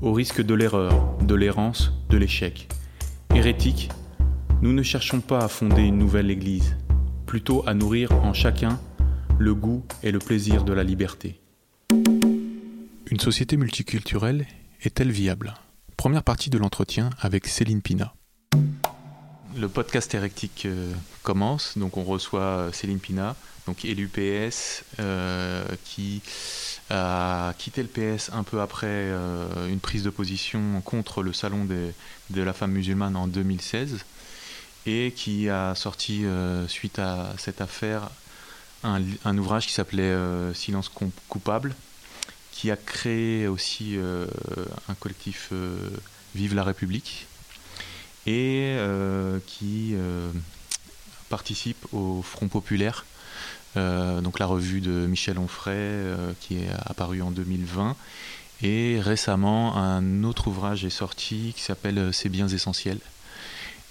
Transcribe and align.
au 0.00 0.12
risque 0.12 0.42
de 0.42 0.54
l'erreur, 0.54 1.16
de 1.22 1.34
l'errance, 1.34 1.92
de 2.08 2.16
l'échec. 2.16 2.68
Hérétique, 3.34 3.90
nous 4.62 4.72
ne 4.72 4.82
cherchons 4.82 5.20
pas 5.20 5.40
à 5.40 5.48
fonder 5.48 5.82
une 5.82 5.98
nouvelle 5.98 6.30
Église, 6.30 6.76
plutôt 7.26 7.64
à 7.66 7.74
nourrir 7.74 8.12
en 8.12 8.32
chacun 8.32 8.80
le 9.38 9.54
goût 9.54 9.84
et 10.02 10.10
le 10.10 10.18
plaisir 10.18 10.64
de 10.64 10.72
la 10.72 10.84
liberté. 10.84 11.40
Une 13.10 13.20
société 13.20 13.56
multiculturelle 13.56 14.46
est-elle 14.82 15.10
viable? 15.10 15.54
Première 15.96 16.22
partie 16.22 16.50
de 16.50 16.58
l'entretien 16.58 17.10
avec 17.20 17.46
Céline 17.46 17.82
Pina. 17.82 18.14
Le 19.56 19.68
podcast 19.68 20.14
Hérétique 20.14 20.64
euh, 20.66 20.92
commence, 21.22 21.76
donc 21.76 21.96
on 21.96 22.04
reçoit 22.04 22.40
euh, 22.40 22.72
Céline 22.72 23.00
Pina, 23.00 23.34
donc 23.66 23.84
élu 23.84 24.08
PS, 24.08 24.84
euh, 25.00 25.64
qui 25.84 26.22
a 26.90 27.54
quitté 27.58 27.82
le 27.82 27.88
PS 27.88 28.30
un 28.32 28.42
peu 28.42 28.60
après 28.60 28.86
euh, 28.88 29.68
une 29.68 29.80
prise 29.80 30.02
de 30.02 30.10
position 30.10 30.80
contre 30.84 31.22
le 31.22 31.32
salon 31.32 31.64
de 31.64 32.42
la 32.42 32.52
femme 32.52 32.72
musulmane 32.72 33.16
en 33.16 33.26
2016 33.26 33.98
et 34.86 35.12
qui 35.14 35.48
a 35.50 35.74
sorti 35.74 36.24
euh, 36.24 36.66
suite 36.66 36.98
à 36.98 37.34
cette 37.36 37.60
affaire 37.60 38.08
un, 38.84 39.36
ouvrage 39.36 39.66
qui 39.66 39.72
s'appelait 39.72 40.14
Silence 40.54 40.90
coupable 41.28 41.74
qui 42.52 42.70
a 42.70 42.76
créé 42.76 43.48
aussi 43.48 43.98
un 44.88 44.94
collectif 44.94 45.52
Vive 46.36 46.54
la 46.54 46.62
République 46.62 47.26
et 48.26 48.76
qui 49.46 49.96
participe 51.28 51.92
au 51.92 52.22
Front 52.22 52.46
populaire 52.46 53.04
euh, 53.04 53.17
donc 53.76 54.38
la 54.38 54.46
revue 54.46 54.80
de 54.80 55.06
Michel 55.06 55.38
Onfray 55.38 55.76
euh, 55.76 56.32
qui 56.40 56.56
est 56.56 56.68
apparue 56.84 57.22
en 57.22 57.30
2020. 57.30 57.96
Et 58.62 58.98
récemment, 59.00 59.76
un 59.76 60.24
autre 60.24 60.48
ouvrage 60.48 60.84
est 60.84 60.90
sorti 60.90 61.52
qui 61.54 61.62
s'appelle 61.62 61.98
euh, 61.98 62.12
Ces 62.12 62.28
biens 62.28 62.48
essentiels. 62.48 62.98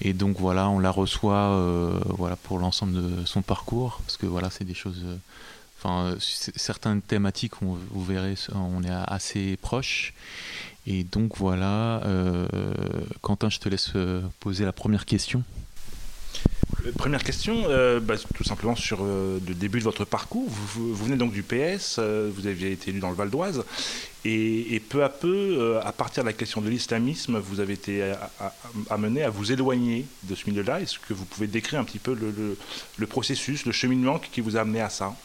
Et 0.02 0.14
donc 0.14 0.40
voilà, 0.40 0.70
on 0.70 0.78
la 0.78 0.92
reçoit 0.92 1.60
voilà, 2.06 2.36
pour 2.36 2.60
l'ensemble 2.60 2.94
de 2.94 3.26
son 3.26 3.42
parcours, 3.42 4.00
parce 4.06 4.16
que 4.16 4.28
voilà, 4.28 4.52
c'est 4.52 4.64
des 4.64 4.76
choses. 4.76 5.04
Enfin, 5.80 6.16
certaines 6.20 7.02
thématiques, 7.02 7.54
vous 7.62 8.06
verrez, 8.06 8.36
on 8.54 8.84
est 8.84 8.92
assez 8.92 9.58
proches. 9.58 10.14
Et 10.86 11.04
donc 11.04 11.38
voilà, 11.38 12.04
Quentin, 13.24 13.50
je 13.50 13.58
te 13.58 13.70
laisse 13.70 13.94
poser 14.40 14.66
la 14.66 14.72
première 14.72 15.08
question. 15.08 15.44
Première 16.98 17.24
question, 17.24 17.64
euh, 17.68 18.00
bah, 18.00 18.16
tout 18.34 18.44
simplement 18.44 18.76
sur 18.76 19.00
euh, 19.02 19.40
le 19.46 19.54
début 19.54 19.80
de 19.80 19.84
votre 19.84 20.06
parcours. 20.06 20.50
Vous, 20.50 20.94
venez 20.96 21.18
donc 21.18 21.32
du 21.32 21.44
PS, 21.44 21.98
euh, 22.00 22.32
vous 22.34 22.48
aviez 22.48 22.72
été 22.72 22.92
élu 22.92 23.00
dans 23.00 23.10
le 23.10 23.16
Val 23.16 23.30
d'Oise, 23.30 23.64
et, 24.26 24.82
peu 24.90 25.04
à 25.04 25.10
peu, 25.10 25.80
à 25.84 25.94
partir 25.94 26.24
de 26.24 26.28
la 26.28 26.34
question 26.34 26.60
de 26.60 26.70
l'islamisme, 26.70 27.38
vous 27.38 27.62
avez 27.62 27.74
été 27.74 28.14
amené 28.90 29.24
à 29.24 29.30
vous 29.30 29.54
éloigner 29.54 30.06
de 30.24 30.36
ce 30.36 30.50
milieu-là. 30.50 30.82
Est-ce 30.82 31.00
que 31.00 31.14
vous 31.14 31.24
pouvez 31.24 31.48
décrire 31.48 31.80
un 31.80 31.86
petit 31.86 32.00
peu 32.00 32.14
le 32.14 33.08
processus, 33.08 33.66
le 33.66 33.72
cheminement 33.72 34.20
qui 34.20 34.42
vous 34.42 34.58
a 34.58 34.62
amené 34.62 34.82
à 34.82 34.90
ça? 34.90 35.16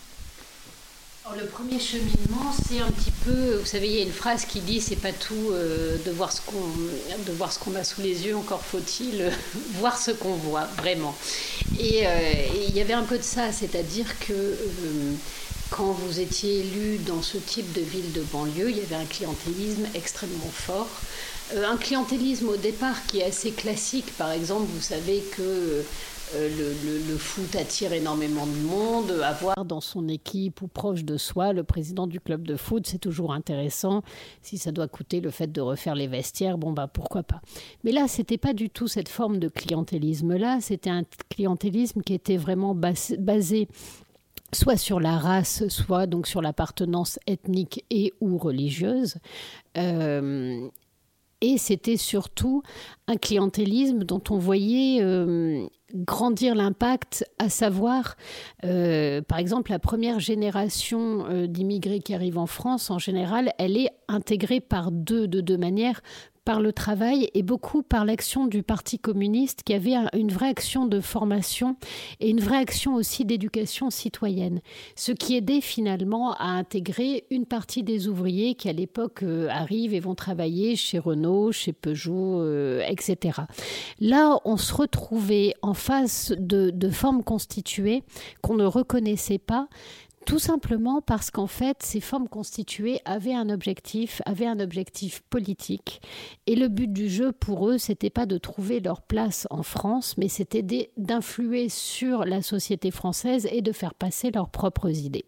Le 1.36 1.46
premier 1.46 1.78
cheminement, 1.78 2.52
c'est 2.66 2.80
un 2.80 2.90
petit 2.90 3.10
peu, 3.24 3.56
vous 3.56 3.66
savez, 3.66 3.88
il 3.88 3.96
y 3.96 4.00
a 4.00 4.02
une 4.02 4.12
phrase 4.12 4.44
qui 4.44 4.60
dit 4.60 4.80
c'est 4.80 4.96
pas 4.96 5.12
tout 5.12 5.50
euh, 5.52 5.96
de 6.04 6.10
voir 6.10 6.32
ce 6.32 6.40
qu'on 6.40 7.70
de 7.70 7.76
a 7.76 7.84
sous 7.84 8.00
les 8.00 8.26
yeux, 8.26 8.36
encore 8.36 8.62
faut-il 8.62 9.30
voir 9.78 9.98
ce 9.98 10.10
qu'on 10.10 10.34
voit 10.34 10.66
vraiment. 10.78 11.14
Euh, 11.80 11.82
et, 11.82 12.66
il 12.68 12.76
y 12.76 12.80
avait 12.80 12.92
un 12.92 13.02
peu 13.02 13.18
de 13.18 13.22
ça, 13.22 13.52
c'est-à-dire 13.52 14.18
que 14.20 14.32
euh, 14.32 15.12
quand 15.70 15.92
vous 15.92 16.20
étiez 16.20 16.60
élu 16.60 16.98
dans 16.98 17.22
ce 17.22 17.38
type 17.38 17.72
de 17.72 17.80
ville 17.80 18.12
de 18.12 18.22
banlieue, 18.32 18.70
il 18.70 18.76
y 18.76 18.80
avait 18.80 18.96
un 18.96 19.06
clientélisme 19.06 19.86
extrêmement 19.94 20.52
fort. 20.52 20.88
un 21.56 21.76
clientélisme 21.76 22.48
au 22.48 22.56
départ 22.56 23.06
qui 23.06 23.20
est 23.20 23.24
assez 23.24 23.52
classique, 23.52 24.16
par 24.18 24.32
exemple, 24.32 24.66
vous 24.74 24.82
savez 24.82 25.22
que 25.36 25.84
euh, 26.34 26.74
le, 27.08 27.16
foot 27.16 27.56
attire 27.56 27.92
énormément 27.92 28.46
de 28.46 28.56
monde. 28.56 29.10
Avoir 29.22 29.64
dans 29.64 29.80
son 29.80 30.08
équipe 30.08 30.62
ou 30.62 30.68
proche 30.68 31.04
de 31.04 31.16
soi 31.16 31.52
le 31.52 31.64
président 31.64 32.06
du 32.06 32.20
club 32.20 32.46
de 32.46 32.56
foot, 32.56 32.86
c'est 32.86 32.98
toujours 32.98 33.32
intéressant. 33.32 34.02
Si 34.40 34.58
ça 34.58 34.72
doit 34.72 34.88
coûter 34.88 35.20
le 35.20 35.30
fait 35.30 35.50
de 35.50 35.60
refaire 35.60 35.94
les 35.94 36.06
vestiaires, 36.06 36.58
bon 36.58 36.72
bah 36.72 36.88
pourquoi 36.88 37.22
pas. 37.22 37.40
Mais 37.84 37.92
là, 37.92 38.08
c'était 38.08 38.38
pas 38.38 38.54
du 38.54 38.70
tout 38.70 38.88
cette 38.88 39.08
forme 39.08 39.38
de 39.38 39.48
clientélisme-là. 39.48 40.60
C'était 40.60 40.90
un 40.90 41.04
clientélisme 41.28 42.02
qui 42.02 42.14
était 42.14 42.36
vraiment 42.36 42.74
basé 42.74 43.68
soit 44.52 44.76
sur 44.76 45.00
la 45.00 45.18
race, 45.18 45.66
soit 45.68 46.06
donc 46.06 46.26
sur 46.26 46.42
l'appartenance 46.42 47.18
ethnique 47.26 47.84
et 47.90 48.12
ou 48.20 48.38
religieuse. 48.38 49.16
Euh, 49.76 50.68
et 51.42 51.58
c'était 51.58 51.96
surtout 51.96 52.62
un 53.08 53.16
clientélisme 53.16 54.04
dont 54.04 54.22
on 54.30 54.38
voyait 54.38 55.02
euh, 55.02 55.66
grandir 55.94 56.54
l'impact, 56.54 57.24
à 57.38 57.48
savoir, 57.48 58.16
euh, 58.64 59.20
par 59.22 59.38
exemple, 59.38 59.70
la 59.70 59.78
première 59.78 60.20
génération 60.20 61.26
euh, 61.28 61.46
d'immigrés 61.46 62.00
qui 62.00 62.14
arrivent 62.14 62.38
en 62.38 62.46
France, 62.46 62.90
en 62.90 62.98
général, 62.98 63.52
elle 63.58 63.76
est 63.76 63.90
intégrée 64.08 64.60
par 64.60 64.90
deux, 64.90 65.28
de 65.28 65.40
deux 65.40 65.56
manières 65.56 66.02
par 66.44 66.60
le 66.60 66.72
travail 66.72 67.30
et 67.34 67.42
beaucoup 67.42 67.82
par 67.82 68.04
l'action 68.04 68.46
du 68.46 68.62
Parti 68.62 68.98
communiste 68.98 69.62
qui 69.62 69.74
avait 69.74 69.94
une 70.12 70.30
vraie 70.30 70.48
action 70.48 70.86
de 70.86 71.00
formation 71.00 71.76
et 72.20 72.30
une 72.30 72.40
vraie 72.40 72.56
action 72.56 72.94
aussi 72.94 73.24
d'éducation 73.24 73.90
citoyenne. 73.90 74.60
Ce 74.96 75.12
qui 75.12 75.36
aidait 75.36 75.60
finalement 75.60 76.32
à 76.34 76.46
intégrer 76.46 77.24
une 77.30 77.46
partie 77.46 77.82
des 77.82 78.08
ouvriers 78.08 78.54
qui 78.54 78.68
à 78.68 78.72
l'époque 78.72 79.22
euh, 79.22 79.48
arrivent 79.48 79.94
et 79.94 80.00
vont 80.00 80.14
travailler 80.14 80.76
chez 80.76 80.98
Renault, 80.98 81.52
chez 81.52 81.72
Peugeot, 81.72 82.40
euh, 82.40 82.84
etc. 82.88 83.40
Là, 84.00 84.38
on 84.44 84.56
se 84.56 84.74
retrouvait 84.74 85.54
en 85.62 85.74
face 85.74 86.32
de, 86.38 86.70
de 86.70 86.90
formes 86.90 87.22
constituées 87.22 88.02
qu'on 88.42 88.54
ne 88.54 88.64
reconnaissait 88.64 89.38
pas, 89.38 89.68
tout 90.24 90.38
simplement 90.38 91.00
parce 91.00 91.30
qu'en 91.30 91.46
fait, 91.46 91.82
ces 91.82 92.00
formes 92.00 92.28
constituées 92.28 93.00
avaient 93.04 93.34
un 93.34 93.48
objectif, 93.48 94.22
avaient 94.26 94.46
un 94.46 94.60
objectif 94.60 95.22
politique. 95.30 96.00
Et 96.46 96.56
le 96.56 96.68
but 96.68 96.92
du 96.92 97.08
jeu 97.08 97.32
pour 97.32 97.68
eux, 97.68 97.78
c'était 97.78 98.10
pas 98.10 98.26
de 98.26 98.38
trouver 98.38 98.80
leur 98.80 99.02
place 99.02 99.46
en 99.50 99.62
France, 99.62 100.16
mais 100.18 100.28
c'était 100.28 100.90
d'influer 100.96 101.68
sur 101.68 102.24
la 102.24 102.42
société 102.42 102.90
française 102.90 103.48
et 103.50 103.62
de 103.62 103.72
faire 103.72 103.94
passer 103.94 104.30
leurs 104.30 104.50
propres 104.50 104.90
idées. 104.90 105.24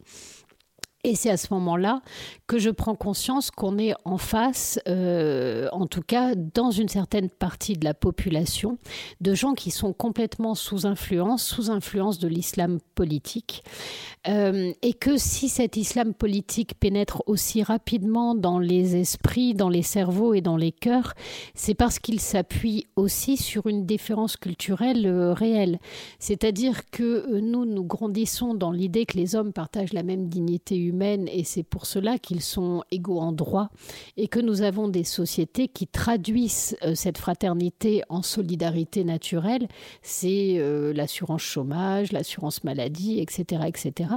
Et 1.04 1.14
c'est 1.14 1.28
à 1.28 1.36
ce 1.36 1.52
moment-là 1.52 2.00
que 2.46 2.58
je 2.58 2.70
prends 2.70 2.94
conscience 2.94 3.50
qu'on 3.50 3.78
est 3.78 3.92
en 4.06 4.16
face, 4.16 4.80
euh, 4.88 5.68
en 5.72 5.86
tout 5.86 6.00
cas 6.00 6.34
dans 6.34 6.70
une 6.70 6.88
certaine 6.88 7.28
partie 7.28 7.74
de 7.74 7.84
la 7.84 7.92
population, 7.92 8.78
de 9.20 9.34
gens 9.34 9.52
qui 9.52 9.70
sont 9.70 9.92
complètement 9.92 10.54
sous 10.54 10.86
influence, 10.86 11.44
sous 11.44 11.70
influence 11.70 12.18
de 12.18 12.28
l'islam 12.28 12.78
politique. 12.94 13.62
et 14.26 14.94
que 14.98 15.18
si 15.18 15.50
cet 15.50 15.76
islam 15.76 16.14
politique 16.14 16.80
pénètre 16.80 17.22
aussi 17.26 17.62
rapidement 17.62 18.34
dans 18.34 18.58
les 18.58 18.96
esprits, 18.96 19.52
dans 19.52 19.68
les 19.68 19.82
cerveaux 19.82 20.32
et 20.32 20.40
dans 20.40 20.56
les 20.56 20.72
cœurs, 20.72 21.12
c'est 21.54 21.74
parce 21.74 21.98
qu'il 21.98 22.20
s'appuie 22.20 22.86
aussi 22.96 23.36
sur 23.36 23.66
une 23.66 23.84
différence 23.84 24.38
culturelle 24.38 25.06
réelle. 25.32 25.78
C'est-à-dire 26.18 26.88
que 26.90 27.38
nous, 27.40 27.66
nous 27.66 27.84
grandissons 27.84 28.54
dans 28.54 28.70
l'idée 28.72 29.04
que 29.04 29.18
les 29.18 29.36
hommes 29.36 29.52
partagent 29.52 29.92
la 29.92 30.02
même 30.02 30.28
dignité 30.28 30.78
humaine 30.78 30.93
et 31.02 31.44
c'est 31.44 31.62
pour 31.62 31.86
cela 31.86 32.18
qu'ils 32.18 32.40
sont 32.40 32.82
égaux 32.90 33.20
en 33.20 33.32
droit 33.32 33.70
et 34.16 34.28
que 34.28 34.40
nous 34.40 34.62
avons 34.62 34.88
des 34.88 35.04
sociétés 35.04 35.68
qui 35.68 35.86
traduisent 35.86 36.76
cette 36.94 37.18
fraternité 37.18 38.02
en 38.08 38.22
solidarité 38.22 39.04
naturelle, 39.04 39.68
c'est 40.02 40.56
euh, 40.58 40.92
l'assurance 40.92 41.42
chômage, 41.42 42.12
l'assurance 42.12 42.64
maladie, 42.64 43.20
etc., 43.20 43.62
etc. 43.66 44.10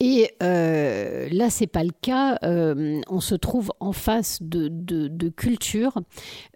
Et 0.00 0.30
euh, 0.42 1.28
là, 1.30 1.50
c'est 1.50 1.66
pas 1.66 1.84
le 1.84 1.92
cas. 2.02 2.38
Euh, 2.42 3.00
on 3.08 3.20
se 3.20 3.34
trouve 3.34 3.72
en 3.80 3.92
face 3.92 4.42
de, 4.42 4.68
de, 4.68 5.28
cultures 5.28 5.98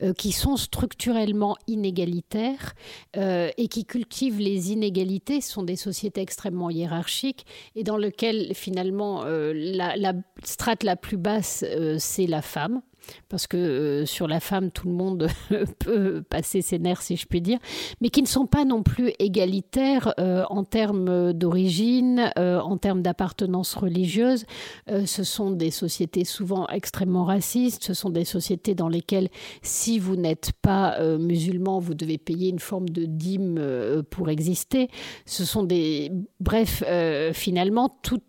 euh, 0.03 0.13
qui 0.13 0.33
sont 0.33 0.57
structurellement 0.57 1.57
inégalitaires 1.67 2.75
et 3.15 3.69
qui 3.69 3.85
cultivent 3.85 4.39
les 4.39 4.73
inégalités. 4.73 5.41
Ce 5.41 5.53
sont 5.53 5.63
des 5.63 5.77
sociétés 5.77 6.21
extrêmement 6.21 6.71
hiérarchiques 6.71 7.47
et 7.75 7.85
dans 7.85 7.97
lesquelles 7.97 8.55
finalement 8.55 9.25
la, 9.25 9.97
la 9.97 10.13
strate 10.45 10.83
la 10.83 10.97
plus 10.97 11.17
basse, 11.17 11.65
c'est 11.99 12.27
la 12.27 12.43
femme 12.43 12.83
parce 13.29 13.47
que 13.47 13.57
euh, 13.57 14.07
sur 14.07 14.29
la 14.29 14.41
femme, 14.41 14.71
tout 14.71 14.89
le 14.89 14.95
monde 14.95 15.29
peut 15.79 16.23
passer 16.23 16.63
ses 16.63 16.79
nerfs, 16.79 17.03
si 17.03 17.17
je 17.17 17.27
puis 17.27 17.41
dire, 17.41 17.59
mais 18.01 18.09
qui 18.11 18.23
ne 18.23 18.27
sont 18.27 18.47
pas 18.47 18.65
non 18.65 18.83
plus 18.83 19.13
égalitaires 19.19 20.15
euh, 20.19 20.45
en 20.51 20.65
termes 20.65 21.33
d'origine, 21.33 22.31
euh, 22.39 22.61
en 22.61 22.77
termes 22.77 23.03
d'appartenance 23.03 23.75
religieuse. 23.75 24.45
ce 25.05 25.25
sont 25.25 25.51
des 25.51 25.71
sociétés 25.71 26.25
souvent 26.25 26.67
extrêmement 26.69 27.25
racistes, 27.25 27.85
ce 27.85 27.95
sont 27.95 28.11
des 28.11 28.25
sociétés 28.25 28.75
dans 28.75 28.89
lesquelles, 28.89 29.29
si 29.63 29.99
vous 29.99 30.17
n'êtes 30.17 30.53
pas 30.63 30.99
musulman, 31.19 31.79
vous 31.79 31.95
devez 31.95 32.19
payer 32.19 32.51
une 32.51 32.59
forme 32.59 32.89
de 32.89 33.05
dîme 33.05 34.03
pour 34.11 34.29
exister. 34.31 34.89
Ce 35.27 35.45
sont 35.45 35.63
des... 35.63 36.11
Bref, 36.41 36.83
finalement, 37.33 37.99
tout, 38.03 38.21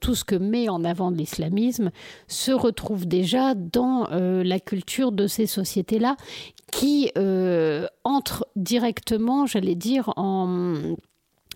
tout 0.00 0.14
ce 0.14 0.24
que 0.24 0.34
met 0.34 0.68
en 0.68 0.84
avant 0.84 1.10
l'islamisme 1.10 1.90
se 2.26 2.52
retrouve 2.52 3.06
déjà 3.06 3.54
dans 3.54 4.06
euh, 4.28 4.44
la 4.44 4.60
culture 4.60 5.12
de 5.12 5.26
ces 5.26 5.46
sociétés-là 5.46 6.16
qui 6.70 7.10
euh, 7.16 7.86
entrent 8.04 8.46
directement, 8.56 9.46
j'allais 9.46 9.74
dire, 9.74 10.12
en 10.16 10.96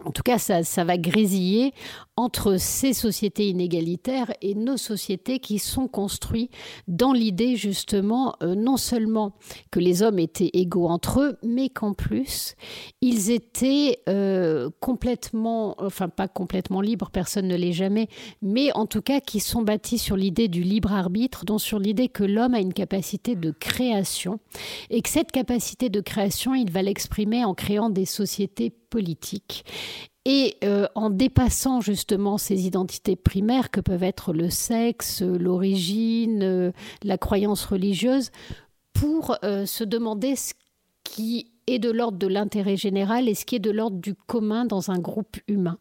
en 0.04 0.10
tout 0.10 0.22
cas, 0.22 0.38
ça, 0.38 0.84
va 0.84 0.98
grésiller 0.98 1.72
entre 2.16 2.56
ces 2.58 2.92
sociétés 2.92 3.48
inégalitaires 3.48 4.32
et 4.42 4.54
nos 4.54 4.76
sociétés 4.76 5.38
qui 5.38 5.58
sont 5.58 5.86
construites 5.88 6.52
dans 6.88 7.12
l'idée 7.12 7.56
justement 7.56 8.34
euh, 8.42 8.54
non 8.54 8.76
seulement 8.76 9.32
que 9.70 9.80
les 9.80 10.02
hommes 10.02 10.18
étaient 10.18 10.50
égaux 10.52 10.88
entre 10.88 11.20
eux, 11.20 11.38
mais 11.42 11.68
qu'en 11.68 11.94
plus 11.94 12.54
ils 13.00 13.30
étaient 13.30 14.00
euh, 14.08 14.68
complètement, 14.80 15.74
enfin 15.78 16.08
pas 16.08 16.28
complètement 16.28 16.80
libres, 16.80 17.10
personne 17.10 17.48
ne 17.48 17.56
l'est 17.56 17.72
jamais, 17.72 18.08
mais 18.42 18.72
en 18.72 18.86
tout 18.86 19.02
cas 19.02 19.20
qui 19.20 19.40
sont 19.40 19.62
bâtis 19.62 19.98
sur 19.98 20.16
l'idée 20.16 20.48
du 20.48 20.62
libre 20.62 20.92
arbitre, 20.92 21.44
donc 21.44 21.60
sur 21.60 21.78
l'idée 21.78 22.08
que 22.08 22.24
l'homme 22.24 22.54
a 22.54 22.60
une 22.60 22.74
capacité 22.74 23.36
de 23.36 23.52
création 23.52 24.38
et 24.90 25.00
que 25.00 25.08
cette 25.08 25.32
capacité 25.32 25.88
de 25.88 26.00
création, 26.00 26.54
il 26.54 26.70
va 26.70 26.82
l'exprimer 26.82 27.44
en 27.44 27.54
créant 27.54 27.88
des 27.88 28.06
sociétés 28.06 28.74
politiques 28.92 29.64
et 30.24 30.56
euh, 30.62 30.86
en 30.94 31.10
dépassant 31.10 31.80
justement 31.80 32.38
ces 32.38 32.66
identités 32.66 33.16
primaires 33.16 33.70
que 33.70 33.80
peuvent 33.80 34.04
être 34.04 34.32
le 34.32 34.50
sexe, 34.50 35.22
l'origine, 35.22 36.42
euh, 36.42 36.72
la 37.02 37.18
croyance 37.18 37.64
religieuse, 37.64 38.30
pour 38.92 39.36
euh, 39.42 39.66
se 39.66 39.82
demander 39.82 40.36
ce 40.36 40.52
qui 41.02 41.50
de 41.78 41.90
l'ordre 41.90 42.18
de 42.18 42.26
l'intérêt 42.26 42.76
général 42.76 43.28
et 43.28 43.34
ce 43.34 43.44
qui 43.44 43.56
est 43.56 43.60
de 43.60 43.70
l'ordre 43.70 43.98
du 43.98 44.14
commun 44.14 44.64
dans 44.64 44.90
un 44.90 44.98
groupe 44.98 45.36
humain. 45.48 45.78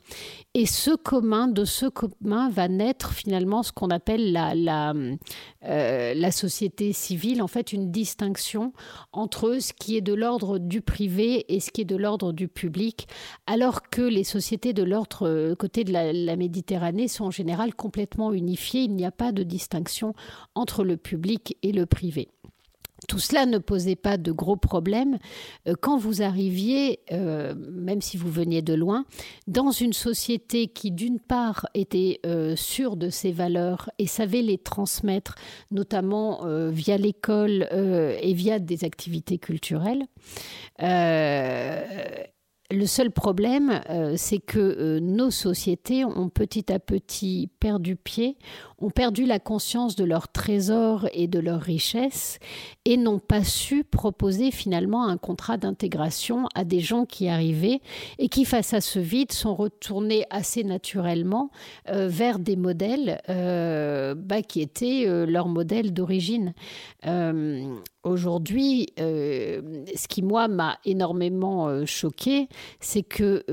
Et 0.53 0.65
ce 0.65 0.95
commun, 0.95 1.47
de 1.47 1.65
ce 1.65 1.85
commun 1.85 2.49
va 2.49 2.67
naître 2.67 3.11
finalement 3.11 3.63
ce 3.63 3.71
qu'on 3.71 3.89
appelle 3.89 4.33
la, 4.33 4.93
euh, 5.65 6.31
société 6.31 6.93
civile, 6.93 7.41
en 7.41 7.47
fait 7.47 7.73
une 7.73 7.91
distinction 7.91 8.73
entre 9.11 9.57
ce 9.59 9.73
qui 9.73 9.97
est 9.97 10.01
de 10.01 10.13
l'ordre 10.13 10.59
du 10.59 10.81
privé 10.81 11.53
et 11.53 11.59
ce 11.59 11.71
qui 11.71 11.81
est 11.81 11.85
de 11.85 11.95
l'ordre 11.95 12.31
du 12.31 12.47
public, 12.47 13.07
alors 13.47 13.89
que 13.89 14.01
les 14.01 14.23
sociétés 14.23 14.73
de 14.73 14.83
l'autre 14.83 15.27
euh, 15.27 15.55
côté 15.55 15.83
de 15.83 15.91
la 15.91 16.35
Méditerranée 16.35 17.07
sont 17.07 17.25
en 17.25 17.31
général 17.31 17.75
complètement 17.75 18.33
unifiées, 18.33 18.81
il 18.81 18.95
n'y 18.95 19.05
a 19.05 19.11
pas 19.11 19.31
de 19.31 19.43
distinction 19.43 20.13
entre 20.55 20.83
le 20.83 20.97
public 20.97 21.57
et 21.63 21.71
le 21.71 21.85
privé. 21.85 22.29
Tout 23.11 23.19
cela 23.19 23.45
ne 23.45 23.57
posait 23.57 23.97
pas 23.97 24.15
de 24.15 24.31
gros 24.31 24.55
problèmes 24.55 25.19
euh, 25.67 25.73
quand 25.77 25.97
vous 25.97 26.21
arriviez, 26.21 27.01
euh, 27.11 27.53
même 27.57 27.99
si 27.99 28.15
vous 28.15 28.31
veniez 28.31 28.61
de 28.61 28.73
loin, 28.73 29.03
dans 29.47 29.71
une 29.71 29.91
société 29.91 30.69
qui, 30.69 30.91
d'une 30.91 31.19
part, 31.19 31.67
était 31.73 32.21
euh, 32.25 32.55
sûre 32.55 32.95
de 32.95 33.09
ses 33.09 33.33
valeurs 33.33 33.89
et 33.99 34.07
savait 34.07 34.41
les 34.41 34.57
transmettre, 34.57 35.35
notamment 35.71 36.39
via 36.69 36.95
l'école 36.95 37.67
et 37.73 38.33
via 38.33 38.59
des 38.59 38.85
activités 38.85 39.39
culturelles. 39.39 40.05
Le 42.71 42.85
seul 42.85 43.11
problème, 43.11 43.81
c'est 44.15 44.39
que 44.39 44.99
nos 44.99 45.29
sociétés 45.29 46.05
ont 46.05 46.29
petit 46.29 46.71
à 46.71 46.79
petit 46.79 47.49
perdu 47.59 47.95
pied, 47.95 48.37
ont 48.81 48.89
perdu 48.89 49.25
la 49.25 49.39
conscience 49.39 49.95
de 49.95 50.03
leur 50.03 50.29
trésor 50.29 51.07
et 51.13 51.27
de 51.27 51.39
leur 51.39 51.61
richesse 51.61 52.39
et 52.85 52.97
n'ont 52.97 53.19
pas 53.19 53.43
su 53.43 53.83
proposer 53.83 54.51
finalement 54.51 55.07
un 55.07 55.17
contrat 55.17 55.57
d'intégration 55.57 56.47
à 56.55 56.63
des 56.63 56.79
gens 56.79 57.05
qui 57.05 57.27
arrivaient 57.27 57.81
et 58.17 58.27
qui, 58.27 58.45
face 58.45 58.73
à 58.73 58.81
ce 58.81 58.99
vide, 58.99 59.31
sont 59.31 59.55
retournés 59.55 60.25
assez 60.29 60.63
naturellement 60.63 61.51
euh, 61.89 62.07
vers 62.07 62.39
des 62.39 62.55
modèles 62.55 63.21
euh, 63.29 64.15
bah, 64.15 64.41
qui 64.41 64.61
étaient 64.61 65.05
euh, 65.05 65.25
leurs 65.25 65.47
modèles 65.47 65.93
d'origine. 65.93 66.53
Aujourd'hui, 68.03 68.87
ce 68.97 70.07
qui, 70.07 70.23
moi, 70.23 70.47
m'a 70.47 70.77
énormément 70.85 71.85
choqué, 71.85 72.47
c'est 72.79 73.03
que 73.03 73.43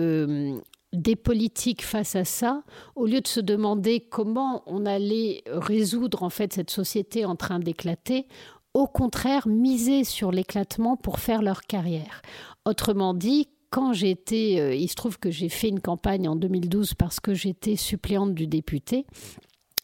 des 0.93 1.17
politiques 1.17 1.85
face 1.85 2.17
à 2.17 2.25
ça, 2.25 2.63
au 2.97 3.07
lieu 3.07 3.21
de 3.21 3.29
se 3.29 3.41
demander 3.41 4.01
comment 4.01 4.63
on 4.67 4.87
allait 4.87 5.43
résoudre 5.47 6.23
en 6.23 6.31
fait 6.31 6.53
cette 6.55 6.71
société 6.71 7.25
en 7.25 7.37
train 7.37 7.59
d'éclater, 7.59 8.27
au 8.75 8.87
contraire 8.87 9.49
miser 9.49 10.05
sur 10.05 10.31
l'éclatement 10.31 10.97
pour 10.97 11.19
faire 11.19 11.43
leur 11.43 11.63
carrière. 11.63 12.23
Autrement 12.65 13.15
dit, 13.15 13.49
quand 13.71 13.93
euh, 13.93 14.75
il 14.75 14.89
se 14.89 14.95
trouve 14.95 15.19
que 15.19 15.31
j'ai 15.31 15.49
fait 15.49 15.69
une 15.69 15.81
campagne 15.81 16.29
en 16.29 16.37
2012 16.37 16.95
parce 16.95 17.21
que 17.21 17.35
j'étais 17.35 17.77
suppléante 17.77 18.35
du 18.35 18.47
député. 18.47 19.05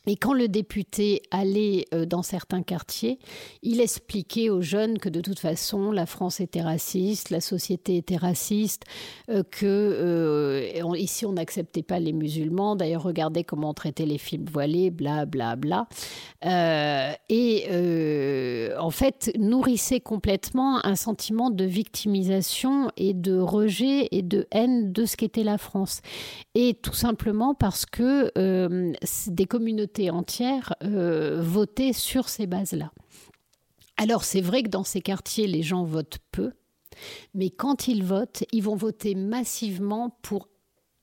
Et 0.06 0.16
quand 0.16 0.34
le 0.34 0.48
député 0.48 1.22
allait 1.30 1.86
euh, 1.94 2.04
dans 2.04 2.22
certains 2.22 2.62
quartiers, 2.62 3.18
il 3.62 3.80
expliquait 3.80 4.50
aux 4.50 4.60
jeunes 4.60 4.98
que 4.98 5.08
de 5.08 5.20
toute 5.20 5.38
façon, 5.38 5.92
la 5.92 6.04
France 6.04 6.40
était 6.40 6.60
raciste, 6.60 7.30
la 7.30 7.40
société 7.40 7.96
était 7.96 8.16
raciste, 8.16 8.84
euh, 9.30 9.42
que 9.50 9.64
euh, 9.64 10.96
ici 10.96 11.24
on 11.24 11.32
n'acceptait 11.32 11.82
pas 11.82 11.98
les 11.98 12.12
musulmans. 12.12 12.76
D'ailleurs, 12.76 13.02
regardez 13.02 13.44
comment 13.44 13.70
on 13.70 13.74
traitait 13.74 14.04
les 14.04 14.18
films 14.18 14.44
voilés, 14.50 14.90
bla 14.90 15.24
bla 15.24 15.56
bla. 15.56 15.86
et 16.42 17.64
en 18.78 18.90
fait, 18.90 19.32
nourrissait 19.38 20.00
complètement 20.00 20.84
un 20.84 20.96
sentiment 20.96 21.50
de 21.50 21.64
victimisation 21.64 22.90
et 22.96 23.14
de 23.14 23.38
rejet 23.38 24.08
et 24.10 24.22
de 24.22 24.46
haine 24.50 24.92
de 24.92 25.06
ce 25.06 25.16
qu'était 25.16 25.44
la 25.44 25.58
France. 25.58 26.00
Et 26.54 26.74
tout 26.74 26.92
simplement 26.92 27.54
parce 27.54 27.86
que 27.86 28.30
des 29.28 29.46
communautés 29.46 29.93
entière 30.10 30.74
euh, 30.82 31.40
voter 31.42 31.92
sur 31.92 32.28
ces 32.28 32.46
bases-là. 32.46 32.92
Alors 33.96 34.24
c'est 34.24 34.40
vrai 34.40 34.62
que 34.62 34.68
dans 34.68 34.84
ces 34.84 35.00
quartiers, 35.00 35.46
les 35.46 35.62
gens 35.62 35.84
votent 35.84 36.18
peu, 36.32 36.52
mais 37.34 37.50
quand 37.50 37.88
ils 37.88 38.04
votent, 38.04 38.44
ils 38.52 38.62
vont 38.62 38.76
voter 38.76 39.14
massivement 39.14 40.18
pour 40.22 40.48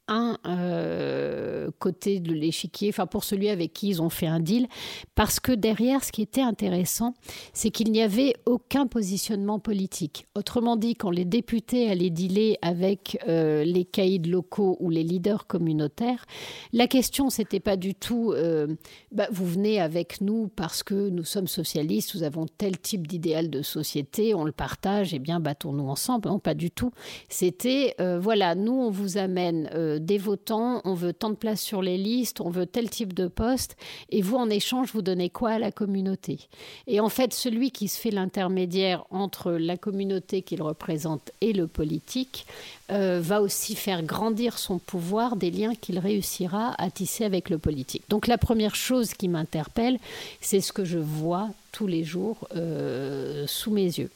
un 0.08 0.38
euh, 0.46 1.70
côté 1.80 2.20
de 2.20 2.34
l'échiquier, 2.34 2.90
enfin 2.90 3.06
pour 3.06 3.24
celui 3.24 3.50
avec 3.50 3.74
qui 3.74 3.90
ils 3.90 4.02
ont 4.02 4.10
fait 4.10 4.28
un 4.28 4.40
deal, 4.40 4.68
parce 5.16 5.40
que 5.40 5.52
derrière, 5.52 6.04
ce 6.04 6.12
qui 6.12 6.22
était 6.22 6.42
intéressant, 6.42 7.14
c'est 7.54 7.70
qu'il 7.70 7.92
n'y 7.92 8.02
avait 8.02 8.34
aucun 8.46 8.88
positionnement 8.88 9.60
politique. 9.60 10.28
Autrement 10.36 10.76
dit, 10.76 10.96
quand 10.96 11.12
les 11.12 11.26
députés 11.26 11.90
allaient 11.90 12.10
dealer 12.10 12.58
avec 12.62 13.20
euh, 13.28 13.64
les 13.64 13.86
caïds 13.86 14.20
locaux 14.20 14.78
ou 14.80 14.90
les 14.90 15.04
leaders 15.04 15.48
communautaires, 15.48 16.26
la 16.74 16.88
question 16.88 17.30
c'était 17.30 17.60
pas 17.60 17.78
du 17.78 17.96
tout 17.96 18.34
euh, 18.34 18.68
bah, 19.12 19.28
vous 19.32 19.46
venez 19.46 19.80
avec 19.80 20.22
nous 20.22 20.50
parce 20.56 20.84
que 20.84 21.10
nous 21.10 21.24
sommes 21.24 21.48
socialistes, 21.48 22.16
nous 22.16 22.24
avons 22.24 22.46
tel 22.46 22.80
type 22.80 23.08
d'idéal 23.08 23.50
de 23.50 23.62
société, 23.62 24.34
on 24.34 24.44
le 24.44 24.52
partage, 24.52 25.14
eh 25.14 25.20
bien 25.20 25.40
battons-nous 25.40 25.88
ensemble. 25.88 26.28
Non, 26.28 26.40
pas 26.40 26.54
du 26.54 26.72
tout. 26.72 26.92
C'était 27.30 27.96
voilà, 28.20 28.56
nous 28.56 28.74
on 28.74 28.90
vous 28.90 29.18
amène 29.18 29.70
des 30.00 30.18
votants, 30.18 30.82
on 30.86 30.94
veut 30.94 31.14
tant 31.14 31.30
de 31.30 31.36
place 31.36 31.62
sur 31.62 31.82
les 31.82 31.98
listes, 31.98 32.42
on 32.42 32.50
veut 32.50 32.66
tel 32.66 32.90
type 32.90 33.14
de 33.14 33.28
poste, 33.28 33.76
et 34.10 34.22
vous 34.22 34.38
en 34.38 34.50
échange 34.50 34.92
vous 34.94 35.02
donnez 35.02 35.30
quoi 35.30 35.52
à 35.52 35.60
la 35.60 35.72
communauté? 35.72 36.40
Et 36.88 37.00
en 37.00 37.10
fait, 37.10 37.34
celui 37.34 37.72
qui 37.72 37.88
se 37.88 38.00
fait 38.00 38.12
l'intermédiaire 38.12 39.04
entre 39.10 39.52
la 39.52 39.78
communauté 39.78 40.42
qu'il 40.42 40.62
représente 40.62 41.32
et 41.42 41.54
le 41.54 41.68
politique 41.68 42.46
euh, 42.92 43.22
va 43.22 43.42
aussi 43.42 43.76
faire 43.76 44.04
grandir 44.04 44.58
son 44.58 44.78
pouvoir 44.78 45.36
des 45.36 45.52
liens 45.52 45.76
qu'il 45.76 46.00
réussira 46.00 46.76
à 46.78 46.92
tisser 46.92 47.24
avec 47.24 47.50
le 47.50 47.58
politique. 47.58 48.04
Donc 48.10 48.28
la 48.28 48.38
première 48.38 48.76
chose 48.76 49.14
qui 49.14 49.28
m'interpelle, 49.28 49.98
c'est 50.42 50.62
ce 50.62 50.74
que 50.74 50.84
je 50.84 50.98
vois 50.98 51.50
tous 51.72 51.88
les 51.88 52.04
jours 52.04 52.48
euh, 52.56 53.46
sous 53.48 53.72
mes 53.72 53.86
yeux. 53.86 54.10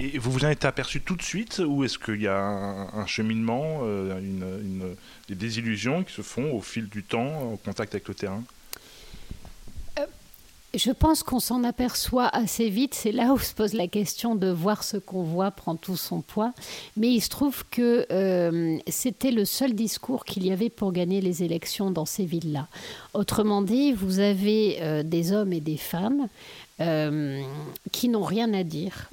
Et 0.00 0.18
vous 0.18 0.30
vous 0.30 0.44
en 0.44 0.48
êtes 0.48 0.64
aperçu 0.64 1.00
tout 1.00 1.16
de 1.16 1.22
suite 1.22 1.60
ou 1.64 1.82
est-ce 1.82 1.98
qu'il 1.98 2.22
y 2.22 2.28
a 2.28 2.38
un, 2.38 3.06
cheminement, 3.06 3.80
euh, 3.82 4.94
des 5.28 5.34
désillusions 5.34 6.04
qui 6.04 6.12
se 6.12 6.22
font 6.22 6.52
au 6.52 6.60
fil 6.60 6.88
du 6.88 7.02
temps, 7.02 7.52
en 7.52 7.56
contact 7.56 7.94
avec 7.94 8.06
le 8.06 8.14
terrain? 8.14 8.44
Je 10.74 10.92
pense 10.92 11.22
qu'on 11.22 11.40
s'en 11.40 11.64
aperçoit 11.64 12.28
assez 12.28 12.68
vite. 12.68 12.94
C'est 12.94 13.10
là 13.10 13.32
où 13.32 13.38
se 13.38 13.54
pose 13.54 13.72
la 13.72 13.88
question 13.88 14.34
de 14.34 14.48
voir 14.48 14.84
ce 14.84 14.98
qu'on 14.98 15.22
voit 15.22 15.50
prend 15.50 15.76
tout 15.76 15.96
son 15.96 16.20
poids. 16.20 16.52
Mais 16.96 17.08
il 17.08 17.20
se 17.22 17.30
trouve 17.30 17.64
que 17.70 18.06
euh, 18.12 18.76
c'était 18.86 19.30
le 19.30 19.46
seul 19.46 19.74
discours 19.74 20.26
qu'il 20.26 20.46
y 20.46 20.52
avait 20.52 20.68
pour 20.68 20.92
gagner 20.92 21.22
les 21.22 21.42
élections 21.42 21.90
dans 21.90 22.04
ces 22.04 22.26
villes-là. 22.26 22.68
Autrement 23.14 23.62
dit, 23.62 23.92
vous 23.92 24.18
avez 24.18 24.76
euh, 24.82 25.02
des 25.02 25.32
hommes 25.32 25.54
et 25.54 25.60
des 25.60 25.78
femmes 25.78 26.28
euh, 26.80 27.42
qui 27.90 28.10
n'ont 28.10 28.22
rien 28.22 28.52
à 28.52 28.62
dire 28.62 29.08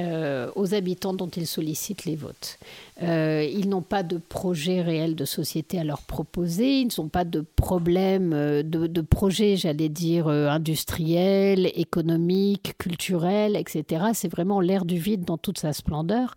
euh, 0.00 0.50
aux 0.56 0.74
habitants 0.74 1.14
dont 1.14 1.28
ils 1.28 1.46
sollicitent 1.46 2.04
les 2.04 2.16
votes. 2.16 2.58
Euh, 3.02 3.48
ils 3.48 3.68
n'ont 3.68 3.82
pas 3.82 4.02
de 4.02 4.18
projet 4.18 4.82
réel 4.82 5.14
de 5.14 5.24
société 5.24 5.78
à 5.78 5.84
leur 5.84 6.02
proposer, 6.02 6.80
ils 6.80 6.88
n'ont 6.98 7.08
pas 7.08 7.24
de 7.24 7.44
problème 7.54 8.32
euh, 8.32 8.62
de, 8.64 8.88
de 8.88 9.00
projet, 9.00 9.56
j'allais 9.56 9.88
dire, 9.88 10.26
industriel, 10.26 11.70
économique, 11.76 12.74
culturel, 12.78 13.54
etc. 13.54 14.06
C'est 14.14 14.28
vraiment 14.28 14.60
l'air 14.60 14.84
du 14.84 14.98
vide 14.98 15.24
dans 15.24 15.38
toute 15.38 15.58
sa 15.58 15.72
splendeur. 15.72 16.34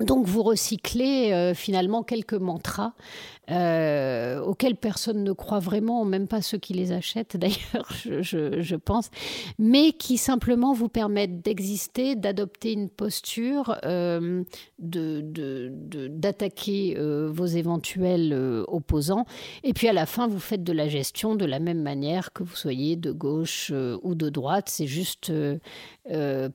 Donc 0.00 0.26
vous 0.26 0.42
recyclez 0.42 1.52
finalement 1.54 2.02
quelques 2.02 2.34
mantras 2.34 2.94
euh, 3.50 4.40
auxquels 4.40 4.76
personne 4.76 5.24
ne 5.24 5.32
croit 5.32 5.58
vraiment, 5.58 6.04
même 6.04 6.28
pas 6.28 6.42
ceux 6.42 6.58
qui 6.58 6.74
les 6.74 6.92
achètent 6.92 7.34
d'ailleurs, 7.38 7.88
je, 8.02 8.76
pense, 8.76 9.08
mais 9.58 9.92
qui 9.92 10.18
simplement 10.18 10.74
vous 10.74 10.90
permettent 10.90 11.40
d'exister, 11.40 12.14
d'adopter 12.14 12.74
une 12.74 12.90
posture, 12.90 13.78
euh, 13.84 14.44
d'attaquer 14.78 16.96
euh, 16.98 17.30
vos 17.32 17.46
éventuels 17.46 18.34
opposants, 18.68 19.24
et 19.64 19.72
puis 19.72 19.88
à 19.88 19.94
la 19.94 20.04
fin, 20.04 20.28
vous 20.28 20.40
faites 20.40 20.62
de 20.62 20.72
la 20.72 20.88
gestion 20.88 21.34
de 21.34 21.46
la 21.46 21.58
même 21.58 21.80
manière 21.80 22.34
que 22.34 22.42
vous 22.42 22.56
soyez 22.56 22.96
de 22.96 23.12
gauche 23.12 23.72
ou 24.02 24.14
de 24.14 24.28
droite. 24.28 24.68
C'est 24.68 24.86
juste 24.86 25.32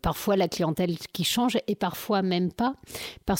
parfois 0.01 0.35
la 0.35 0.47
clientèle 0.47 0.97
qui 1.12 1.23
change 1.23 1.57
et 1.67 1.75
parfois 1.75 2.21
même 2.21 2.51
pas, 2.51 2.75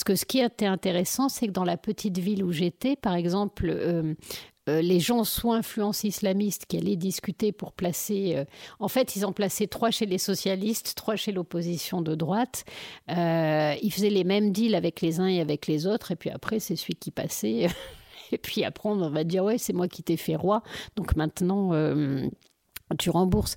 que 0.04 0.16
ce 0.16 0.26
qui 0.26 0.40
était 0.40 0.66
intéressant, 0.66 1.30
c'est 1.30 1.48
que 1.48 1.52
dans 1.52 1.64
la 1.64 1.78
petite 1.78 2.18
ville 2.18 2.44
où 2.44 2.52
j'étais, 2.52 2.96
par 2.96 3.14
exemple, 3.14 3.70
euh, 3.70 4.16
euh, 4.70 4.82
les 4.82 5.00
gens 5.00 5.24
sous 5.24 5.52
influence 5.52 6.04
islamiste 6.04 6.66
qui 6.66 6.78
allaient 6.78 6.96
discuter 6.96 7.52
pour 7.52 7.74
placer. 7.74 8.34
Euh, 8.36 8.46
en 8.80 8.88
fait, 8.88 9.16
ils 9.16 9.26
en 9.26 9.34
plaçaient 9.34 9.68
trois 9.68 9.92
chez 9.92 10.08
les 10.08 10.18
socialistes, 10.18 10.94
trois 10.96 11.16
chez 11.16 11.32
l'opposition 11.32 12.02
de 12.02 12.16
droite. 12.16 12.66
ils 13.08 13.92
faisaient 13.94 14.10
les 14.10 14.24
mêmes 14.24 14.52
deals 14.52 14.74
avec 14.74 15.02
les 15.02 15.20
uns 15.20 15.28
et 15.28 15.42
avec 15.42 15.68
les 15.68 15.86
autres. 15.86 16.12
Et 16.12 16.16
puis 16.16 16.32
après, 16.32 16.60
c'est 16.60 16.76
celui 16.76 16.96
qui 16.96 17.12
passait. 17.12 17.68
et 18.32 18.38
puis 18.40 18.64
après, 18.64 18.90
on 18.90 19.10
va 19.10 19.24
dire 19.24 19.44
Ouais, 19.44 19.60
c'est 19.60 19.74
moi 19.74 19.88
qui 19.88 20.02
t'ai 20.02 20.18
fait 20.18 20.36
roi. 20.36 20.64
Donc 20.96 21.16
maintenant 21.16 21.72
tu 22.96 23.10
rembourses. 23.10 23.56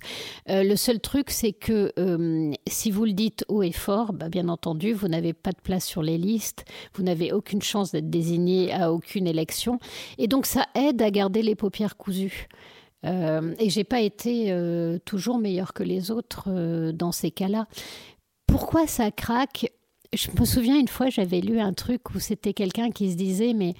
Euh, 0.49 0.63
le 0.63 0.75
seul 0.75 0.99
truc, 0.99 1.29
c'est 1.29 1.53
que 1.53 1.91
euh, 1.97 2.51
si 2.67 2.91
vous 2.91 3.05
le 3.05 3.13
dites 3.13 3.45
haut 3.47 3.63
et 3.63 3.71
fort, 3.71 4.13
bah, 4.13 4.29
bien 4.29 4.49
entendu, 4.49 4.93
vous 4.93 5.07
n'avez 5.07 5.33
pas 5.33 5.51
de 5.51 5.61
place 5.61 5.85
sur 5.85 6.01
les 6.01 6.17
listes, 6.17 6.65
vous 6.93 7.03
n'avez 7.03 7.31
aucune 7.31 7.61
chance 7.61 7.91
d'être 7.91 8.09
désigné 8.09 8.73
à 8.73 8.91
aucune 8.91 9.27
élection, 9.27 9.79
et 10.17 10.27
donc 10.27 10.45
ça 10.45 10.65
aide 10.75 11.01
à 11.01 11.11
garder 11.11 11.41
les 11.41 11.55
paupières 11.55 11.97
cousues. 11.97 12.47
Euh, 13.05 13.53
et 13.59 13.69
j'ai 13.69 13.83
pas 13.83 14.01
été 14.01 14.51
euh, 14.51 14.97
toujours 15.05 15.37
meilleure 15.37 15.73
que 15.73 15.83
les 15.83 16.09
autres 16.09 16.91
dans 16.91 17.11
ces 17.11 17.31
cas-là. 17.31 17.67
Pourquoi 18.47 18.87
ça 18.87 19.11
craque? 19.11 19.71
Je 20.13 20.29
me 20.39 20.45
souviens 20.45 20.79
une 20.79 20.87
fois, 20.87 21.09
j'avais 21.09 21.41
lu 21.41 21.59
un 21.59 21.73
truc 21.73 22.09
où 22.15 22.19
c'était 22.19 22.53
quelqu'un 22.53 22.91
qui 22.91 23.11
se 23.11 23.17
disait 23.17 23.53
mais 23.53 23.73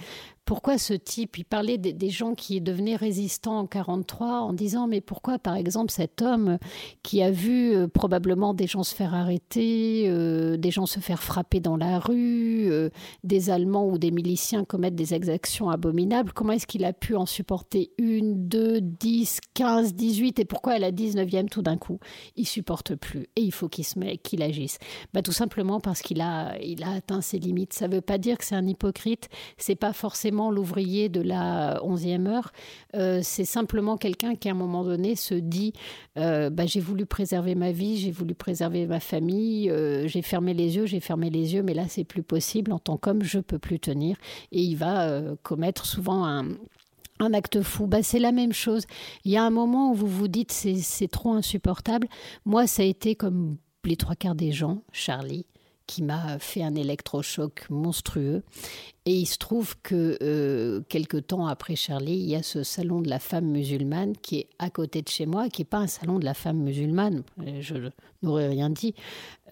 pourquoi 0.47 0.77
ce 0.77 0.93
type 0.93 1.37
Il 1.37 1.43
parlait 1.43 1.77
des, 1.77 2.09
gens 2.09 2.33
qui 2.33 2.61
devenaient 2.61 2.95
résistants 2.95 3.59
en 3.59 3.67
43 3.67 4.39
en 4.39 4.53
disant 4.53 4.87
mais 4.87 5.01
pourquoi 5.01 5.39
par 5.39 5.55
exemple 5.55 5.91
cet 5.91 6.21
homme 6.21 6.57
qui 7.03 7.21
a 7.21 7.31
vu 7.31 7.75
euh, 7.75 7.89
probablement 7.89 8.53
des 8.53 8.65
gens 8.65 8.83
se 8.83 8.95
faire 8.95 9.13
arrêter, 9.13 10.05
euh, 10.07 10.55
des 10.55 10.71
gens 10.71 10.85
se 10.85 11.01
faire 11.01 11.21
frapper 11.21 11.59
dans 11.59 11.75
la 11.75 11.99
rue, 11.99 12.71
euh, 12.71 12.89
des 13.25 13.49
Allemands 13.49 13.89
ou 13.89 13.97
des 13.97 14.09
miliciens 14.09 14.63
commettre 14.63 14.95
des 14.95 15.13
exactions 15.13 15.69
abominables, 15.69 16.31
comment 16.31 16.53
est-ce 16.53 16.65
qu'il 16.65 16.85
a 16.85 16.93
pu 16.93 17.17
en 17.17 17.25
supporter 17.25 17.91
une, 17.97 18.47
deux, 18.47 18.79
dix, 18.79 19.41
quinze, 19.53 19.93
dix-huit 19.95 20.39
et 20.39 20.45
pourquoi 20.45 20.73
à 20.73 20.79
la 20.79 20.93
19e 20.93 21.49
tout 21.49 21.61
d'un 21.61 21.77
coup 21.77 21.99
il 22.37 22.47
supporte 22.47 22.95
plus 22.95 23.27
et 23.35 23.41
il 23.41 23.51
faut 23.51 23.67
qu'il 23.67 23.83
se 23.83 23.99
qu'il 24.23 24.41
agisse? 24.41 24.77
Bah, 25.13 25.21
Tout 25.21 25.33
simplement 25.33 25.81
parce 25.81 26.01
qu'il 26.01 26.21
a, 26.21 26.57
il 26.61 26.83
a 26.83 26.91
atteint 26.91 27.19
ses 27.19 27.37
limites. 27.37 27.73
Ça 27.73 27.89
ne 27.89 27.95
veut 27.95 28.01
pas 28.01 28.17
dire 28.17 28.37
que 28.37 28.45
c'est 28.45 28.55
un 28.55 28.65
hypocrite, 28.65 29.27
c'est 29.57 29.75
pas 29.75 29.91
forcément 29.91 30.36
l'ouvrier 30.51 31.09
de 31.09 31.21
la 31.21 31.79
11e 31.83 32.27
heure. 32.27 32.51
Euh, 32.95 33.19
c'est 33.23 33.45
simplement 33.45 33.97
quelqu'un 33.97 34.35
qui, 34.35 34.47
à 34.49 34.51
un 34.51 34.55
moment 34.55 34.83
donné, 34.83 35.15
se 35.15 35.33
dit 35.33 35.73
euh, 36.17 36.49
bah, 36.49 36.65
J'ai 36.65 36.79
voulu 36.79 37.05
préserver 37.05 37.55
ma 37.55 37.71
vie, 37.71 37.97
j'ai 37.97 38.11
voulu 38.11 38.35
préserver 38.35 38.87
ma 38.87 38.99
famille, 38.99 39.69
euh, 39.69 40.07
j'ai 40.07 40.21
fermé 40.21 40.53
les 40.53 40.77
yeux, 40.77 40.85
j'ai 40.85 40.99
fermé 40.99 41.29
les 41.29 41.53
yeux, 41.53 41.63
mais 41.63 41.73
là, 41.73 41.85
c'est 41.87 42.03
plus 42.03 42.23
possible. 42.23 42.71
En 42.71 42.79
tant 42.79 42.97
qu'homme, 42.97 43.23
je 43.23 43.39
peux 43.39 43.59
plus 43.59 43.79
tenir. 43.79 44.17
Et 44.51 44.61
il 44.61 44.75
va 44.75 45.21
commettre 45.43 45.85
souvent 45.85 46.25
un, 46.25 46.47
acte 47.33 47.61
fou. 47.61 47.87
Bah, 47.87 48.03
c'est 48.03 48.19
la 48.19 48.31
même 48.31 48.53
chose. 48.53 48.85
Il 49.25 49.31
y 49.31 49.37
a 49.37 49.43
un 49.43 49.49
moment 49.49 49.91
où 49.91 49.95
vous 49.95 50.07
vous 50.07 50.27
dites 50.27 50.51
c'est 50.51 51.07
trop 51.07 51.33
insupportable. 51.33 52.07
Moi, 52.45 52.67
ça 52.67 52.83
a 52.83 52.85
été 52.85 53.15
comme 53.15 53.57
les 53.83 53.95
trois 53.95 54.15
quarts 54.15 54.35
des 54.35 54.51
gens, 54.51 54.83
Charlie 54.91 55.45
qui 55.87 56.03
m'a 56.03 56.37
fait 56.37 56.61
un 56.61 56.75
électrochoc 56.75 57.65
monstrueux. 57.69 58.43
Et 59.07 59.13
il 59.13 59.25
se 59.25 59.37
trouve 59.37 59.75
que 59.83 60.17
euh, 60.21 60.81
quelques 60.89 61.27
temps 61.27 61.47
après 61.47 61.77
Charlie, 61.77 62.17
il 62.17 62.29
y 62.29 62.35
a 62.35 62.43
ce 62.43 62.63
salon 62.63 62.99
de 62.99 63.09
la 63.09 63.19
femme 63.19 63.45
musulmane 63.45 64.17
qui 64.17 64.39
est 64.39 64.49
à 64.59 64.69
côté 64.69 65.01
de 65.01 65.07
chez 65.07 65.25
moi, 65.25 65.47
qui 65.47 65.61
n'est 65.61 65.65
pas 65.65 65.77
un 65.77 65.87
salon 65.87 66.19
de 66.19 66.25
la 66.25 66.33
femme 66.33 66.57
musulmane, 66.57 67.23
je 67.61 67.89
n'aurais 68.21 68.49
rien 68.49 68.69
dit, 68.69 68.95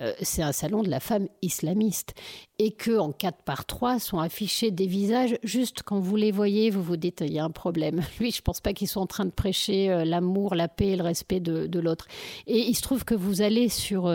euh, 0.02 0.12
c'est 0.22 0.42
un 0.42 0.52
salon 0.52 0.84
de 0.84 0.90
la 0.90 1.00
femme 1.00 1.30
islamiste. 1.42 2.16
Et 2.60 2.72
que 2.72 2.98
en 2.98 3.14
4 3.14 3.44
par 3.44 3.64
3 3.64 4.00
sont 4.00 4.20
affichés 4.20 4.72
des 4.72 4.88
visages, 4.88 5.38
juste 5.42 5.84
quand 5.84 6.02
vous 6.02 6.18
les 6.18 6.32
voyez, 6.34 6.70
vous 6.70 6.84
vous 6.84 6.98
dites, 6.98 7.22
il 7.22 7.32
y 7.32 7.40
a 7.40 7.46
un 7.46 7.50
problème. 7.50 8.02
Lui, 8.20 8.32
je 8.32 8.40
ne 8.40 8.44
pense 8.44 8.60
pas 8.60 8.74
qu'ils 8.74 8.90
sont 8.90 9.00
en 9.00 9.08
train 9.08 9.24
de 9.24 9.32
prêcher 9.32 9.90
euh, 9.90 10.04
l'amour, 10.04 10.56
la 10.56 10.68
paix 10.68 10.90
et 10.90 10.96
le 10.98 11.04
respect 11.04 11.40
de, 11.40 11.66
de 11.66 11.80
l'autre. 11.80 12.08
Et 12.46 12.60
il 12.60 12.76
se 12.76 12.82
trouve 12.82 13.06
que 13.06 13.16
vous 13.16 13.42
allez 13.42 13.70
sur 13.70 14.14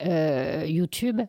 YouTube 0.00 1.20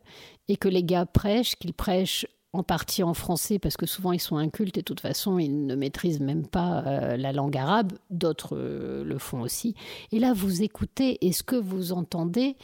et 0.48 0.56
que 0.56 0.70
les 0.70 0.84
gars 0.86 1.06
prêchent, 1.06 1.56
qu'ils 1.56 1.74
prêchent 1.74 2.26
en 2.56 2.64
partie 2.64 3.04
en 3.04 3.14
français 3.14 3.60
parce 3.60 3.78
que 3.78 3.86
souvent 3.86 4.12
ils 4.12 4.20
sont 4.20 4.38
incultes 4.38 4.78
et 4.78 4.82
de 4.82 4.86
toute 4.86 5.02
façon 5.02 5.40
ils 5.40 5.66
ne 5.66 5.76
maîtrisent 5.76 6.20
même 6.20 6.48
pas 6.48 6.84
euh, 6.86 7.18
la 7.18 7.32
langue 7.34 7.58
arabe, 7.58 7.94
d'autres 8.10 8.56
euh, 8.58 9.04
le 9.04 9.18
font 9.18 9.42
aussi. 9.42 9.76
Et 10.12 10.20
là 10.20 10.34
vous 10.34 10.64
écoutez 10.64 11.26
et 11.26 11.32
ce 11.32 11.44
que 11.44 11.56
vous 11.56 11.92
entendez, 11.92 12.56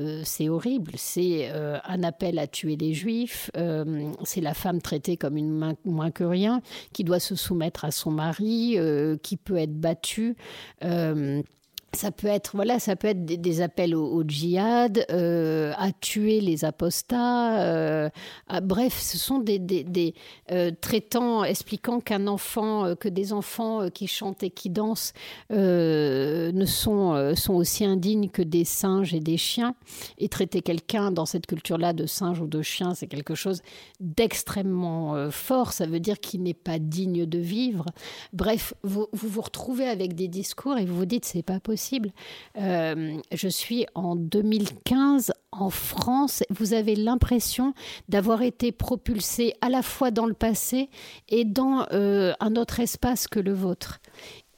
euh, 0.00 0.20
c'est 0.24 0.48
horrible, 0.48 0.92
c'est 0.96 1.50
un 1.50 2.02
appel 2.02 2.38
à 2.38 2.46
tuer 2.46 2.76
les 2.76 2.92
juifs, 2.92 3.50
c'est 4.24 4.40
la 4.42 4.52
femme 4.52 4.82
traitée 4.82 5.16
comme 5.16 5.36
une 5.36 5.74
moins 5.84 6.10
que 6.10 6.24
rien, 6.24 6.60
qui 6.92 7.04
doit 7.04 7.20
se 7.20 7.34
soumettre 7.34 7.84
à 7.84 7.90
son 7.90 8.10
mari, 8.10 8.76
qui 9.22 9.36
peut 9.36 9.56
être 9.56 9.74
battue 9.74 10.36
ça 11.96 12.12
peut 12.12 12.28
être 12.28 12.52
voilà 12.54 12.78
ça 12.78 12.94
peut 12.94 13.08
être 13.08 13.24
des, 13.24 13.60
appels 13.60 13.94
au, 13.94 14.22
djihad 14.26 15.06
euh, 15.10 15.72
à 15.76 15.92
tuer 15.92 16.40
les 16.40 16.64
apostats 16.64 17.60
euh, 17.60 18.10
bref 18.62 19.00
ce 19.00 19.16
sont 19.18 19.38
des, 19.38 19.58
des, 19.58 20.14
euh, 20.52 20.70
traitants 20.80 21.42
expliquant 21.42 22.00
qu'un 22.00 22.26
enfant 22.26 22.94
que 22.96 23.08
des 23.08 23.32
enfants 23.32 23.88
qui 23.88 24.06
chantent 24.06 24.42
et 24.42 24.50
qui 24.50 24.68
dansent 24.70 25.14
ne 25.50 26.64
sont 26.66 27.34
sont 27.34 27.54
aussi 27.54 27.84
indignes 27.84 28.28
que 28.28 28.42
des 28.42 28.64
singes 28.64 29.14
et 29.14 29.20
des 29.20 29.36
chiens. 29.36 29.74
Et 30.18 30.28
traiter 30.28 30.60
quelqu'un 30.60 31.10
dans 31.10 31.26
cette 31.26 31.46
culture 31.46 31.78
là 31.78 31.92
de 31.92 32.06
singe 32.06 32.40
ou 32.40 32.46
de 32.46 32.62
chien 32.62 32.94
c'est 32.94 33.06
quelque 33.06 33.34
chose 33.34 33.62
d'extrêmement 34.00 35.30
fort. 35.30 35.72
Ça 35.72 35.86
veut 35.86 36.00
dire 36.00 36.20
qu'il 36.20 36.42
n'est 36.42 36.54
pas 36.54 36.78
digne 36.78 37.24
de 37.24 37.38
vivre. 37.38 37.86
Bref 38.32 38.74
vous, 38.82 39.06
vous 39.12 39.28
vous 39.28 39.40
retrouvez 39.40 39.88
avec 39.88 40.14
des 40.14 40.28
discours 40.28 40.76
et 40.76 40.84
vous 40.84 40.96
vous 40.96 41.06
dites 41.06 41.24
c'est 41.24 41.42
pas 41.42 41.60
possible 41.60 41.85
euh, 42.58 43.18
je 43.32 43.48
suis 43.48 43.86
en 43.94 44.16
2015 44.16 45.32
en 45.52 45.70
France. 45.70 46.42
Vous 46.50 46.74
avez 46.74 46.96
l'impression 46.96 47.74
d'avoir 48.08 48.42
été 48.42 48.72
propulsé 48.72 49.54
à 49.60 49.68
la 49.68 49.82
fois 49.82 50.10
dans 50.10 50.26
le 50.26 50.34
passé 50.34 50.90
et 51.28 51.44
dans 51.44 51.86
euh, 51.92 52.32
un 52.40 52.56
autre 52.56 52.80
espace 52.80 53.28
que 53.28 53.40
le 53.40 53.52
vôtre. 53.52 54.00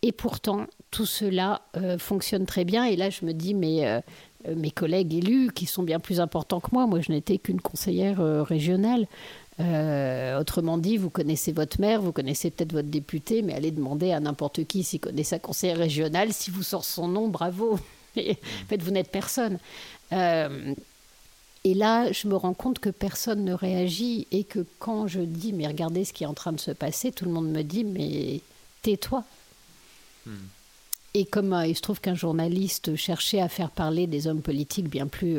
Et 0.02 0.12
pourtant, 0.12 0.66
tout 0.90 1.06
cela 1.06 1.62
euh, 1.76 1.98
fonctionne 1.98 2.46
très 2.46 2.64
bien. 2.64 2.84
Et 2.84 2.96
là, 2.96 3.10
je 3.10 3.24
me 3.24 3.32
dis, 3.32 3.54
mais 3.54 4.02
mes 4.46 4.70
collègues 4.70 5.14
élus, 5.14 5.50
qui 5.52 5.66
sont 5.66 5.82
bien 5.82 5.98
plus 5.98 6.20
importants 6.20 6.60
que 6.60 6.70
moi, 6.72 6.86
moi 6.86 7.00
je 7.00 7.10
n'étais 7.10 7.38
qu'une 7.38 7.60
conseillère 7.60 8.20
régionale, 8.46 9.06
euh, 9.60 10.38
autrement 10.38 10.78
dit, 10.78 10.96
vous 10.96 11.10
connaissez 11.10 11.52
votre 11.52 11.80
maire, 11.80 12.00
vous 12.00 12.12
connaissez 12.12 12.50
peut-être 12.50 12.72
votre 12.72 12.88
député, 12.88 13.42
mais 13.42 13.54
allez 13.54 13.72
demander 13.72 14.12
à 14.12 14.20
n'importe 14.20 14.64
qui 14.64 14.84
s'il 14.84 15.00
connaît 15.00 15.24
sa 15.24 15.38
conseillère 15.38 15.78
régionale. 15.78 16.32
Si 16.32 16.50
vous 16.50 16.62
sort 16.62 16.84
son 16.84 17.08
nom, 17.08 17.28
bravo. 17.28 17.72
en 18.16 18.66
fait, 18.68 18.82
vous 18.82 18.92
n'êtes 18.92 19.10
personne. 19.10 19.58
Euh, 20.12 20.74
et 21.64 21.74
là, 21.74 22.12
je 22.12 22.28
me 22.28 22.36
rends 22.36 22.54
compte 22.54 22.78
que 22.78 22.88
personne 22.90 23.44
ne 23.44 23.52
réagit 23.52 24.28
et 24.30 24.44
que 24.44 24.64
quand 24.78 25.08
je 25.08 25.20
dis, 25.20 25.52
mais 25.52 25.66
regardez 25.66 26.04
ce 26.04 26.12
qui 26.12 26.22
est 26.22 26.28
en 26.28 26.34
train 26.34 26.52
de 26.52 26.60
se 26.60 26.70
passer, 26.70 27.10
tout 27.10 27.24
le 27.24 27.32
monde 27.32 27.50
me 27.50 27.62
dit, 27.62 27.82
mais 27.82 28.40
tais-toi. 28.82 29.24
Hmm. 30.24 30.36
Et 31.14 31.24
comme 31.24 31.52
euh, 31.52 31.66
il 31.66 31.74
se 31.74 31.82
trouve 31.82 32.00
qu'un 32.00 32.14
journaliste 32.14 32.94
cherchait 32.94 33.40
à 33.40 33.48
faire 33.48 33.70
parler 33.70 34.06
des 34.06 34.28
hommes 34.28 34.42
politiques 34.42 34.88
bien 34.88 35.08
plus 35.08 35.36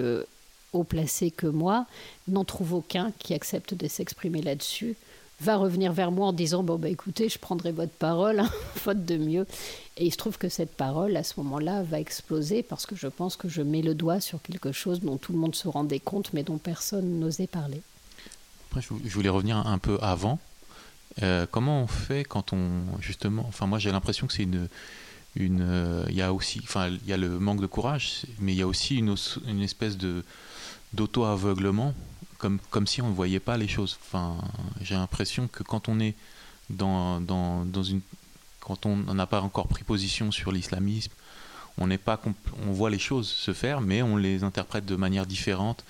haut 0.74 0.84
placé 0.84 1.32
que 1.32 1.48
moi, 1.48 1.86
n'en 2.28 2.44
trouve 2.44 2.74
aucun 2.74 3.12
qui 3.20 3.34
accepte 3.34 3.74
de 3.74 3.88
s'exprimer 3.88 4.42
là-dessus, 4.42 4.96
va 5.42 5.56
revenir 5.56 5.94
vers 5.94 6.12
moi 6.12 6.28
en 6.28 6.34
disant 6.34 6.64
bon 6.64 6.78
bah 6.78 6.90
écoutez, 6.90 7.30
je 7.30 7.40
prendrai 7.40 7.72
votre 7.72 7.94
parole, 7.94 8.40
hein, 8.40 8.50
faute 8.76 9.06
de 9.06 9.18
mieux. 9.18 9.48
Et 9.98 10.06
il 10.06 10.12
se 10.12 10.18
trouve 10.18 10.38
que 10.38 10.50
cette 10.50 10.76
parole, 10.76 11.16
à 11.16 11.24
ce 11.24 11.36
moment-là, 11.38 11.84
va 11.84 12.00
exploser 12.00 12.64
parce 12.64 12.86
que 12.86 12.96
je 12.96 13.08
pense 13.08 13.36
que 13.36 13.48
je 13.48 13.62
mets 13.62 13.82
le 13.82 13.96
doigt 13.96 14.20
sur 14.20 14.42
quelque 14.42 14.72
chose 14.72 15.00
dont 15.00 15.18
tout 15.18 15.32
le 15.32 15.40
monde 15.40 15.56
se 15.56 15.68
rendait 15.68 16.00
compte, 16.00 16.34
mais 16.34 16.44
dont 16.44 16.58
personne 16.58 17.20
n'osait 17.20 17.48
parler. 17.48 17.82
Après, 18.70 18.82
je 18.82 19.14
voulais 19.14 19.30
revenir 19.30 19.58
un 19.58 19.78
peu 19.78 19.98
avant. 20.02 20.40
Euh, 21.24 21.48
comment 21.50 21.82
on 21.82 21.88
fait 21.88 22.24
quand 22.24 22.54
on 22.54 22.70
justement, 23.02 23.44
enfin 23.48 23.66
moi 23.66 23.80
j'ai 23.80 23.92
l'impression 23.92 24.28
que 24.28 24.34
c'est 24.34 24.44
une 24.44 24.70
une, 25.36 25.62
euh, 25.62 26.06
il 26.10 26.16
y 26.16 26.22
a 26.22 26.34
aussi, 26.34 26.60
enfin 26.64 26.90
il 26.90 27.08
y 27.08 27.14
a 27.14 27.18
le 27.18 27.40
manque 27.40 27.62
de 27.62 27.68
courage, 27.68 28.26
mais 28.40 28.54
il 28.54 28.58
y 28.58 28.62
a 28.62 28.68
aussi 28.68 28.98
une, 28.98 29.16
une 29.48 29.62
espèce 29.62 29.98
de 29.98 30.24
d'auto-aveuglement, 30.94 31.94
comme, 32.38 32.60
comme 32.70 32.88
si 32.88 33.02
on 33.02 33.10
ne 33.10 33.14
voyait 33.14 33.40
pas 33.40 33.58
les 33.58 33.68
choses. 33.68 33.98
Enfin, 34.06 34.38
j'ai 34.82 34.96
l'impression 34.96 35.48
que 35.48 35.64
quand 35.64 35.90
on 35.90 36.00
est 36.00 36.16
dans, 36.70 37.20
dans, 37.22 37.66
dans 37.66 37.84
une. 37.84 38.02
Quand 38.60 38.86
on 38.86 38.96
n'a 38.96 39.26
pas 39.26 39.42
encore 39.42 39.68
pris 39.68 39.84
position 39.84 40.32
sur 40.32 40.52
l'islamisme, 40.52 41.12
on 41.78 41.88
n'est 41.88 41.98
pas 41.98 42.22
on 42.68 42.72
voit 42.72 42.90
les 42.90 43.00
choses 43.00 43.28
se 43.28 43.54
faire, 43.54 43.82
mais 43.82 44.02
on 44.02 44.18
les 44.18 44.44
interprète 44.44 44.86
de 44.86 44.96
manière 44.96 45.26
différente. 45.26 45.84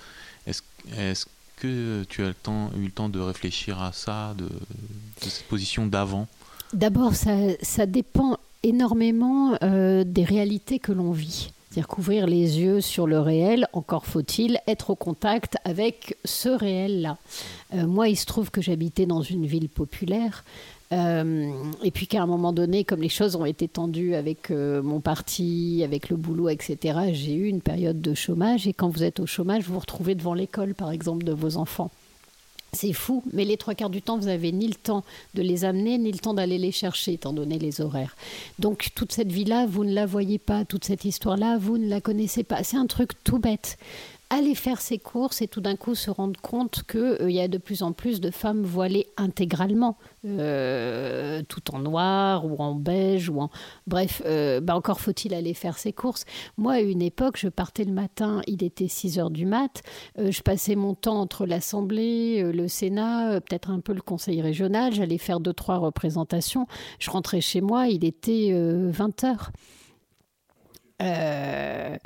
Est-ce 0.46 0.62
est 0.96 1.26
que 1.56 2.04
tu 2.08 2.22
as 2.22 2.28
le 2.28 2.34
temps, 2.34 2.70
eu 2.76 2.86
le 2.86 2.90
temps 2.90 3.08
de 3.08 3.20
réfléchir 3.20 3.82
à 3.82 3.92
ça, 3.92 4.34
de, 4.38 4.44
de 4.44 5.28
cette 5.28 5.46
position 5.46 5.86
d'avant? 5.86 6.26
D'abord, 6.72 7.14
ça, 7.14 7.36
ça, 7.62 7.86
dépend 7.86 8.38
énormément 8.62 9.58
euh, 9.62 10.04
des 10.04 10.24
réalités 10.24 10.78
que 10.78 10.92
l'on 10.92 11.12
vit. 11.12 11.52
C'est-à-dire 11.70 11.86
couvrir 11.86 12.26
les 12.26 12.58
yeux 12.58 12.80
sur 12.80 13.06
le 13.06 13.20
réel, 13.20 13.68
encore 13.72 14.04
faut-il 14.04 14.58
être 14.66 14.90
au 14.90 14.96
contact 14.96 15.56
avec 15.64 16.16
ce 16.24 16.48
réel-là. 16.48 17.16
Euh, 17.74 17.86
moi, 17.86 18.08
il 18.08 18.16
se 18.16 18.26
trouve 18.26 18.50
que 18.50 18.60
j'habitais 18.60 19.06
dans 19.06 19.22
une 19.22 19.46
ville 19.46 19.68
populaire. 19.68 20.44
Euh, 20.92 21.52
et 21.84 21.92
puis 21.92 22.08
qu'à 22.08 22.22
un 22.22 22.26
moment 22.26 22.52
donné, 22.52 22.82
comme 22.82 23.00
les 23.00 23.08
choses 23.08 23.36
ont 23.36 23.44
été 23.44 23.68
tendues 23.68 24.16
avec 24.16 24.50
euh, 24.50 24.82
mon 24.82 24.98
parti, 24.98 25.82
avec 25.84 26.08
le 26.08 26.16
boulot, 26.16 26.48
etc., 26.48 26.98
j'ai 27.12 27.34
eu 27.34 27.46
une 27.46 27.60
période 27.60 28.00
de 28.00 28.14
chômage. 28.14 28.66
Et 28.66 28.72
quand 28.72 28.88
vous 28.88 29.04
êtes 29.04 29.20
au 29.20 29.26
chômage, 29.26 29.62
vous 29.62 29.74
vous 29.74 29.78
retrouvez 29.78 30.16
devant 30.16 30.34
l'école, 30.34 30.74
par 30.74 30.90
exemple, 30.90 31.22
de 31.22 31.32
vos 31.32 31.56
enfants. 31.56 31.92
C'est 32.72 32.92
fou, 32.92 33.22
mais 33.32 33.44
les 33.44 33.56
trois 33.56 33.74
quarts 33.74 33.90
du 33.90 34.00
temps, 34.00 34.18
vous 34.18 34.26
n'avez 34.26 34.52
ni 34.52 34.68
le 34.68 34.74
temps 34.74 35.04
de 35.34 35.42
les 35.42 35.64
amener, 35.64 35.98
ni 35.98 36.12
le 36.12 36.18
temps 36.18 36.34
d'aller 36.34 36.58
les 36.58 36.72
chercher, 36.72 37.14
étant 37.14 37.32
donné 37.32 37.58
les 37.58 37.80
horaires. 37.80 38.16
Donc 38.58 38.90
toute 38.94 39.12
cette 39.12 39.32
vie-là, 39.32 39.66
vous 39.66 39.84
ne 39.84 39.92
la 39.92 40.06
voyez 40.06 40.38
pas, 40.38 40.64
toute 40.64 40.84
cette 40.84 41.04
histoire-là, 41.04 41.58
vous 41.58 41.78
ne 41.78 41.88
la 41.88 42.00
connaissez 42.00 42.44
pas. 42.44 42.62
C'est 42.62 42.76
un 42.76 42.86
truc 42.86 43.12
tout 43.24 43.38
bête 43.38 43.76
aller 44.30 44.54
faire 44.54 44.80
ses 44.80 44.98
courses 44.98 45.42
et 45.42 45.48
tout 45.48 45.60
d'un 45.60 45.74
coup 45.74 45.96
se 45.96 46.10
rendre 46.10 46.40
compte 46.40 46.84
qu'il 46.88 47.00
euh, 47.00 47.30
y 47.30 47.40
a 47.40 47.48
de 47.48 47.58
plus 47.58 47.82
en 47.82 47.92
plus 47.92 48.20
de 48.20 48.30
femmes 48.30 48.62
voilées 48.62 49.08
intégralement, 49.16 49.98
euh, 50.24 51.42
tout 51.48 51.74
en 51.74 51.80
noir 51.80 52.46
ou 52.46 52.56
en 52.58 52.76
beige 52.76 53.28
ou 53.28 53.40
en... 53.40 53.50
Bref, 53.88 54.22
euh, 54.24 54.60
bah 54.60 54.76
encore 54.76 55.00
faut-il 55.00 55.34
aller 55.34 55.52
faire 55.52 55.76
ses 55.76 55.92
courses. 55.92 56.24
Moi, 56.56 56.74
à 56.74 56.80
une 56.80 57.02
époque, 57.02 57.36
je 57.38 57.48
partais 57.48 57.84
le 57.84 57.92
matin, 57.92 58.40
il 58.46 58.62
était 58.62 58.88
6 58.88 59.18
heures 59.18 59.30
du 59.30 59.46
mat, 59.46 59.82
je 60.16 60.40
passais 60.42 60.76
mon 60.76 60.94
temps 60.94 61.20
entre 61.20 61.44
l'Assemblée, 61.44 62.42
le 62.52 62.68
Sénat, 62.68 63.40
peut-être 63.40 63.70
un 63.70 63.80
peu 63.80 63.92
le 63.92 64.00
Conseil 64.00 64.40
régional, 64.42 64.94
j'allais 64.94 65.18
faire 65.18 65.40
deux, 65.40 65.52
trois 65.52 65.78
représentations, 65.78 66.66
je 67.00 67.10
rentrais 67.10 67.40
chez 67.40 67.60
moi, 67.60 67.88
il 67.88 68.04
était 68.04 68.52
20 68.52 69.24
heures. 69.24 69.50
Euh, 71.00 71.96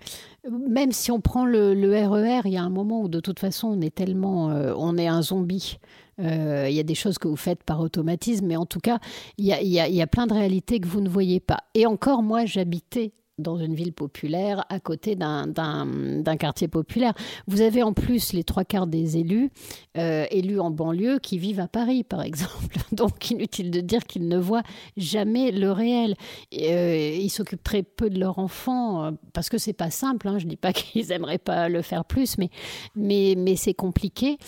même 0.48 0.92
si 0.92 1.11
on 1.11 1.20
prend 1.20 1.46
le, 1.46 1.72
RER, 1.72 2.40
e 2.40 2.42
il 2.44 2.52
y 2.52 2.57
a 2.57 2.62
un 2.62 2.70
moment 2.70 3.02
où 3.02 3.09
de 3.09 3.20
toute 3.20 3.38
façon 3.38 3.68
on 3.68 3.80
est 3.80 3.94
tellement, 3.94 4.50
euh, 4.50 4.74
on 4.76 4.96
est 4.98 5.09
un 5.09 5.22
zombie. 5.22 5.78
Euh, 6.20 6.66
il 6.68 6.74
y 6.74 6.80
a 6.80 6.85
des 6.85 6.94
choses 6.94 7.18
que 7.18 7.26
vous 7.26 7.37
faites 7.37 7.64
par 7.64 7.80
automatisme, 7.80 8.46
mais 8.46 8.57
en 8.57 8.66
tout 8.66 8.78
cas, 8.78 8.98
il 9.37 9.46
y 9.46 9.52
a, 9.52 9.61
y 9.61 10.02
a, 10.02 10.07
plein 10.07 10.26
de 10.26 10.35
réalités 10.35 10.78
que 10.78 10.87
vous 10.87 11.00
ne 11.00 11.09
voyez 11.09 11.40
pas. 11.40 11.59
Et 11.74 11.87
encore, 11.87 12.22
moi, 12.22 12.44
j'habitais 12.44 13.12
dans 13.38 13.59
une 13.59 13.75
ville 13.75 13.92
populaire, 13.92 14.64
à 14.68 14.81
côté 14.81 15.16
d'un 15.16 16.37
quartier 16.38 16.68
populaire. 16.68 17.14
Vous 17.47 17.61
avez 17.61 17.83
en 17.83 17.92
plus 17.92 18.33
les 18.33 18.44
trois 18.44 18.64
quarts 18.64 18.87
des 18.87 19.16
élus, 19.16 19.51
euh, 19.97 20.27
élus 20.31 20.61
en 20.61 20.70
banlieue, 20.70 21.18
qui 21.18 21.38
vivent 21.38 21.61
à 21.61 21.68
Paris, 21.68 22.05
par 22.05 22.23
exemple. 22.23 22.77
Donc, 22.92 23.31
inutile 23.31 23.70
de 23.70 23.81
dire 23.81 24.05
qu'ils 24.05 24.29
ne 24.29 24.38
voient 24.38 24.62
jamais 24.97 25.51
le 25.51 25.73
réel. 25.73 26.14
Euh, 26.55 27.18
ils 27.20 27.31
s'occupent 27.31 27.62
très 27.62 27.83
peu 27.83 28.11
de 28.11 28.18
leurs 28.18 28.38
enfants, 28.38 29.05
euh, 29.05 29.11
parce 29.33 29.49
que 29.49 29.59
c'est 29.59 29.73
pas 29.73 29.90
simple. 29.90 30.29
Hein. 30.29 30.38
Je 30.38 30.47
dis 30.47 30.57
pas 30.57 30.73
qu'ils 30.73 31.12
aimeraient 31.12 31.38
pas 31.38 31.68
le 31.68 31.83
faire 31.83 32.05
plus, 32.05 32.38
mais, 32.38 32.51
mais, 32.94 33.35
mais 33.37 33.57
c'est 33.57 33.75
compliqué. 33.75 34.38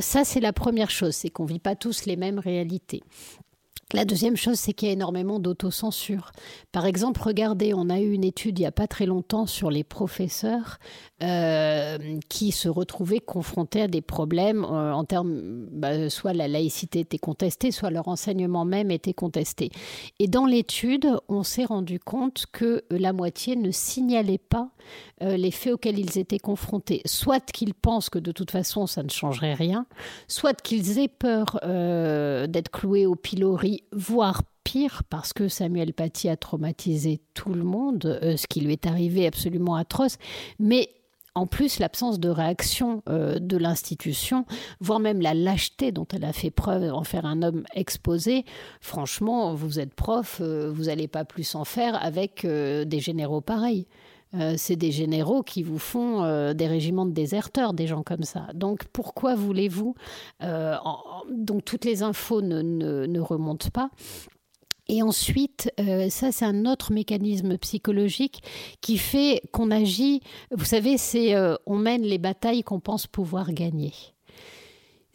Ça, 0.00 0.24
c'est 0.24 0.38
la 0.38 0.52
première 0.52 0.88
chose, 0.88 1.16
c'est 1.16 1.30
qu'on 1.30 1.44
vit 1.44 1.58
pas 1.58 1.74
tous 1.74 2.06
les 2.06 2.14
mêmes 2.14 2.38
réalités. 2.38 3.02
La 3.92 4.04
deuxième 4.04 4.36
chose, 4.36 4.56
c'est 4.56 4.72
qu'il 4.72 4.86
y 4.86 4.90
a 4.90 4.94
énormément 4.94 5.40
d'autocensure. 5.40 6.30
Par 6.70 6.86
exemple, 6.86 7.20
regardez, 7.24 7.74
on 7.74 7.90
a 7.90 7.98
eu 7.98 8.12
une 8.12 8.22
étude 8.22 8.58
il 8.58 8.62
n'y 8.62 8.66
a 8.66 8.72
pas 8.72 8.86
très 8.86 9.04
longtemps 9.04 9.46
sur 9.46 9.68
les 9.68 9.82
professeurs 9.82 10.78
euh, 11.22 11.98
qui 12.28 12.52
se 12.52 12.68
retrouvaient 12.68 13.20
confrontés 13.20 13.82
à 13.82 13.88
des 13.88 14.00
problèmes 14.00 14.64
euh, 14.64 14.92
en 14.92 15.04
termes, 15.04 15.66
bah, 15.72 16.08
soit 16.08 16.32
la 16.32 16.46
laïcité 16.46 17.00
était 17.00 17.18
contestée, 17.18 17.72
soit 17.72 17.90
leur 17.90 18.06
enseignement 18.06 18.64
même 18.64 18.92
était 18.92 19.12
contesté. 19.12 19.70
Et 20.20 20.28
dans 20.28 20.46
l'étude, 20.46 21.08
on 21.28 21.42
s'est 21.42 21.64
rendu 21.64 21.98
compte 21.98 22.46
que 22.52 22.84
la 22.90 23.12
moitié 23.12 23.56
ne 23.56 23.72
signalait 23.72 24.38
pas 24.38 24.70
euh, 25.22 25.36
les 25.36 25.50
faits 25.50 25.74
auxquels 25.74 25.98
ils 25.98 26.16
étaient 26.16 26.38
confrontés. 26.38 27.02
Soit 27.06 27.44
qu'ils 27.50 27.74
pensent 27.74 28.08
que 28.08 28.20
de 28.20 28.30
toute 28.30 28.52
façon 28.52 28.86
ça 28.86 29.02
ne 29.02 29.10
changerait 29.10 29.54
rien, 29.54 29.86
soit 30.28 30.60
qu'ils 30.60 30.98
aient 31.00 31.08
peur 31.08 31.58
d'être 31.62 32.70
cloués 32.70 33.06
au 33.06 33.14
pilori, 33.14 33.79
voire 33.92 34.42
pire, 34.64 35.02
parce 35.10 35.32
que 35.32 35.48
Samuel 35.48 35.92
Paty 35.92 36.28
a 36.28 36.36
traumatisé 36.36 37.20
tout 37.34 37.52
le 37.52 37.64
monde, 37.64 38.20
ce 38.22 38.46
qui 38.46 38.60
lui 38.60 38.72
est 38.72 38.86
arrivé 38.86 39.26
absolument 39.26 39.74
atroce, 39.74 40.16
mais 40.58 40.90
en 41.34 41.46
plus, 41.46 41.78
l'absence 41.78 42.18
de 42.18 42.28
réaction 42.28 43.02
euh, 43.08 43.38
de 43.38 43.56
l'institution, 43.56 44.46
voire 44.80 44.98
même 44.98 45.20
la 45.20 45.32
lâcheté 45.32 45.92
dont 45.92 46.06
elle 46.12 46.24
a 46.24 46.32
fait 46.32 46.50
preuve 46.50 46.92
en 46.92 47.04
faire 47.04 47.24
un 47.24 47.42
homme 47.42 47.64
exposé, 47.74 48.44
franchement, 48.80 49.54
vous 49.54 49.78
êtes 49.78 49.94
prof, 49.94 50.38
euh, 50.40 50.70
vous 50.72 50.84
n'allez 50.84 51.06
pas 51.06 51.24
plus 51.24 51.54
en 51.54 51.64
faire 51.64 52.02
avec 52.02 52.44
euh, 52.44 52.84
des 52.84 52.98
généraux 52.98 53.40
pareils. 53.40 53.86
C'est 54.56 54.76
des 54.76 54.92
généraux 54.92 55.42
qui 55.42 55.62
vous 55.62 55.78
font 55.78 56.52
des 56.52 56.66
régiments 56.66 57.06
de 57.06 57.12
déserteurs, 57.12 57.72
des 57.72 57.86
gens 57.86 58.02
comme 58.02 58.22
ça. 58.22 58.46
Donc 58.54 58.84
pourquoi 58.92 59.34
voulez-vous 59.34 59.94
Donc 61.30 61.64
toutes 61.64 61.84
les 61.84 62.02
infos 62.02 62.40
ne, 62.40 62.62
ne 62.62 63.20
remontent 63.20 63.70
pas. 63.72 63.90
Et 64.90 65.02
ensuite, 65.02 65.72
euh, 65.78 66.10
ça 66.10 66.32
c'est 66.32 66.44
un 66.44 66.66
autre 66.66 66.92
mécanisme 66.92 67.56
psychologique 67.58 68.42
qui 68.80 68.98
fait 68.98 69.40
qu'on 69.52 69.70
agit. 69.70 70.20
Vous 70.50 70.64
savez, 70.64 70.98
c'est 70.98 71.36
euh, 71.36 71.54
on 71.64 71.76
mène 71.76 72.02
les 72.02 72.18
batailles 72.18 72.64
qu'on 72.64 72.80
pense 72.80 73.06
pouvoir 73.06 73.52
gagner. 73.52 73.92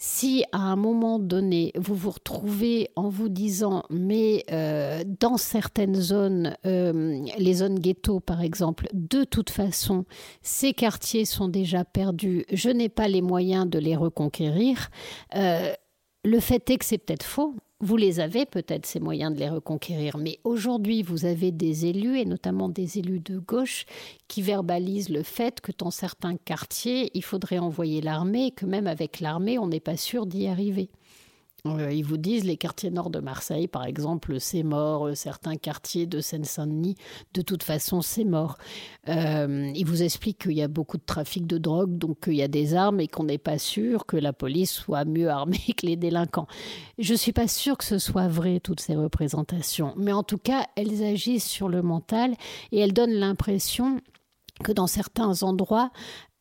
Si 0.07 0.45
à 0.51 0.59
un 0.59 0.75
moment 0.75 1.17
donné, 1.17 1.71
vous 1.75 1.95
vous 1.95 2.11
retrouvez 2.11 2.91
en 2.95 3.09
vous 3.09 3.27
disant, 3.27 3.83
mais 3.89 4.45
euh, 4.51 5.03
dans 5.19 5.35
certaines 5.37 5.95
zones, 5.95 6.55
les 6.63 7.53
zones 7.55 7.79
ghetto 7.79 8.19
par 8.19 8.41
exemple, 8.41 8.87
de 8.93 9.23
toute 9.23 9.49
façon, 9.49 10.05
ces 10.43 10.73
quartiers 10.73 11.25
sont 11.25 11.47
déjà 11.47 11.85
perdus, 11.85 12.45
je 12.51 12.69
n'ai 12.69 12.87
pas 12.87 13.07
les 13.07 13.23
moyens 13.23 13.67
de 13.67 13.79
les 13.79 13.95
reconquérir, 13.95 14.91
le 15.33 16.39
fait 16.39 16.69
est 16.69 16.77
que 16.77 16.85
c'est 16.85 16.99
peut-être 16.99 17.25
faux. 17.25 17.55
Vous 17.85 17.97
les 17.97 18.19
avez 18.19 18.47
peut-être 18.47 18.87
ces 18.87 18.99
moyens 18.99 19.31
de 19.31 19.37
les 19.37 19.47
reconquérir, 19.47 20.17
mais 20.17 20.39
aujourd'hui 20.43 21.03
vous 21.03 21.25
avez 21.25 21.51
des 21.51 21.85
élus, 21.85 22.17
et 22.17 22.25
notamment 22.25 22.67
des 22.67 22.97
élus 22.97 23.19
de 23.19 23.37
gauche, 23.37 23.85
qui 24.27 24.41
verbalisent 24.41 25.09
le 25.09 25.21
fait 25.21 25.61
que 25.61 25.71
dans 25.77 25.91
certains 25.91 26.35
quartiers, 26.35 27.11
il 27.13 27.23
faudrait 27.23 27.59
envoyer 27.59 28.01
l'armée, 28.01 28.47
et 28.47 28.51
que 28.51 28.65
même 28.65 28.87
avec 28.87 29.19
l'armée, 29.19 29.59
on 29.59 29.67
n'est 29.67 29.79
pas 29.79 29.97
sûr 29.97 30.25
d'y 30.25 30.47
arriver. 30.47 30.89
Ils 31.65 32.03
vous 32.03 32.17
disent 32.17 32.43
les 32.43 32.57
quartiers 32.57 32.91
nord 32.91 33.09
de 33.09 33.19
Marseille, 33.19 33.67
par 33.67 33.85
exemple, 33.85 34.39
c'est 34.39 34.61
mort. 34.61 35.07
Euh, 35.07 35.15
certains 35.15 35.55
quartiers 35.55 36.05
de 36.05 36.21
Seine-Saint-Denis, 36.21 36.95
de 37.33 37.41
toute 37.41 37.63
façon, 37.63 38.01
c'est 38.01 38.23
mort. 38.23 38.57
Euh, 39.09 39.71
ils 39.73 39.85
vous 39.85 40.03
expliquent 40.03 40.43
qu'il 40.43 40.53
y 40.53 40.61
a 40.61 40.67
beaucoup 40.67 40.97
de 40.97 41.05
trafic 41.05 41.47
de 41.47 41.57
drogue, 41.57 41.97
donc 41.97 42.19
qu'il 42.25 42.35
y 42.35 42.43
a 42.43 42.47
des 42.47 42.75
armes 42.75 42.99
et 42.99 43.07
qu'on 43.07 43.23
n'est 43.23 43.39
pas 43.39 43.57
sûr 43.57 44.05
que 44.05 44.15
la 44.15 44.31
police 44.31 44.71
soit 44.71 45.05
mieux 45.05 45.29
armée 45.29 45.57
que 45.77 45.87
les 45.87 45.95
délinquants. 45.95 46.47
Je 46.99 47.13
ne 47.13 47.17
suis 47.17 47.33
pas 47.33 47.47
sûre 47.47 47.77
que 47.77 47.83
ce 47.83 47.97
soit 47.97 48.27
vrai, 48.27 48.59
toutes 48.59 48.79
ces 48.79 48.95
représentations. 48.95 49.93
Mais 49.97 50.13
en 50.13 50.23
tout 50.23 50.37
cas, 50.37 50.67
elles 50.75 51.03
agissent 51.03 51.47
sur 51.47 51.67
le 51.67 51.81
mental 51.81 52.35
et 52.71 52.79
elles 52.79 52.93
donnent 52.93 53.11
l'impression 53.11 54.01
que 54.63 54.71
dans 54.71 54.87
certains 54.87 55.43
endroits, 55.43 55.91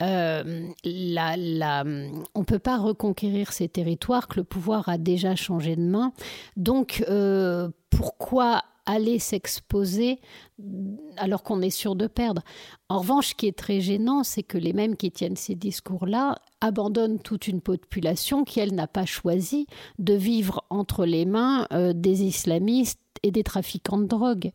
euh, 0.02 0.68
on 0.84 2.40
ne 2.40 2.44
peut 2.44 2.58
pas 2.58 2.78
reconquérir 2.78 3.52
ces 3.52 3.68
territoires, 3.68 4.28
que 4.28 4.36
le 4.36 4.44
pouvoir 4.44 4.88
a 4.88 4.98
déjà 4.98 5.34
changé 5.34 5.76
de 5.76 5.82
main. 5.82 6.12
Donc, 6.56 7.04
euh, 7.08 7.68
pourquoi 7.90 8.62
aller 8.86 9.18
s'exposer 9.18 10.20
alors 11.16 11.42
qu'on 11.42 11.62
est 11.62 11.70
sûr 11.70 11.96
de 11.96 12.06
perdre? 12.06 12.42
En 12.88 12.98
revanche, 12.98 13.28
ce 13.28 13.34
qui 13.34 13.46
est 13.46 13.56
très 13.56 13.80
gênant, 13.80 14.24
c'est 14.24 14.42
que 14.42 14.58
les 14.58 14.72
mêmes 14.72 14.96
qui 14.96 15.10
tiennent 15.10 15.36
ces 15.36 15.54
discours-là 15.54 16.38
abandonnent 16.60 17.18
toute 17.18 17.48
une 17.48 17.60
population 17.60 18.44
qui, 18.44 18.60
elle, 18.60 18.74
n'a 18.74 18.86
pas 18.86 19.06
choisi 19.06 19.66
de 19.98 20.14
vivre 20.14 20.64
entre 20.70 21.06
les 21.06 21.24
mains 21.24 21.66
euh, 21.72 21.92
des 21.92 22.22
islamistes 22.24 23.00
et 23.22 23.30
des 23.30 23.42
trafiquants 23.42 23.98
de 23.98 24.06
drogue, 24.06 24.52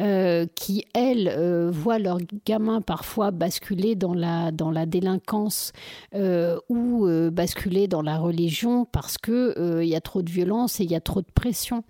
euh, 0.00 0.46
qui, 0.54 0.84
elles, 0.94 1.28
euh, 1.28 1.70
voient 1.70 1.98
leurs 1.98 2.18
gamins 2.46 2.80
parfois 2.80 3.30
basculer 3.30 3.94
dans 3.94 4.14
la, 4.14 4.50
dans 4.52 4.70
la 4.70 4.86
délinquance 4.86 5.72
euh, 6.14 6.58
ou 6.68 7.08
basculer 7.30 7.88
dans 7.88 8.02
la 8.02 8.18
religion 8.18 8.84
parce 8.84 9.18
qu'il 9.18 9.54
il 9.58 9.88
y 9.88 9.96
a 9.96 10.00
trop 10.00 10.22
de 10.22 10.30
violence 10.30 10.80
et 10.80 10.84
il 10.84 10.90
y 10.90 10.94
a 10.94 11.00
trop 11.00 11.20
de 11.20 11.30
pression. 11.34 11.84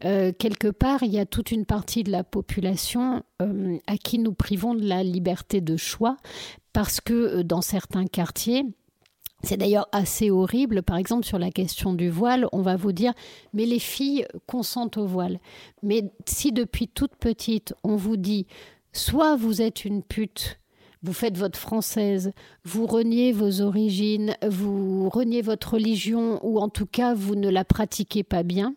quelque 0.00 0.68
part, 0.70 1.02
il 1.02 1.10
y 1.10 1.18
a 1.18 1.26
toute 1.26 1.50
une 1.50 1.64
partie 1.64 2.04
de 2.04 2.10
la 2.10 2.24
population 2.24 3.22
à 3.38 3.96
qui 3.96 4.18
nous 4.18 4.32
privons 4.32 4.74
de 4.74 4.86
la 4.86 5.02
liberté 5.02 5.60
de 5.60 5.76
choix 5.76 6.16
parce 6.72 7.00
que 7.00 7.42
dans 7.42 7.62
certains 7.62 8.06
quartiers, 8.06 8.64
c'est 9.42 9.56
d'ailleurs 9.56 9.88
assez 9.92 10.30
horrible. 10.30 10.82
Par 10.82 10.96
exemple, 10.96 11.24
sur 11.24 11.38
la 11.38 11.50
question 11.50 11.92
du 11.92 12.10
voile, 12.10 12.46
on 12.52 12.62
va 12.62 12.76
vous 12.76 12.92
dire, 12.92 13.12
mais 13.52 13.66
les 13.66 13.78
filles 13.78 14.26
consentent 14.46 14.98
au 14.98 15.06
voile. 15.06 15.38
Mais 15.82 16.10
si 16.26 16.52
depuis 16.52 16.88
toute 16.88 17.16
petite, 17.16 17.74
on 17.82 17.96
vous 17.96 18.16
dit, 18.16 18.46
soit 18.92 19.36
vous 19.36 19.62
êtes 19.62 19.84
une 19.84 20.02
pute, 20.02 20.58
vous 21.02 21.12
faites 21.14 21.38
votre 21.38 21.58
française, 21.58 22.32
vous 22.64 22.86
reniez 22.86 23.32
vos 23.32 23.62
origines, 23.62 24.36
vous 24.46 25.08
reniez 25.08 25.40
votre 25.40 25.74
religion, 25.74 26.38
ou 26.42 26.58
en 26.60 26.68
tout 26.68 26.86
cas, 26.86 27.14
vous 27.14 27.36
ne 27.36 27.48
la 27.48 27.64
pratiquez 27.64 28.22
pas 28.22 28.42
bien, 28.42 28.74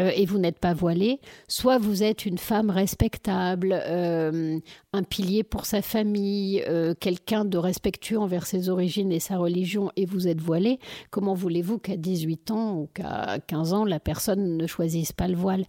euh, 0.00 0.10
et 0.14 0.24
vous 0.24 0.38
n'êtes 0.38 0.58
pas 0.58 0.72
voilée, 0.72 1.20
soit 1.46 1.78
vous 1.78 2.02
êtes 2.02 2.24
une 2.26 2.38
femme 2.38 2.70
respectable, 2.70 3.72
euh, 3.86 4.58
un 4.92 5.02
pilier 5.02 5.42
pour 5.42 5.66
sa 5.66 5.82
famille, 5.82 6.64
euh, 6.68 6.94
quelqu'un 6.98 7.44
de 7.44 7.58
respectueux 7.58 8.18
envers 8.18 8.46
ses 8.46 8.68
origines 8.68 9.12
et 9.12 9.20
sa 9.20 9.36
religion, 9.36 9.90
et 9.96 10.06
vous 10.06 10.26
êtes 10.26 10.40
voilée, 10.40 10.78
comment 11.10 11.34
voulez-vous 11.34 11.78
qu'à 11.78 11.96
18 11.96 12.50
ans 12.50 12.76
ou 12.76 12.88
qu'à 12.94 13.38
15 13.46 13.72
ans, 13.74 13.84
la 13.84 14.00
personne 14.00 14.56
ne 14.56 14.66
choisisse 14.66 15.12
pas 15.12 15.28
le 15.28 15.36
voile? 15.36 15.64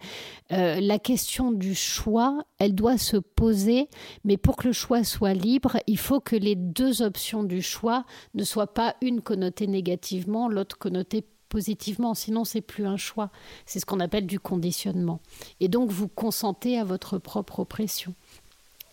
La 0.49 0.99
question 0.99 1.51
du 1.51 1.75
choix, 1.75 2.43
elle 2.59 2.75
doit 2.75 2.97
se 2.97 3.17
poser, 3.17 3.87
mais 4.23 4.37
pour 4.37 4.55
que 4.57 4.67
le 4.67 4.73
choix 4.73 5.03
soit 5.03 5.33
libre, 5.33 5.77
il 5.87 5.97
faut 5.97 6.19
que 6.19 6.35
les 6.35 6.55
deux 6.55 7.01
options 7.01 7.43
du 7.43 7.61
choix 7.61 8.05
ne 8.33 8.43
soient 8.43 8.73
pas 8.73 8.95
une 9.01 9.21
connotée 9.21 9.67
négativement, 9.67 10.49
l'autre 10.49 10.77
connotée 10.77 11.25
positivement, 11.51 12.15
sinon 12.15 12.45
c'est 12.45 12.61
plus 12.61 12.87
un 12.87 12.97
choix. 12.97 13.29
C'est 13.65 13.79
ce 13.79 13.85
qu'on 13.85 13.99
appelle 13.99 14.25
du 14.25 14.39
conditionnement. 14.39 15.19
Et 15.59 15.67
donc 15.67 15.91
vous 15.91 16.07
consentez 16.07 16.79
à 16.79 16.85
votre 16.85 17.19
propre 17.19 17.59
oppression. 17.59 18.13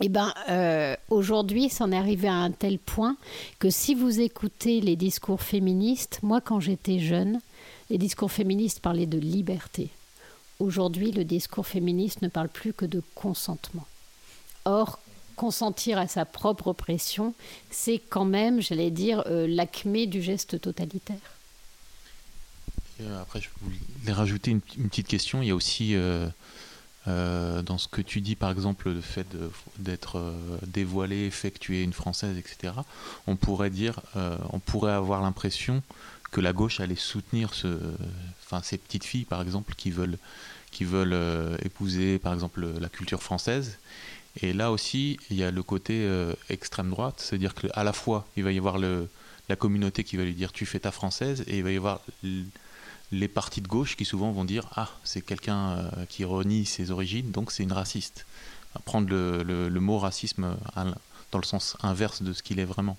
Eh 0.01 0.09
ben, 0.09 0.33
euh, 0.49 0.95
aujourd'hui, 1.11 1.71
c'en 1.71 1.91
est 1.91 1.97
arrivé 1.97 2.29
à 2.29 2.35
un 2.35 2.51
tel 2.51 2.79
point 2.79 3.17
que 3.59 3.71
si 3.71 3.95
vous 3.95 4.21
écoutez 4.21 4.81
les 4.81 4.97
discours 4.97 5.41
féministes, 5.41 6.21
moi 6.23 6.41
quand 6.41 6.61
j'étais 6.61 6.99
jeune, 6.99 7.41
les 7.91 7.99
discours 7.99 8.31
féministes 8.31 8.81
parlaient 8.81 9.07
de 9.07 9.19
liberté. 9.19 9.89
Aujourd'hui, 10.59 11.13
le 11.13 11.25
discours 11.25 11.67
féministe 11.67 12.23
ne 12.23 12.29
parle 12.29 12.49
plus 12.49 12.73
que 12.73 12.85
de 12.85 13.03
consentement. 13.15 13.87
Or, 14.65 14.99
consentir 15.37 15.99
à 15.99 16.09
sa 16.09 16.25
propre 16.25 16.69
oppression, 16.69 17.33
c'est 17.71 17.99
quand 17.99 18.25
même, 18.25 18.61
j'allais 18.61 18.91
dire, 18.91 19.23
euh, 19.27 19.47
l'acmé 19.49 20.07
du 20.07 20.21
geste 20.21 20.61
totalitaire. 20.61 21.38
Euh, 23.01 23.23
après, 23.23 23.41
je 23.41 23.49
voulais 23.61 24.13
rajouter 24.13 24.51
une, 24.51 24.61
petite 24.61 25.07
question. 25.07 25.43
Il 25.43 25.49
y 25.49 25.51
a 25.51 25.55
aussi 25.55 25.95
euh, 25.95 26.29
euh, 27.07 27.63
dans 27.63 27.79
ce 27.79 27.89
que 27.89 28.01
tu 28.01 28.21
dis, 28.21 28.35
par 28.35 28.51
exemple, 28.51 28.91
le 28.91 29.01
fait 29.01 29.27
d'être 29.79 30.35
dévoilé, 30.67 31.31
fait 31.31 31.69
une 31.69 31.93
française, 31.93 32.37
etc. 32.37 32.75
On 33.27 33.37
pourrait 33.37 33.71
dire, 33.71 34.01
on 34.53 34.59
pourrait 34.59 34.93
avoir 34.93 35.23
l'impression 35.23 35.83
que 36.31 36.41
la 36.41 36.53
gauche 36.53 36.81
allait 36.81 36.97
soutenir 36.97 37.55
ces 37.55 38.79
petites 38.79 39.05
filles, 39.05 39.25
par 39.25 39.41
exemple, 39.43 39.75
qui 39.77 39.91
veulent, 39.91 40.19
qui 40.71 40.85
veulent 40.85 41.57
épouser, 41.65 42.19
par 42.19 42.35
exemple, 42.35 42.67
la 42.81 42.89
culture 42.89 43.23
française. 43.23 43.79
Et 44.41 44.53
là 44.53 44.71
aussi, 44.71 45.19
il 45.31 45.37
y 45.37 45.43
a 45.43 45.51
le 45.51 45.63
côté 45.63 46.07
extrême 46.51 46.91
droite, 46.91 47.15
c'est-à-dire 47.19 47.55
qu'à 47.55 47.85
la 47.85 47.93
fois, 47.93 48.27
il 48.37 48.45
va 48.45 48.53
y 48.53 48.59
avoir 48.59 48.79
la 48.79 49.57
communauté 49.57 50.05
qui 50.05 50.17
va 50.17 50.25
lui 50.25 50.35
dire 50.35 50.53
tu 50.53 50.67
fais 50.67 50.81
ta 50.81 50.91
française, 50.91 51.45
et 51.47 51.59
il 51.59 51.65
va 51.65 51.71
y 51.71 51.77
avoir 51.77 52.03
les 53.11 53.29
partis 53.29 53.61
de 53.61 53.69
gauche 53.69 53.97
qui 53.97 54.05
souvent 54.05 54.31
vont 54.33 54.45
dire 54.45 54.69
ah 54.77 54.91
c'est 55.05 55.23
quelqu'un 55.23 55.71
euh, 55.71 56.05
qui 56.09 56.25
renie 56.25 56.67
ses 56.67 56.91
origines 56.91 57.31
donc 57.31 57.53
c'est 57.53 57.63
une 57.63 57.73
raciste. 57.73 58.27
Prendre 58.85 59.09
le, 59.09 59.81
mot 59.81 59.99
racisme 59.99 60.57
dans 61.33 61.39
le 61.39 61.45
sens 61.45 61.77
inverse 61.83 62.23
de 62.23 62.33
ce 62.33 62.43
qu'il 62.43 62.61
est 62.61 62.65
vraiment. 62.65 62.97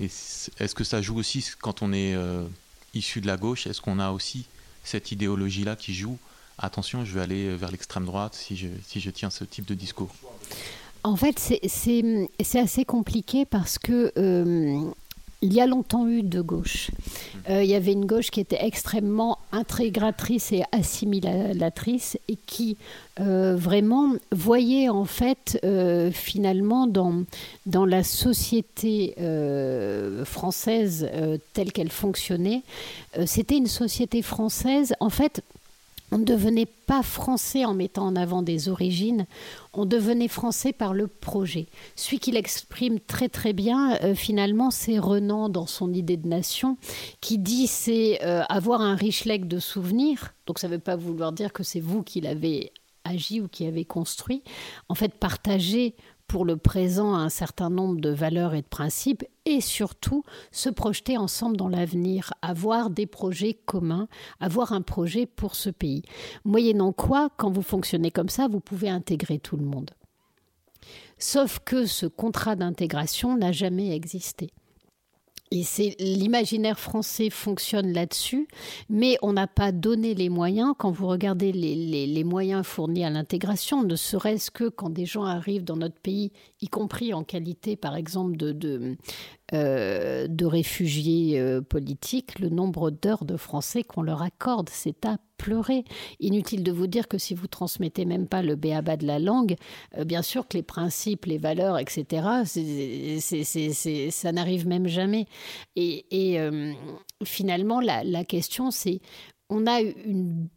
Est-ce 0.00 0.74
que 0.74 0.84
ça 0.84 1.00
joue 1.00 1.16
aussi 1.16 1.46
quand 1.60 1.82
on 1.82 1.92
est 1.92 2.14
euh, 2.14 2.44
issu 2.92 3.20
de 3.20 3.26
la 3.26 3.36
gauche? 3.36 3.66
Est-ce 3.66 3.80
qu'on 3.80 4.00
a 4.00 4.10
aussi 4.10 4.44
cette 4.84 5.12
idéologie 5.12 5.64
là 5.64 5.76
qui 5.76 5.94
joue? 5.94 6.18
Attention 6.58 7.04
je 7.04 7.14
vais 7.14 7.20
aller 7.20 7.56
vers 7.56 7.70
l'extrême 7.70 8.04
droite 8.04 8.34
si 8.34 8.56
je, 8.56 8.68
si 8.86 9.00
je 9.00 9.10
tiens 9.10 9.30
ce 9.30 9.44
type 9.44 9.66
de 9.66 9.74
discours. 9.74 10.14
En 11.04 11.16
fait, 11.16 11.38
c'est 11.38 12.58
assez 12.58 12.84
compliqué 12.84 13.44
parce 13.44 13.78
que 13.78 14.12
euh, 14.16 14.90
il 15.42 15.52
y 15.52 15.60
a 15.60 15.66
longtemps 15.66 16.06
eu 16.06 16.22
de 16.22 16.40
gauche. 16.40 16.90
Euh, 17.50 17.64
il 17.64 17.68
y 17.68 17.74
avait 17.74 17.92
une 17.92 18.06
gauche 18.06 18.30
qui 18.30 18.40
était 18.40 18.64
extrêmement 18.64 19.38
intégratrice 19.50 20.52
et 20.52 20.62
assimilatrice 20.70 22.16
et 22.28 22.36
qui 22.46 22.76
euh, 23.20 23.56
vraiment 23.56 24.14
voyait 24.30 24.88
en 24.88 25.04
fait 25.04 25.58
euh, 25.64 26.12
finalement 26.12 26.86
dans, 26.86 27.24
dans 27.66 27.84
la 27.84 28.04
société 28.04 29.14
française 30.24 31.08
telle 31.52 31.72
qu'elle 31.72 31.90
fonctionnait, 31.90 32.62
c'était 33.26 33.56
une 33.56 33.66
société 33.66 34.22
française 34.22 34.94
en 35.00 35.10
fait 35.10 35.42
on 36.12 36.18
ne 36.18 36.24
devenait 36.24 36.66
pas 36.66 37.02
français 37.02 37.64
en 37.64 37.74
mettant 37.74 38.06
en 38.06 38.16
avant 38.16 38.42
des 38.42 38.68
origines, 38.68 39.26
on 39.72 39.86
devenait 39.86 40.28
français 40.28 40.72
par 40.72 40.92
le 40.92 41.06
projet. 41.06 41.66
Celui 41.96 42.18
qu'il 42.18 42.36
exprime 42.36 43.00
très 43.00 43.30
très 43.30 43.54
bien, 43.54 43.96
euh, 44.02 44.14
finalement, 44.14 44.70
c'est 44.70 44.98
Renan 44.98 45.48
dans 45.48 45.66
son 45.66 45.92
idée 45.92 46.18
de 46.18 46.28
nation, 46.28 46.76
qui 47.22 47.38
dit 47.38 47.66
c'est 47.66 48.22
euh, 48.22 48.42
avoir 48.50 48.82
un 48.82 48.94
riche 48.94 49.24
legs 49.24 49.48
de 49.48 49.58
souvenirs. 49.58 50.34
Donc 50.46 50.58
ça 50.58 50.68
ne 50.68 50.74
veut 50.74 50.78
pas 50.78 50.96
vouloir 50.96 51.32
dire 51.32 51.52
que 51.52 51.62
c'est 51.62 51.80
vous 51.80 52.02
qui 52.02 52.20
l'avez 52.20 52.72
agi 53.04 53.40
ou 53.40 53.48
qui 53.48 53.66
avez 53.66 53.84
construit. 53.84 54.42
En 54.88 54.94
fait, 54.94 55.14
partager 55.14 55.94
pour 56.32 56.46
le 56.46 56.56
présent 56.56 57.12
un 57.14 57.28
certain 57.28 57.68
nombre 57.68 58.00
de 58.00 58.08
valeurs 58.08 58.54
et 58.54 58.62
de 58.62 58.66
principes 58.66 59.22
et 59.44 59.60
surtout 59.60 60.24
se 60.50 60.70
projeter 60.70 61.18
ensemble 61.18 61.58
dans 61.58 61.68
l'avenir, 61.68 62.32
avoir 62.40 62.88
des 62.88 63.04
projets 63.04 63.52
communs, 63.52 64.08
avoir 64.40 64.72
un 64.72 64.80
projet 64.80 65.26
pour 65.26 65.54
ce 65.54 65.68
pays. 65.68 66.00
Moyennant 66.46 66.94
quoi, 66.94 67.28
quand 67.36 67.50
vous 67.50 67.60
fonctionnez 67.60 68.10
comme 68.10 68.30
ça, 68.30 68.48
vous 68.48 68.60
pouvez 68.60 68.88
intégrer 68.88 69.38
tout 69.40 69.58
le 69.58 69.66
monde. 69.66 69.90
Sauf 71.18 71.58
que 71.58 71.84
ce 71.84 72.06
contrat 72.06 72.56
d'intégration 72.56 73.36
n'a 73.36 73.52
jamais 73.52 73.94
existé. 73.94 74.52
Et 75.54 75.64
c'est 75.64 75.96
l'imaginaire 75.98 76.78
français 76.78 77.28
fonctionne 77.28 77.92
là-dessus, 77.92 78.48
mais 78.88 79.18
on 79.20 79.34
n'a 79.34 79.46
pas 79.46 79.70
donné 79.70 80.14
les 80.14 80.30
moyens. 80.30 80.72
Quand 80.78 80.90
vous 80.90 81.06
regardez 81.06 81.52
les, 81.52 82.24
moyens 82.24 82.64
fournis 82.64 83.04
à 83.04 83.10
l'intégration, 83.10 83.82
ne 83.82 83.94
serait-ce 83.94 84.50
que 84.50 84.70
quand 84.70 84.88
des 84.88 85.04
gens 85.04 85.24
arrivent 85.24 85.64
dans 85.64 85.76
notre 85.76 86.00
pays, 86.00 86.32
y 86.62 86.68
compris 86.68 87.12
en 87.12 87.22
qualité, 87.22 87.76
par 87.76 87.96
exemple, 87.96 88.38
de, 88.38 88.52
de, 88.52 88.96
euh, 89.52 90.26
de 90.28 90.46
réfugiés 90.46 91.38
euh, 91.38 91.60
politiques, 91.60 92.38
le 92.38 92.48
nombre 92.48 92.90
d'heures 92.90 93.24
de 93.24 93.36
français 93.36 93.82
qu'on 93.82 94.02
leur 94.02 94.22
accorde, 94.22 94.70
c'est 94.70 95.04
à 95.04 95.18
pleurer. 95.36 95.84
Inutile 96.20 96.62
de 96.62 96.72
vous 96.72 96.86
dire 96.86 97.06
que 97.06 97.18
si 97.18 97.34
vous 97.34 97.48
transmettez 97.48 98.04
même 98.04 98.28
pas 98.28 98.42
le 98.42 98.56
béaba 98.56 98.96
de 98.96 99.06
la 99.06 99.18
langue, 99.18 99.56
euh, 99.98 100.04
bien 100.04 100.22
sûr 100.22 100.48
que 100.48 100.56
les 100.56 100.62
principes, 100.62 101.26
les 101.26 101.38
valeurs, 101.38 101.78
etc., 101.78 102.44
ça 104.10 104.32
n'arrive 104.32 104.66
même 104.66 104.86
jamais. 104.86 105.26
Et, 105.76 106.38
finalement, 107.24 107.80
la, 107.80 108.24
question, 108.24 108.70
c'est 108.70 109.00
on 109.50 109.66
a 109.66 109.80
une 109.80 110.48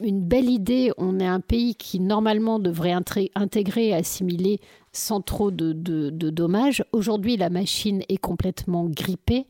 une 0.00 0.22
belle 0.22 0.50
idée. 0.50 0.92
On 0.98 1.20
est 1.20 1.26
un 1.26 1.40
pays 1.40 1.74
qui 1.74 2.00
normalement 2.00 2.58
devrait 2.58 2.94
intégrer 3.34 3.94
assimiler 3.94 4.60
sans 4.92 5.20
trop 5.20 5.50
de, 5.50 5.72
dommages. 6.10 6.84
Aujourd'hui, 6.92 7.36
la 7.36 7.50
machine 7.50 8.02
est 8.08 8.18
complètement 8.18 8.84
grippée. 8.88 9.46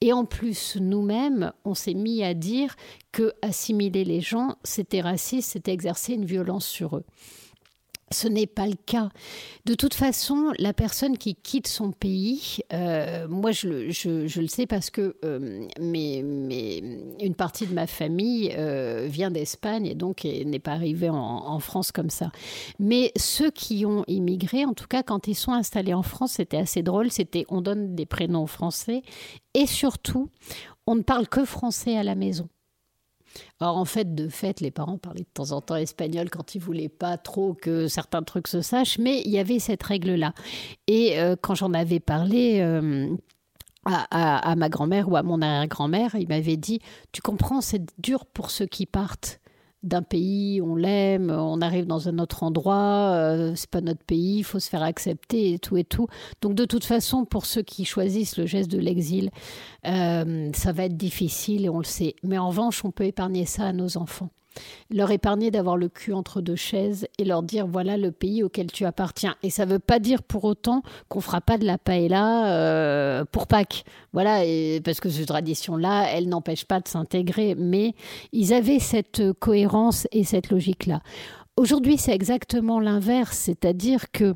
Et 0.00 0.12
en 0.12 0.24
plus, 0.24 0.76
nous-mêmes, 0.80 1.52
on 1.64 1.74
s'est 1.74 1.94
mis 1.94 2.22
à 2.22 2.34
dire 2.34 2.76
que 3.12 3.34
assimiler 3.42 4.04
les 4.04 4.20
gens, 4.20 4.56
c'était 4.62 5.00
raciste, 5.00 5.50
c'était 5.52 5.72
exercer 5.72 6.14
une 6.14 6.24
violence 6.24 6.66
sur 6.66 6.96
eux. 6.96 7.04
Ce 8.10 8.28
n'est 8.28 8.46
pas 8.46 8.66
le 8.66 8.76
cas. 8.86 9.08
De 9.64 9.74
toute 9.74 9.94
façon, 9.94 10.52
la 10.58 10.72
personne 10.72 11.16
qui 11.16 11.34
quitte 11.34 11.66
son 11.66 11.90
pays, 11.90 12.58
euh, 12.72 13.26
moi 13.28 13.50
je 13.50 13.68
le, 13.68 14.46
sais 14.48 14.66
parce 14.66 14.90
que 14.90 15.16
euh, 15.24 15.66
une 15.78 17.34
partie 17.34 17.66
de 17.66 17.72
ma 17.72 17.86
famille 17.86 18.52
euh, 18.56 19.06
vient 19.08 19.30
d'Espagne 19.30 19.86
et 19.86 19.94
donc 19.94 20.24
n'est 20.24 20.58
pas 20.58 20.72
arrivée 20.72 21.08
en, 21.08 21.16
en, 21.16 21.58
France 21.60 21.92
comme 21.92 22.10
ça. 22.10 22.30
Mais 22.78 23.10
ceux 23.16 23.50
qui 23.50 23.86
ont 23.86 24.04
immigré, 24.06 24.64
en 24.64 24.74
tout 24.74 24.86
cas 24.86 25.02
quand 25.02 25.26
ils 25.26 25.34
sont 25.34 25.52
installés 25.52 25.94
en 25.94 26.02
France, 26.02 26.32
c'était 26.32 26.58
assez 26.58 26.82
drôle. 26.82 27.10
C'était 27.10 27.46
on 27.48 27.62
donne 27.62 27.94
des 27.94 28.06
prénoms 28.06 28.46
français 28.46 29.02
et 29.54 29.66
surtout 29.66 30.28
on 30.86 30.96
ne 30.96 31.02
parle 31.02 31.26
que 31.28 31.44
français 31.44 31.96
à 31.96 32.02
la 32.02 32.14
maison. 32.14 32.48
Or, 33.60 33.76
en 33.76 33.84
fait, 33.84 34.14
de 34.14 34.28
fait, 34.28 34.60
les 34.60 34.70
parents 34.70 34.98
parlaient 34.98 35.20
de 35.20 35.34
temps 35.34 35.52
en 35.52 35.60
temps 35.60 35.76
espagnol 35.76 36.30
quand 36.30 36.54
ils 36.54 36.60
voulaient 36.60 36.88
pas 36.88 37.16
trop 37.16 37.54
que 37.54 37.88
certains 37.88 38.22
trucs 38.22 38.48
se 38.48 38.60
sachent, 38.60 38.98
mais 38.98 39.22
il 39.24 39.30
y 39.30 39.38
avait 39.38 39.58
cette 39.58 39.82
règle-là. 39.82 40.34
Et 40.86 41.18
euh, 41.18 41.36
quand 41.40 41.54
j'en 41.54 41.72
avais 41.72 42.00
parlé. 42.00 42.60
Euh, 42.60 43.14
à, 43.86 44.54
ma 44.56 44.70
grand-mère 44.70 45.10
ou 45.10 45.16
à 45.16 45.22
mon 45.22 45.42
arrière-grand-mère, 45.42 46.14
il 46.14 46.26
m'avait 46.26 46.56
dit 46.56 46.80
Tu 47.12 47.20
comprends, 47.20 47.60
c'est 47.60 47.82
dur 47.98 48.24
pour 48.24 48.50
ceux 48.50 48.64
qui 48.64 48.86
partent 48.86 49.40
d'un 49.84 50.02
pays, 50.02 50.60
on 50.60 50.74
l'aime, 50.74 51.30
on 51.30 51.60
arrive 51.60 51.86
dans 51.86 52.08
un 52.08 52.18
autre 52.18 52.42
endroit, 52.42 53.12
euh, 53.14 53.52
c'est 53.54 53.70
pas 53.70 53.80
notre 53.80 54.02
pays, 54.02 54.38
il 54.38 54.44
faut 54.44 54.58
se 54.58 54.68
faire 54.68 54.82
accepter 54.82 55.52
et 55.52 55.58
tout 55.58 55.76
et 55.76 55.84
tout. 55.84 56.08
Donc 56.40 56.54
de 56.54 56.64
toute 56.64 56.84
façon, 56.84 57.24
pour 57.24 57.46
ceux 57.46 57.62
qui 57.62 57.84
choisissent 57.84 58.36
le 58.36 58.46
geste 58.46 58.70
de 58.70 58.78
l'exil, 58.78 59.30
euh, 59.86 60.50
ça 60.54 60.72
va 60.72 60.84
être 60.84 60.96
difficile 60.96 61.64
et 61.64 61.68
on 61.68 61.78
le 61.78 61.84
sait. 61.84 62.16
Mais 62.22 62.38
en 62.38 62.48
revanche, 62.48 62.84
on 62.84 62.90
peut 62.90 63.04
épargner 63.04 63.44
ça 63.44 63.66
à 63.66 63.72
nos 63.72 63.96
enfants 63.96 64.30
leur 64.90 65.10
épargner 65.10 65.50
d'avoir 65.50 65.76
le 65.76 65.88
cul 65.88 66.12
entre 66.12 66.40
deux 66.40 66.56
chaises 66.56 67.06
et 67.18 67.24
leur 67.24 67.42
dire 67.42 67.66
voilà 67.66 67.96
le 67.96 68.12
pays 68.12 68.42
auquel 68.42 68.70
tu 68.70 68.84
appartiens. 68.84 69.36
Et 69.42 69.50
ça 69.50 69.66
ne 69.66 69.72
veut 69.72 69.78
pas 69.78 69.98
dire 69.98 70.22
pour 70.22 70.44
autant 70.44 70.82
qu'on 71.08 71.20
fera 71.20 71.40
pas 71.40 71.58
de 71.58 71.64
la 71.64 71.78
paella 71.78 72.52
euh, 72.52 73.24
pour 73.30 73.46
Pâques. 73.46 73.84
Voilà, 74.12 74.42
parce 74.84 75.00
que 75.00 75.08
cette 75.08 75.26
tradition-là, 75.26 76.08
elle 76.10 76.28
n'empêche 76.28 76.64
pas 76.64 76.80
de 76.80 76.88
s'intégrer. 76.88 77.54
Mais 77.56 77.94
ils 78.32 78.52
avaient 78.52 78.78
cette 78.78 79.32
cohérence 79.32 80.06
et 80.12 80.24
cette 80.24 80.50
logique-là. 80.50 81.00
Aujourd'hui, 81.56 81.98
c'est 81.98 82.12
exactement 82.12 82.80
l'inverse, 82.80 83.36
c'est-à-dire 83.38 84.10
que 84.10 84.34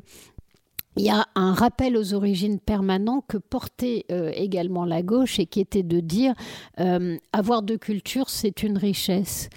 il 0.99 1.05
y 1.05 1.09
a 1.09 1.27
un 1.35 1.53
rappel 1.53 1.95
aux 1.95 2.13
origines 2.13 2.59
permanent 2.59 3.23
que 3.25 3.37
portait 3.37 4.05
euh, 4.11 4.33
également 4.35 4.83
la 4.83 5.01
gauche 5.01 5.39
et 5.39 5.45
qui 5.45 5.61
était 5.61 5.81
de 5.81 6.01
dire 6.01 6.33
euh, 6.81 7.17
avoir 7.31 7.61
de 7.61 7.77
culture, 7.77 8.29
c'est 8.29 8.63
une 8.63 8.77
richesse. 8.77 9.47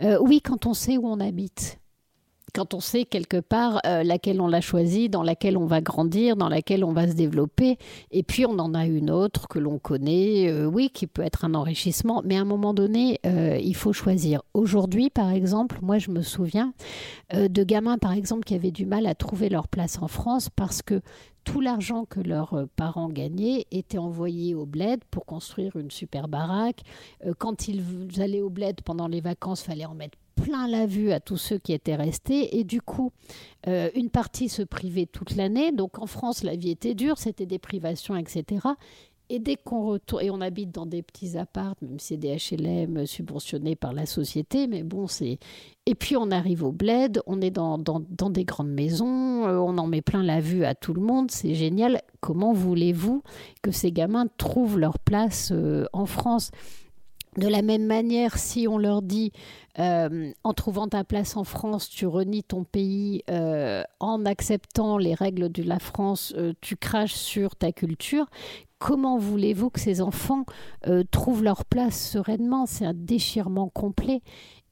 Euh, 0.00 0.16
oui, 0.20 0.40
quand 0.40 0.64
on 0.64 0.74
sait 0.74 0.98
où 0.98 1.08
on 1.08 1.18
habite 1.18 1.80
quand 2.52 2.74
on 2.74 2.80
sait 2.80 3.04
quelque 3.04 3.38
part 3.38 3.80
euh, 3.86 4.02
laquelle 4.02 4.40
on 4.40 4.46
l'a 4.46 4.60
choisie, 4.60 5.08
dans 5.08 5.22
laquelle 5.22 5.56
on 5.56 5.66
va 5.66 5.80
grandir, 5.80 6.36
dans 6.36 6.48
laquelle 6.48 6.84
on 6.84 6.92
va 6.92 7.08
se 7.08 7.14
développer, 7.14 7.78
et 8.10 8.22
puis 8.22 8.46
on 8.46 8.58
en 8.58 8.74
a 8.74 8.86
une 8.86 9.10
autre 9.10 9.48
que 9.48 9.58
l'on 9.58 9.78
connaît, 9.78 10.50
euh, 10.50 10.66
oui, 10.66 10.90
qui 10.90 11.06
peut 11.06 11.22
être 11.22 11.44
un 11.44 11.54
enrichissement, 11.54 12.22
mais 12.24 12.36
à 12.36 12.42
un 12.42 12.44
moment 12.44 12.74
donné, 12.74 13.18
euh, 13.26 13.58
il 13.62 13.74
faut 13.74 13.92
choisir. 13.92 14.42
Aujourd'hui, 14.54 15.10
par 15.10 15.30
exemple, 15.30 15.78
moi 15.82 15.98
je 15.98 16.10
me 16.10 16.22
souviens 16.22 16.74
de 17.32 17.64
gamins, 17.64 17.98
par 17.98 18.12
exemple, 18.12 18.44
qui 18.44 18.54
avaient 18.54 18.70
du 18.70 18.84
mal 18.84 19.06
à 19.06 19.14
trouver 19.14 19.48
leur 19.48 19.68
place 19.68 19.98
en 20.00 20.08
France 20.08 20.48
parce 20.54 20.82
que 20.82 21.00
tout 21.44 21.60
l'argent 21.60 22.04
que 22.04 22.20
leurs 22.20 22.66
parents 22.76 23.08
gagnaient 23.08 23.66
était 23.70 23.98
envoyé 23.98 24.54
au 24.54 24.66
bled 24.66 25.00
pour 25.10 25.24
construire 25.24 25.76
une 25.76 25.90
super 25.90 26.28
baraque. 26.28 26.82
Quand 27.38 27.68
ils 27.68 27.82
allaient 28.20 28.42
au 28.42 28.50
bled 28.50 28.82
pendant 28.82 29.08
les 29.08 29.20
vacances, 29.20 29.62
fallait 29.62 29.86
en 29.86 29.94
mettre 29.94 30.18
plein 30.34 30.68
la 30.68 30.86
vue 30.86 31.12
à 31.12 31.20
tous 31.20 31.36
ceux 31.36 31.58
qui 31.58 31.72
étaient 31.72 31.96
restés. 31.96 32.58
Et 32.58 32.64
du 32.64 32.80
coup, 32.80 33.12
euh, 33.66 33.90
une 33.94 34.10
partie 34.10 34.48
se 34.48 34.62
privait 34.62 35.06
toute 35.06 35.36
l'année. 35.36 35.72
Donc 35.72 35.98
en 35.98 36.06
France, 36.06 36.42
la 36.42 36.56
vie 36.56 36.70
était 36.70 36.94
dure, 36.94 37.18
c'était 37.18 37.46
des 37.46 37.58
privations, 37.58 38.16
etc. 38.16 38.60
Et 39.34 39.38
dès 39.38 39.56
qu'on 39.56 39.86
retourne, 39.86 40.22
et 40.22 40.30
on 40.30 40.42
habite 40.42 40.72
dans 40.72 40.84
des 40.84 41.00
petits 41.00 41.38
apparts, 41.38 41.74
même 41.80 41.98
si 41.98 42.08
c'est 42.08 42.16
des 42.18 42.36
HLM 42.36 43.06
subventionnés 43.06 43.76
par 43.76 43.94
la 43.94 44.04
société, 44.04 44.66
mais 44.66 44.82
bon, 44.82 45.06
c'est. 45.06 45.38
Et 45.86 45.94
puis 45.94 46.16
on 46.18 46.30
arrive 46.30 46.62
au 46.64 46.70
bled, 46.70 47.22
on 47.26 47.40
est 47.40 47.50
dans, 47.50 47.78
dans, 47.78 48.00
des 48.28 48.44
grandes 48.44 48.70
maisons, 48.70 49.46
euh, 49.46 49.56
on 49.56 49.78
en 49.78 49.86
met 49.86 50.02
plein 50.02 50.22
la 50.22 50.40
vue 50.40 50.66
à 50.66 50.74
tout 50.74 50.92
le 50.92 51.00
monde, 51.00 51.30
c'est 51.30 51.54
génial. 51.54 52.02
Comment 52.20 52.52
voulez-vous 52.52 53.22
que 53.62 53.70
ces 53.70 53.90
gamins 53.90 54.26
trouvent 54.36 54.78
leur 54.78 54.98
place 54.98 55.50
euh, 55.50 55.86
en 55.94 56.04
France? 56.04 56.50
De 57.36 57.48
la 57.48 57.62
même 57.62 57.86
manière, 57.86 58.36
si 58.36 58.68
on 58.68 58.78
leur 58.78 59.02
dit 59.02 59.32
euh, 59.78 60.32
en 60.44 60.52
trouvant 60.52 60.88
ta 60.88 61.02
place 61.02 61.36
en 61.36 61.44
France, 61.44 61.88
tu 61.88 62.06
renies 62.06 62.42
ton 62.42 62.64
pays, 62.64 63.22
euh, 63.30 63.82
en 64.00 64.26
acceptant 64.26 64.98
les 64.98 65.14
règles 65.14 65.50
de 65.50 65.62
la 65.62 65.78
France, 65.78 66.34
euh, 66.36 66.52
tu 66.60 66.76
craches 66.76 67.14
sur 67.14 67.56
ta 67.56 67.72
culture, 67.72 68.26
comment 68.78 69.16
voulez-vous 69.16 69.70
que 69.70 69.80
ces 69.80 70.02
enfants 70.02 70.44
trouvent 71.12 71.44
leur 71.44 71.64
place 71.64 72.10
sereinement? 72.10 72.66
C'est 72.66 72.84
un 72.84 72.94
déchirement 72.94 73.68
complet. 73.68 74.22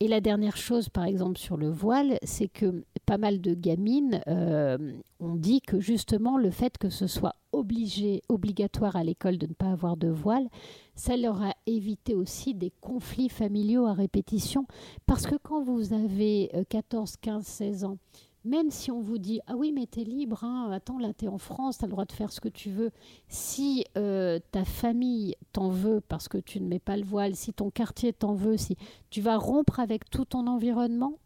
Et 0.03 0.09
la 0.09 0.23
dernière 0.23 0.57
chose, 0.57 0.89
par 0.89 1.05
exemple, 1.05 1.37
sur 1.39 1.59
le 1.59 1.69
voile, 1.69 2.19
c'est 2.23 2.49
que 2.49 2.85
pas 3.05 3.19
mal 3.19 3.43
de 3.43 3.53
gamines 3.53 4.23
ont 4.27 5.37
dit 5.37 5.61
que 5.61 5.79
justement 5.79 6.39
le 6.39 6.51
fait 6.51 6.79
que 6.79 6.89
ce 6.89 7.07
soit 7.07 7.35
obligé, 7.53 8.23
obligatoire 8.31 8.97
à 8.97 9.05
l'école 9.05 9.37
de 9.37 9.47
ne 9.47 9.53
pas 9.53 9.71
avoir 9.71 9.99
de 9.99 10.09
voile, 10.09 10.49
ça 10.95 11.19
leur 11.19 11.43
a 11.43 11.53
évité 11.67 12.15
aussi 12.15 12.55
des 12.55 12.73
conflits 12.81 13.29
familiaux 13.29 13.85
à 13.85 13.93
répétition. 13.93 14.67
Parce 15.05 15.27
que 15.27 15.37
quand 15.37 15.63
vous 15.63 15.93
avez 15.93 16.51
14, 16.71 17.17
15, 17.21 17.45
16 17.45 17.85
ans, 17.85 17.99
même 18.45 18.71
si 18.71 18.91
on 18.91 19.01
vous 19.01 19.19
dit 19.19 19.41
ah 19.47 19.55
oui 19.57 19.73
mais 19.73 19.87
t'es 19.87 20.05
libre 20.05 20.45
hein, 20.45 20.71
attends 20.73 20.99
là 20.99 21.13
t'es 21.13 21.29
en 21.29 21.39
France 21.39 21.79
t'as 21.79 21.87
le 21.87 21.93
droit 21.93 22.05
de 22.05 22.13
faire 22.13 22.33
ce 22.33 22.41
que 22.41 22.49
tu 22.49 22.71
veux 22.71 22.91
si 23.29 23.85
euh, 23.97 24.39
ta 24.51 24.65
famille 24.65 25.37
t'en 25.53 25.69
veut 25.69 26.01
parce 26.01 26.29
que 26.29 26.39
tu 26.39 26.61
ne 26.61 26.67
mets 26.67 26.79
pas 26.79 26.97
le 26.97 27.05
voile 27.05 27.37
si 27.37 27.53
ton 27.53 27.71
quartier 27.71 28.13
t'en 28.13 28.35
veut 28.35 28.57
si 28.57 28.77
tu 29.11 29.21
vas 29.21 29.37
rompre 29.37 29.81
avec 29.81 30.09
tout 30.09 30.25
ton 30.25 30.47
environnement 30.47 31.19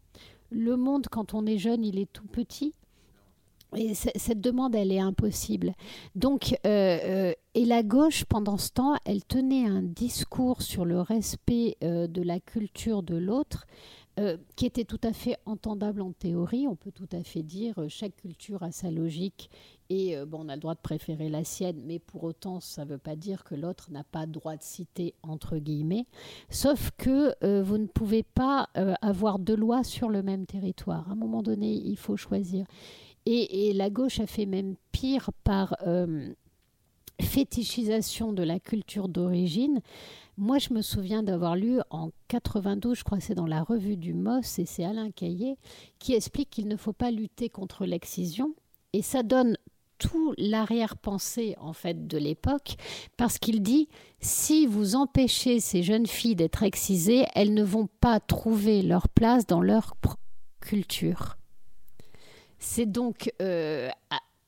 le 0.49 0.75
monde 0.75 1.07
quand 1.09 1.33
on 1.33 1.45
est 1.45 1.57
jeune 1.57 1.83
il 1.83 1.99
est 1.99 2.11
tout 2.11 2.27
petit 2.27 2.73
et 3.77 3.93
cette 3.93 4.39
demande, 4.39 4.73
elle 4.73 4.91
est 4.91 5.01
impossible. 5.01 5.73
Donc, 6.13 6.55
euh, 6.65 6.97
euh, 7.03 7.33
et 7.55 7.65
la 7.65 7.83
gauche, 7.83 8.23
pendant 8.23 8.57
ce 8.57 8.69
temps, 8.69 8.95
elle 9.03 9.25
tenait 9.25 9.65
un 9.65 9.81
discours 9.81 10.61
sur 10.61 10.85
le 10.85 11.01
respect 11.01 11.75
de 11.81 12.21
la 12.21 12.39
culture 12.39 13.03
de 13.03 13.17
l'autre, 13.17 13.65
qui 14.55 14.65
était 14.65 14.85
tout 14.85 14.99
à 15.03 15.11
fait 15.11 15.37
entendable 15.45 16.01
en 16.01 16.11
théorie. 16.11 16.67
On 16.67 16.75
peut 16.75 16.91
tout 16.91 17.09
à 17.11 17.23
fait 17.23 17.43
dire 17.43 17.75
chaque 17.89 18.15
culture 18.15 18.63
a 18.63 18.71
sa 18.71 18.91
logique 18.91 19.49
et 19.89 20.15
bon, 20.25 20.45
on 20.45 20.49
a 20.49 20.55
le 20.55 20.61
droit 20.61 20.73
de 20.73 20.79
préférer 20.79 21.29
la 21.29 21.43
sienne, 21.43 21.81
mais 21.85 21.99
pour 21.99 22.23
autant, 22.23 22.59
ça 22.59 22.85
ne 22.85 22.91
veut 22.91 22.97
pas 22.97 23.15
dire 23.15 23.43
que 23.43 23.55
l'autre 23.55 23.91
n'a 23.91 24.03
pas 24.03 24.25
droit 24.25 24.55
de 24.55 24.63
citer 24.63 25.13
entre 25.21 25.57
guillemets. 25.57 26.05
Sauf 26.49 26.91
que 26.97 27.35
vous 27.61 27.77
ne 27.77 27.87
pouvez 27.87 28.23
pas 28.23 28.69
avoir 29.01 29.37
deux 29.37 29.55
lois 29.55 29.83
sur 29.83 30.09
le 30.09 30.23
même 30.23 30.45
territoire. 30.45 31.09
À 31.09 31.11
un 31.11 31.15
moment 31.15 31.43
donné, 31.43 31.73
il 31.73 31.97
faut 31.97 32.17
choisir. 32.17 32.65
Et, 33.25 33.73
la 33.73 33.89
gauche 33.89 34.19
a 34.19 34.27
fait 34.27 34.45
même 34.45 34.75
pire 34.91 35.31
par 35.43 35.75
fétichisation 37.21 38.33
de 38.33 38.43
la 38.43 38.59
culture 38.59 39.07
d'origine. 39.07 39.81
Moi, 40.37 40.57
je 40.57 40.73
me 40.73 40.81
souviens 40.81 41.23
d'avoir 41.23 41.55
lu 41.55 41.79
en 41.89 42.09
92, 42.27 42.97
je 42.97 43.03
crois 43.03 43.19
que 43.19 43.23
c'est 43.23 43.35
dans 43.35 43.47
la 43.47 43.63
revue 43.63 43.95
du 43.95 44.13
MOS, 44.13 44.59
et 44.59 44.65
c'est 44.65 44.83
Alain 44.83 45.11
Caillé, 45.11 45.57
qui 45.97 46.13
explique 46.13 46.49
qu'il 46.49 46.67
ne 46.67 46.75
faut 46.75 46.93
pas 46.93 47.11
lutter 47.11 47.49
contre 47.49 47.85
l'excision. 47.85 48.53
Et 48.91 49.01
ça 49.01 49.23
donne 49.23 49.57
tout 49.97 50.33
l'arrière-pensée 50.37 51.55
en 51.57 51.73
fait 51.73 52.05
de 52.07 52.17
l'époque 52.17 52.75
parce 53.15 53.39
qu'il 53.39 53.61
dit 53.61 53.87
si 54.19 54.67
vous 54.67 54.95
empêchez 54.95 55.61
ces 55.61 55.83
jeunes 55.83 56.05
filles 56.07 56.35
d'être 56.35 56.63
excisées, 56.63 57.25
elles 57.33 57.53
ne 57.53 57.63
vont 57.63 57.87
pas 58.01 58.19
trouver 58.19 58.81
leur 58.81 59.07
place 59.07 59.45
dans 59.47 59.61
leur 59.61 59.95
culture. 60.59 61.37
C'est 62.59 62.85
donc 62.85 63.31
euh, 63.41 63.89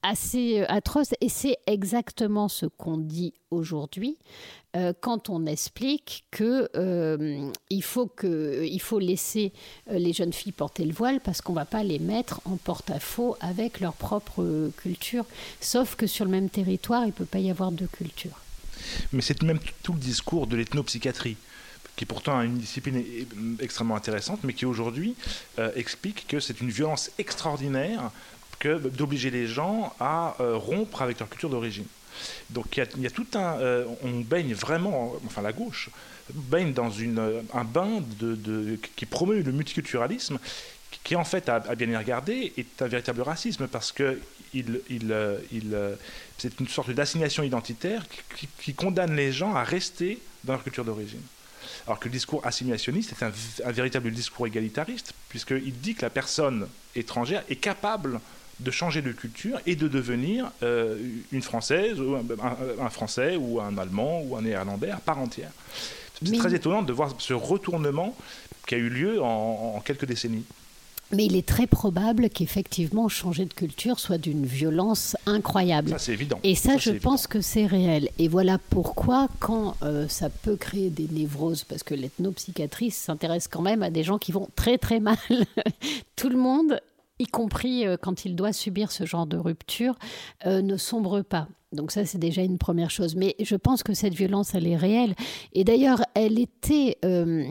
assez 0.04 0.62
euh, 0.62 0.66
atroce. 0.68 1.14
Et 1.22 1.30
c'est 1.30 1.58
exactement 1.68 2.48
ce 2.48 2.66
qu'on 2.66 2.98
dit 2.98 3.34
aujourd'hui 3.52 4.18
euh, 4.76 4.94
quand 5.00 5.30
on 5.30 5.46
explique 5.46 6.26
que 6.32 6.70
euh, 6.76 7.50
il 7.70 7.84
faut 7.84 8.08
que 8.08 8.66
il 8.66 8.82
faut 8.82 9.00
laisser 9.00 9.54
les 9.90 10.14
jeunes 10.14 10.34
filles 10.34 10.52
porter 10.52 10.86
le 10.86 10.94
voile 10.94 11.20
parce 11.22 11.42
qu'on 11.42 11.54
va 11.54 11.66
pas 11.66 11.84
les 11.84 12.00
mettre 12.00 12.42
en 12.46 12.58
porte-à-faux 12.58 13.38
avec 13.40 13.80
leur 13.80 13.94
propre 13.94 14.70
culture. 14.78 15.26
Sauf 15.62 15.96
que 15.96 16.08
sur 16.08 16.26
le 16.26 16.32
même 16.32 16.50
territoire 16.50 17.06
il 17.06 17.14
peut 17.14 17.26
pas 17.26 17.40
y 17.40 17.50
avoir 17.50 17.72
deux 17.72 17.88
cultures 17.88 18.40
mais 19.12 19.22
c'est 19.22 19.42
même 19.42 19.60
tout 19.84 19.94
le 19.94 20.00
discours 20.00 20.48
de 20.48 20.56
l'ethnopsychiatrie 20.56 21.38
qui 21.96 22.06
pourtant 22.06 22.42
une 22.42 22.60
discipline 22.60 23.04
extrêmement 23.60 23.96
intéressante, 23.96 24.42
mais 24.44 24.54
qui 24.54 24.68
aujourd'hui 24.68 25.16
explique 25.76 26.28
que 26.28 26.40
c'est 26.40 26.62
une 26.62 26.70
violence 26.70 27.10
extraordinaire 27.18 28.12
que 28.60 28.78
d'obliger 28.90 29.30
les 29.30 29.48
gens 29.48 29.94
à 30.00 30.36
euh, 30.40 30.56
rompre 30.56 31.02
avec 31.02 31.20
leur 31.20 31.30
culture 31.30 31.50
d'origine. 31.50 31.86
Donc 32.50 32.78
il 32.78 33.02
y, 33.02 33.08
a 33.08 33.12
tout 33.12 33.28
un... 33.36 33.60
Euh, 33.60 33.86
on 34.04 34.22
baigne 34.22 34.54
vraiment, 34.54 35.16
enfin 35.26 35.42
la 35.42 35.54
gauche, 35.54 35.90
baigne 36.34 36.74
dans 36.74 36.90
une, 36.90 37.44
un 37.54 37.64
bain 37.64 38.02
de, 38.20 38.80
qui 38.96 39.06
promeut 39.06 39.42
le 39.42 39.52
multiculturalisme, 39.52 40.40
qui 41.04 41.16
en 41.16 41.24
fait, 41.24 41.48
à, 41.50 41.60
bien 41.76 41.90
y 41.90 41.96
regarder, 41.96 42.54
est 42.58 42.82
un 42.82 42.88
véritable 42.88 43.22
racisme, 43.22 43.68
parce 43.68 43.92
que 43.92 44.20
il, 44.54 44.82
il, 44.90 45.16
il, 45.52 45.78
c'est 46.38 46.60
une 46.60 46.68
sorte 46.68 46.90
d'assignation 46.92 47.44
identitaire 47.44 48.04
qui, 48.60 48.74
condamne 48.74 49.16
les 49.16 49.32
gens 49.32 49.56
à 49.56 49.64
rester 49.64 50.20
dans 50.44 50.54
leur 50.54 50.64
culture 50.64 50.86
d'origine. 50.86 51.22
Alors 51.86 52.00
que 52.00 52.06
le 52.06 52.12
discours 52.12 52.46
assimilationniste 52.46 53.14
est 53.14 53.24
un, 53.24 53.32
un 53.66 53.72
véritable 53.72 54.12
discours 54.12 54.48
égalitariste, 54.48 55.14
puisqu'il 55.30 55.74
dit 55.80 55.96
que 55.96 56.02
la 56.02 56.10
personne 56.10 56.68
étrangère 56.96 57.44
est 57.50 57.58
capable 57.58 58.20
de 58.60 58.72
changer 58.72 59.02
de 59.02 59.12
culture 59.12 59.60
et 59.66 59.76
de 59.76 59.88
devenir 59.88 60.52
euh, 60.64 60.98
une 61.32 61.42
Française, 61.42 62.00
ou 62.00 62.16
un, 62.16 62.90
Français, 62.90 63.36
ou 63.38 63.62
un 63.62 63.78
Allemand, 63.78 64.22
ou 64.24 64.36
un 64.36 64.42
Néerlandais 64.42 64.90
à 64.90 64.98
part 64.98 65.20
entière. 65.20 65.52
C'est 66.24 66.38
très 66.38 66.56
étonnant 66.56 66.82
de 66.82 66.94
voir 66.94 67.14
ce 67.20 67.34
retournement 67.34 68.16
qui 68.66 68.76
a 68.76 68.78
eu 68.80 68.90
lieu 68.90 69.22
en, 69.22 69.80
quelques 69.86 70.06
décennies. 70.06 70.44
Mais 71.14 71.26
il 71.26 71.38
est 71.38 71.48
très 71.48 71.68
probable 71.68 72.30
qu'effectivement 72.30 73.08
changer 73.08 73.46
de 73.46 73.54
culture 73.54 73.98
soit 73.98 74.18
d'une 74.18 74.46
violence 74.46 75.16
incroyable. 75.26 75.92
Ça 75.92 76.00
c'est 76.00 76.12
évident. 76.12 76.38
Et 76.44 76.54
ça, 76.54 76.78
je 76.78 76.92
pense 76.92 77.28
que 77.28 77.40
c'est 77.40 77.66
réel. 77.66 78.10
Et 78.20 78.28
voilà 78.28 78.58
pourquoi 78.58 79.30
quand 79.40 79.78
euh, 79.84 80.10
ça 80.10 80.30
peut 80.30 80.58
créer 80.58 80.90
des 80.90 81.08
névroses, 81.10 81.64
parce 81.64 81.84
que 81.84 81.94
l'ethnopsychiatrie 81.94 82.92
s'intéresse 82.92 83.48
quand 83.48 83.62
même 83.62 83.84
à 83.84 83.90
des 83.90 84.04
gens 84.04 84.18
qui 84.18 84.34
vont 84.34 84.50
très 84.58 84.78
très 84.78 85.00
mal. 85.00 85.18
Tout 86.18 86.28
le 86.28 86.38
monde 86.38 86.82
y 87.20 87.26
compris 87.26 87.86
euh, 87.86 87.98
quand 88.00 88.26
il 88.26 88.36
doit 88.36 88.54
subir 88.54 88.92
ce 88.92 89.06
genre 89.06 89.28
de 89.28 89.38
rupture, 89.38 89.96
euh, 90.46 90.62
ne 90.62 90.78
sombre 90.78 91.22
pas. 91.22 91.48
Donc 91.74 91.92
ça, 91.92 92.06
c'est 92.06 92.18
déjà 92.18 92.44
une 92.44 92.58
première 92.58 92.92
chose. 92.92 93.16
Mais 93.16 93.36
je 93.40 93.56
pense 93.56 93.84
que 93.84 93.94
cette 93.94 94.14
violence, 94.14 94.56
elle 94.56 94.68
est 94.68 94.78
réelle. 94.78 95.16
Et 95.54 95.64
d'ailleurs, 95.64 96.02
elle 96.14 96.40
était 96.40 96.98
euh, 97.04 97.46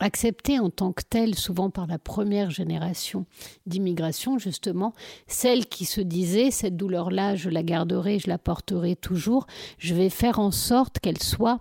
acceptée 0.00 0.58
en 0.58 0.70
tant 0.70 0.92
que 0.92 1.02
telle, 1.08 1.34
souvent 1.34 1.70
par 1.70 1.86
la 1.86 1.98
première 1.98 2.50
génération 2.50 3.26
d'immigration, 3.66 4.38
justement, 4.38 4.92
celle 5.26 5.66
qui 5.66 5.84
se 5.84 6.00
disait, 6.00 6.50
cette 6.50 6.76
douleur-là, 6.76 7.36
je 7.36 7.50
la 7.50 7.62
garderai, 7.62 8.18
je 8.18 8.28
la 8.28 8.38
porterai 8.38 8.96
toujours, 8.96 9.46
je 9.78 9.94
vais 9.94 10.10
faire 10.10 10.38
en 10.38 10.50
sorte 10.50 10.98
qu'elle 11.00 11.22
soit 11.22 11.60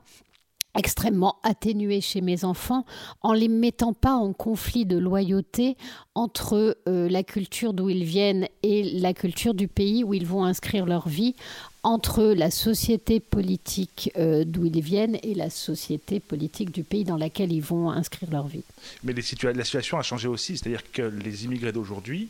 extrêmement 0.76 1.38
atténuée 1.44 2.02
chez 2.02 2.22
mes 2.22 2.46
enfants 2.46 2.86
en 3.22 3.34
les 3.34 3.48
mettant 3.48 3.94
pas 3.94 4.14
en 4.14 4.34
conflit 4.34 4.86
de 4.86 4.98
loyauté 4.98 5.78
entre 6.16 6.78
euh, 6.88 7.10
la 7.10 7.24
culture 7.24 7.74
d'où 7.74 7.90
ils 7.90 8.04
viennent 8.04 8.48
et 8.64 8.84
la 9.00 9.14
culture 9.14 9.54
du 9.54 9.68
pays 9.68 10.04
où 10.04 10.14
ils 10.14 10.26
vont 10.26 10.44
inscrire 10.44 10.86
leur 10.86 11.08
vie, 11.08 11.36
entre 11.84 12.24
la 12.24 12.50
société 12.50 13.20
politique 13.20 14.12
euh, 14.18 14.46
d'où 14.46 14.66
ils 14.66 14.82
viennent 14.82 15.18
et 15.22 15.34
la 15.34 15.50
société 15.50 16.20
politique 16.20 16.72
du 16.72 16.84
pays 16.84 17.04
dans 17.04 17.18
laquelle 17.18 17.52
ils 17.52 17.62
vont 17.62 17.92
inscrire 17.92 18.32
leur 18.32 18.48
vie. 18.48 18.64
Mais 19.04 19.14
la 19.14 19.64
situation 19.64 19.98
a 19.98 20.04
changé 20.04 20.28
aussi, 20.28 20.58
c'est-à-dire 20.58 20.84
que 20.92 21.02
les 21.02 21.46
immigrés 21.46 21.72
d'aujourd'hui 21.72 22.30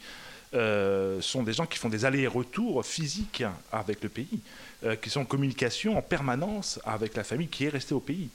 euh, 0.54 1.20
sont 1.22 1.44
des 1.44 1.54
gens 1.54 1.66
qui 1.66 1.80
font 1.80 1.90
des 1.90 2.06
allers-retours 2.06 2.86
physiques 2.86 3.44
avec 3.72 4.04
le 4.04 4.10
pays. 4.10 4.40
Euh, 4.86 4.98
qui 4.98 5.10
sont 5.10 5.22
en 5.22 5.26
communication 5.26 5.98
en 5.98 6.02
permanence 6.02 6.78
avec 6.84 7.16
la 7.16 7.24
famille 7.24 7.48
qui 7.48 7.64
est 7.64 7.70
restée 7.70 7.94
au 7.94 8.02
pays. 8.02 8.28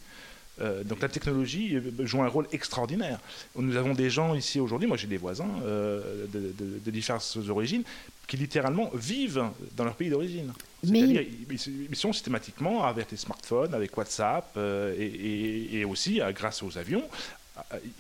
Euh, 0.63 0.83
donc 0.83 1.03
la 1.03 1.09
technologie 1.09 1.77
joue 2.01 2.23
un 2.23 2.29
rôle 2.29 2.47
extraordinaire. 2.53 3.21
Nous 3.55 3.77
avons 3.77 3.93
des 3.93 4.09
gens 4.09 4.35
ici 4.35 4.59
aujourd'hui, 4.59 4.89
moi 4.89 4.97
j'ai 4.97 5.07
des 5.07 5.19
voisins 5.19 5.51
de, 5.63 6.91
diverses 6.91 7.37
origines, 7.51 7.83
qui 8.27 8.39
littéralement 8.39 8.91
vivent 8.95 9.45
dans 9.77 9.85
leur 9.85 9.95
pays 9.95 10.09
d'origine. 10.09 10.53
C'est-à-dire 10.83 11.23
ils, 11.51 11.97
sont 11.97 12.15
systématiquement 12.15 12.85
avec 12.85 13.11
les 13.11 13.19
smartphones, 13.19 13.75
avec 13.75 13.95
WhatsApp 13.95 14.57
et, 14.99 15.85
aussi 15.85 16.21
grâce 16.33 16.63
aux 16.63 16.79
avions, 16.79 17.05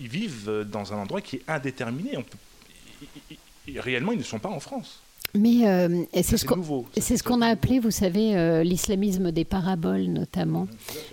ils 0.00 0.08
vivent 0.08 0.64
dans 0.70 0.90
un 0.94 0.96
endroit 0.96 1.20
qui 1.20 1.36
est 1.36 1.42
indéterminé. 1.46 2.16
Réellement, 3.76 4.12
ils 4.12 4.18
ne 4.18 4.24
sont 4.24 4.38
pas 4.38 4.48
en 4.48 4.60
France. 4.60 5.00
Mais 5.34 5.68
euh, 5.68 6.04
c'est 6.14 6.38
ce 6.38 6.46
qu'on 6.46 6.62
ce 6.62 7.42
a 7.42 7.46
appelé, 7.48 7.80
vous 7.80 7.90
savez, 7.90 8.34
euh, 8.34 8.62
l'islamisme 8.62 9.30
des 9.30 9.44
paraboles 9.44 10.06
notamment. 10.06 10.66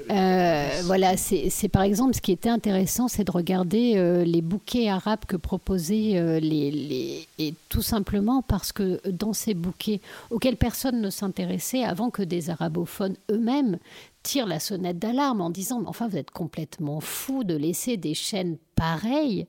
Euh, 0.10 0.70
voilà, 0.86 1.18
c'est 1.18 1.68
par 1.68 1.82
exemple 1.82 2.16
ce 2.16 2.22
qui 2.22 2.32
était 2.32 2.50
intéressant, 2.50 3.10
c'est 3.10 3.26
de 3.26 3.32
regarder 3.32 4.24
les 4.26 4.42
bouquets 4.42 4.90
arabes 4.90 5.26
que 5.28 5.36
proposaient 5.36 6.40
les, 6.40 6.72
les, 6.72 7.28
et 7.40 7.54
tout 7.68 7.82
simplement 7.82 8.42
parce 8.42 8.72
que 8.72 9.02
dans 9.10 9.34
ces 9.34 9.54
bouquets 9.54 10.00
auxquels 10.32 10.58
personne 10.58 11.02
ne 11.02 11.10
s'intéressait 11.10 11.84
avant 11.84 12.10
que 12.10 12.22
des 12.22 12.50
arabophones 12.50 13.16
eux-mêmes 13.30 13.78
tirent 14.26 14.48
la 14.48 14.60
sonnette 14.60 14.98
d'alarme 14.98 15.40
en 15.40 15.52
disant 15.52 15.80
mais 15.80 15.88
enfin 15.88 16.08
vous 16.08 16.18
êtes 16.18 16.32
complètement 16.32 17.00
fou 17.00 17.44
de 17.44 17.56
laisser 17.56 17.96
des 17.96 18.16
chaînes 18.16 18.58
pareilles 18.76 19.46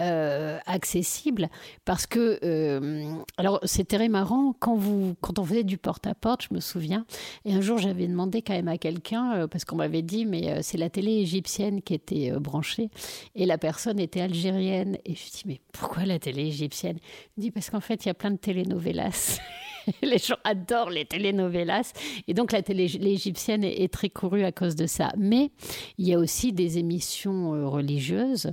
euh, 0.00 0.58
accessible 0.64 1.50
parce 1.84 2.06
que 2.06 2.38
euh, 2.44 3.14
alors 3.36 3.58
c'est 3.64 3.86
très 3.86 4.08
marrant 4.08 4.54
quand 4.60 4.76
vous 4.76 5.16
quand 5.20 5.40
on 5.40 5.44
faisait 5.44 5.64
du 5.64 5.76
porte-à-porte 5.76 6.46
je 6.48 6.54
me 6.54 6.60
souviens 6.60 7.04
et 7.44 7.52
un 7.52 7.60
jour 7.60 7.78
j'avais 7.78 8.06
demandé 8.06 8.42
quand 8.42 8.54
même 8.54 8.68
à 8.68 8.78
quelqu'un 8.78 9.32
euh, 9.34 9.46
parce 9.48 9.64
qu'on 9.64 9.76
m'avait 9.76 10.02
dit 10.02 10.24
mais 10.24 10.62
c'est 10.62 10.78
la 10.78 10.88
télé 10.88 11.10
égyptienne 11.14 11.82
qui 11.82 11.92
était 11.92 12.30
branchée 12.38 12.90
et 13.34 13.44
la 13.44 13.58
personne 13.58 13.98
était 13.98 14.20
algérienne. 14.20 14.98
Et 15.04 15.14
je 15.16 15.30
dis 15.30 15.42
mais 15.46 15.60
pourquoi 15.72 16.04
la 16.04 16.20
télé 16.20 16.42
égyptienne? 16.46 16.98
Il 17.36 17.40
dit 17.40 17.50
parce 17.50 17.70
qu'en 17.70 17.80
fait 17.80 18.04
il 18.04 18.08
y 18.08 18.10
a 18.10 18.14
plein 18.14 18.30
de 18.30 18.36
télénovelas 18.36 19.40
les 20.02 20.18
gens 20.18 20.36
adorent 20.44 20.90
les 20.90 21.04
télénovelas. 21.04 21.92
Et 22.28 22.34
donc, 22.34 22.52
la 22.52 22.62
télé 22.62 22.84
égyptienne 22.84 23.64
est, 23.64 23.92
très 23.92 24.10
courue 24.10 24.44
à 24.44 24.52
cause 24.52 24.76
de 24.76 24.86
ça. 24.86 25.12
Mais 25.18 25.50
il 25.98 26.06
y 26.06 26.14
a 26.14 26.18
aussi 26.18 26.52
des 26.52 26.78
émissions 26.78 27.70
religieuses 27.70 28.52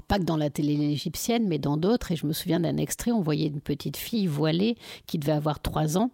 pas 0.00 0.18
que 0.18 0.24
dans 0.24 0.36
la 0.36 0.50
télé 0.50 0.72
égyptienne, 0.72 1.46
mais 1.46 1.58
dans 1.58 1.76
d'autres. 1.76 2.12
Et 2.12 2.16
je 2.16 2.26
me 2.26 2.32
souviens 2.32 2.60
d'un 2.60 2.76
extrait, 2.76 3.12
on 3.12 3.20
voyait 3.20 3.48
une 3.48 3.60
petite 3.60 3.96
fille 3.96 4.26
voilée 4.26 4.76
qui 5.06 5.18
devait 5.18 5.32
avoir 5.32 5.60
trois 5.60 5.98
ans, 5.98 6.10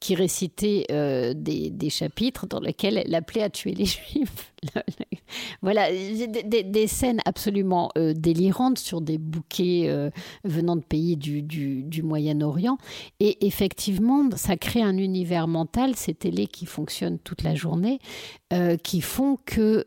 qui 0.00 0.14
récitait 0.14 0.86
euh, 0.90 1.34
des, 1.34 1.90
chapitres 1.90 2.46
dans 2.46 2.60
lesquels 2.60 2.98
elle 2.98 3.14
appelait 3.14 3.42
à 3.42 3.50
tuer 3.50 3.74
les 3.74 3.84
juifs. 3.84 4.52
Voilà, 5.62 5.88
des, 5.90 6.86
scènes 6.86 7.20
absolument 7.24 7.90
euh, 7.96 8.12
délirantes 8.14 8.78
sur 8.78 9.00
des 9.00 9.18
bouquets 9.18 9.84
euh, 9.88 10.10
venant 10.44 10.76
de 10.76 10.82
pays 10.82 11.16
du, 11.16 12.02
Moyen-Orient. 12.02 12.78
Et 13.20 13.46
effectivement, 13.46 14.28
ça 14.36 14.56
crée 14.56 14.82
un 14.82 14.96
univers 14.98 15.48
mental, 15.48 15.94
ces 15.94 16.14
télés 16.14 16.46
qui 16.46 16.66
fonctionnent 16.66 17.18
toute 17.18 17.42
la 17.42 17.54
journée, 17.54 17.98
qui 18.84 19.00
font 19.00 19.36
que, 19.44 19.84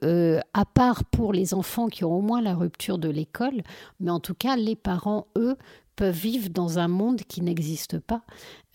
à 0.54 0.66
part 0.66 1.06
pour 1.06 1.32
les 1.32 1.54
enfants 1.54 1.88
qui 1.88 2.04
ont 2.04 2.18
au 2.18 2.22
moins 2.22 2.42
la 2.42 2.54
rupture 2.54 2.98
de 2.98 3.10
l'école, 3.10 3.64
mais 4.00 4.12
en 4.12 4.20
tout 4.20 4.34
cas, 4.34 4.58
les 4.58 4.76
parents, 4.76 5.28
eux, 5.38 5.56
peuvent 5.98 6.16
vivre 6.16 6.50
dans 6.50 6.80
un 6.80 6.88
monde 6.88 7.22
qui 7.28 7.42
n'existe 7.42 8.00
pas, 8.00 8.22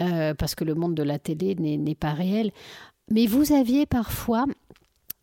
euh, 0.02 0.34
parce 0.34 0.54
que 0.54 0.64
le 0.64 0.74
monde 0.74 0.94
de 0.94 1.02
la 1.02 1.18
télé 1.18 1.54
n'est 1.54 1.94
pas 1.94 2.12
réel. 2.12 2.50
Mais 3.10 3.26
vous 3.26 3.52
aviez 3.52 3.86
parfois 3.86 4.44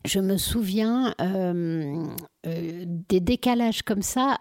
je 0.04 0.20
me 0.20 0.36
souviens 0.36 1.14
euh, 1.20 2.06
euh, 2.46 2.84
des 2.86 3.20
décalages 3.20 3.82
comme 3.82 4.02
ça, 4.02 4.38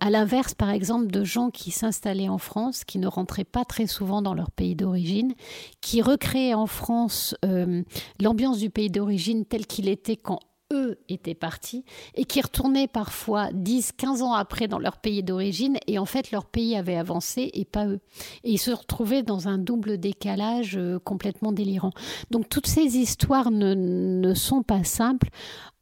à 0.00 0.10
l'inverse 0.10 0.54
par 0.54 0.70
exemple 0.70 1.08
de 1.08 1.24
gens 1.24 1.50
qui 1.50 1.70
s'installaient 1.70 2.28
en 2.28 2.38
France, 2.38 2.84
qui 2.84 2.98
ne 2.98 3.06
rentraient 3.06 3.44
pas 3.44 3.64
très 3.64 3.86
souvent 3.86 4.22
dans 4.22 4.34
leur 4.34 4.50
pays 4.50 4.74
d'origine, 4.74 5.34
qui 5.80 6.02
recréaient 6.02 6.54
en 6.54 6.66
France 6.66 7.34
euh, 7.44 7.82
l'ambiance 8.20 8.58
du 8.58 8.70
pays 8.70 8.90
d'origine 8.90 9.44
tel 9.44 9.66
qu'il 9.66 9.88
était 9.88 10.16
quand 10.16 10.40
eux 10.72 10.98
étaient 11.08 11.34
partis 11.34 11.84
et 12.14 12.24
qui 12.24 12.40
retournaient 12.40 12.88
parfois 12.88 13.48
10, 13.52 13.92
15 13.92 14.22
ans 14.22 14.34
après 14.34 14.68
dans 14.68 14.78
leur 14.78 14.98
pays 14.98 15.22
d'origine 15.22 15.78
et 15.86 15.98
en 15.98 16.04
fait 16.04 16.30
leur 16.30 16.44
pays 16.44 16.76
avait 16.76 16.96
avancé 16.96 17.50
et 17.54 17.64
pas 17.64 17.86
eux. 17.86 18.00
Et 18.44 18.52
ils 18.52 18.58
se 18.58 18.70
retrouvaient 18.70 19.22
dans 19.22 19.48
un 19.48 19.58
double 19.58 19.98
décalage 19.98 20.76
euh, 20.76 20.98
complètement 20.98 21.52
délirant. 21.52 21.92
Donc 22.30 22.48
toutes 22.48 22.66
ces 22.66 22.96
histoires 22.98 23.50
ne, 23.50 23.74
ne 23.74 24.34
sont 24.34 24.62
pas 24.62 24.84
simples. 24.84 25.28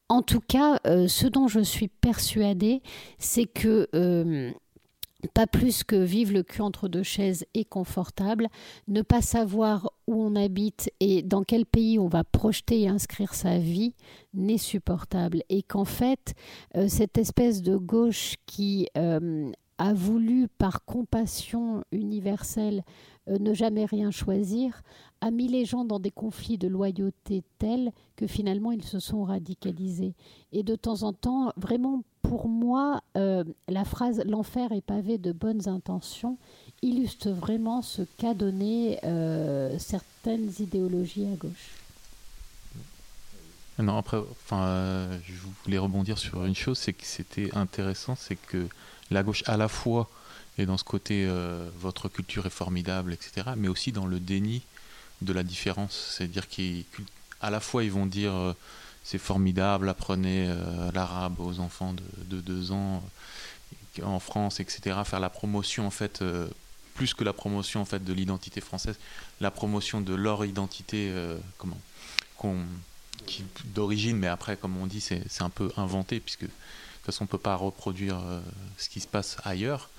En 0.08 0.22
tout 0.22 0.40
cas, 0.40 0.78
euh, 0.86 1.08
ce 1.08 1.26
dont 1.26 1.48
je 1.48 1.60
suis 1.60 1.88
persuadée, 1.88 2.80
c'est 3.18 3.46
que 3.46 3.88
euh, 3.94 4.52
pas 5.26 5.46
plus 5.46 5.84
que 5.84 5.96
vivre 5.96 6.32
le 6.32 6.42
cul 6.42 6.62
entre 6.62 6.88
deux 6.88 7.02
chaises 7.02 7.46
est 7.54 7.64
confortable, 7.64 8.48
ne 8.88 9.02
pas 9.02 9.22
savoir 9.22 9.92
où 10.06 10.22
on 10.22 10.36
habite 10.36 10.90
et 11.00 11.22
dans 11.22 11.42
quel 11.42 11.66
pays 11.66 11.98
on 11.98 12.08
va 12.08 12.24
projeter 12.24 12.82
et 12.82 12.88
inscrire 12.88 13.34
sa 13.34 13.58
vie 13.58 13.94
n'est 14.34 14.58
supportable. 14.58 15.42
Et 15.48 15.62
qu'en 15.62 15.84
fait, 15.84 16.34
euh, 16.76 16.88
cette 16.88 17.18
espèce 17.18 17.62
de 17.62 17.76
gauche 17.76 18.34
qui 18.46 18.88
euh, 18.96 19.50
a 19.78 19.92
voulu, 19.92 20.48
par 20.48 20.84
compassion 20.84 21.84
universelle, 21.92 22.84
euh, 23.28 23.38
ne 23.38 23.54
jamais 23.54 23.84
rien 23.84 24.10
choisir, 24.10 24.82
a 25.20 25.30
mis 25.30 25.48
les 25.48 25.64
gens 25.64 25.84
dans 25.84 25.98
des 25.98 26.10
conflits 26.10 26.58
de 26.58 26.68
loyauté 26.68 27.42
tels 27.58 27.92
que 28.14 28.26
finalement 28.26 28.72
ils 28.72 28.84
se 28.84 29.00
sont 29.00 29.24
radicalisés. 29.24 30.14
Et 30.52 30.62
de 30.62 30.76
temps 30.76 31.02
en 31.02 31.12
temps, 31.12 31.52
vraiment 31.56 32.02
pour 32.22 32.48
moi, 32.48 33.02
euh, 33.16 33.44
la 33.68 33.84
phrase 33.84 34.22
L'enfer 34.26 34.72
est 34.72 34.80
pavé 34.80 35.18
de 35.18 35.32
bonnes 35.32 35.68
intentions 35.68 36.38
illustre 36.82 37.30
vraiment 37.30 37.82
ce 37.82 38.02
qu'a 38.02 38.34
donné 38.34 38.98
euh, 39.04 39.78
certaines 39.78 40.50
idéologies 40.58 41.26
à 41.26 41.36
gauche. 41.36 41.70
Non, 43.78 43.98
après, 43.98 44.18
enfin, 44.18 45.08
je 45.24 45.34
voulais 45.64 45.78
rebondir 45.78 46.16
sur 46.16 46.44
une 46.44 46.54
chose, 46.54 46.78
c'est 46.78 46.94
que 46.94 47.04
c'était 47.04 47.54
intéressant, 47.54 48.14
c'est 48.16 48.36
que 48.36 48.66
la 49.10 49.22
gauche 49.22 49.42
à 49.46 49.56
la 49.56 49.68
fois 49.68 50.08
est 50.58 50.66
dans 50.66 50.78
ce 50.78 50.84
côté 50.84 51.28
votre 51.78 52.08
culture 52.08 52.46
est 52.46 52.50
formidable, 52.50 53.12
etc., 53.12 53.48
mais 53.56 53.68
aussi 53.68 53.92
dans 53.92 54.06
le 54.06 54.20
déni 54.20 54.62
de 55.22 55.32
la 55.32 55.42
différence, 55.42 56.14
c'est-à-dire 56.16 56.48
qu'à 56.48 57.50
la 57.50 57.60
fois 57.60 57.84
ils 57.84 57.92
vont 57.92 58.06
dire 58.06 58.54
c'est 59.06 59.18
formidable, 59.18 59.88
apprenez 59.88 60.48
euh, 60.48 60.90
l'arabe 60.90 61.38
aux 61.38 61.60
enfants 61.60 61.94
de, 62.28 62.40
deux 62.40 62.72
ans 62.72 63.04
euh, 64.00 64.04
en 64.04 64.18
France, 64.18 64.58
etc. 64.58 64.98
Faire 65.04 65.20
la 65.20 65.30
promotion, 65.30 65.86
en 65.86 65.92
fait, 65.92 66.22
euh, 66.22 66.48
plus 66.94 67.14
que 67.14 67.22
la 67.22 67.32
promotion 67.32 67.80
en 67.80 67.84
fait 67.84 68.02
de 68.02 68.12
l'identité 68.12 68.60
française, 68.60 68.98
la 69.40 69.52
promotion 69.52 70.00
de 70.00 70.12
leur 70.12 70.44
identité, 70.44 71.12
comment, 71.56 71.78
d'origine, 73.66 74.16
mais 74.16 74.26
après, 74.26 74.56
comme 74.56 74.76
on 74.76 74.86
dit, 74.86 75.00
c'est 75.00 75.22
un 75.42 75.50
peu 75.50 75.70
inventé, 75.76 76.18
puisque 76.18 76.46
façon, 77.06 77.24
on 77.24 77.26
ne 77.26 77.30
peut 77.30 77.38
pas 77.38 77.56
reproduire 77.56 78.18
ce 78.76 78.88
qui 78.88 79.00
se 79.00 79.06
passe 79.06 79.36
ailleurs. 79.44 79.90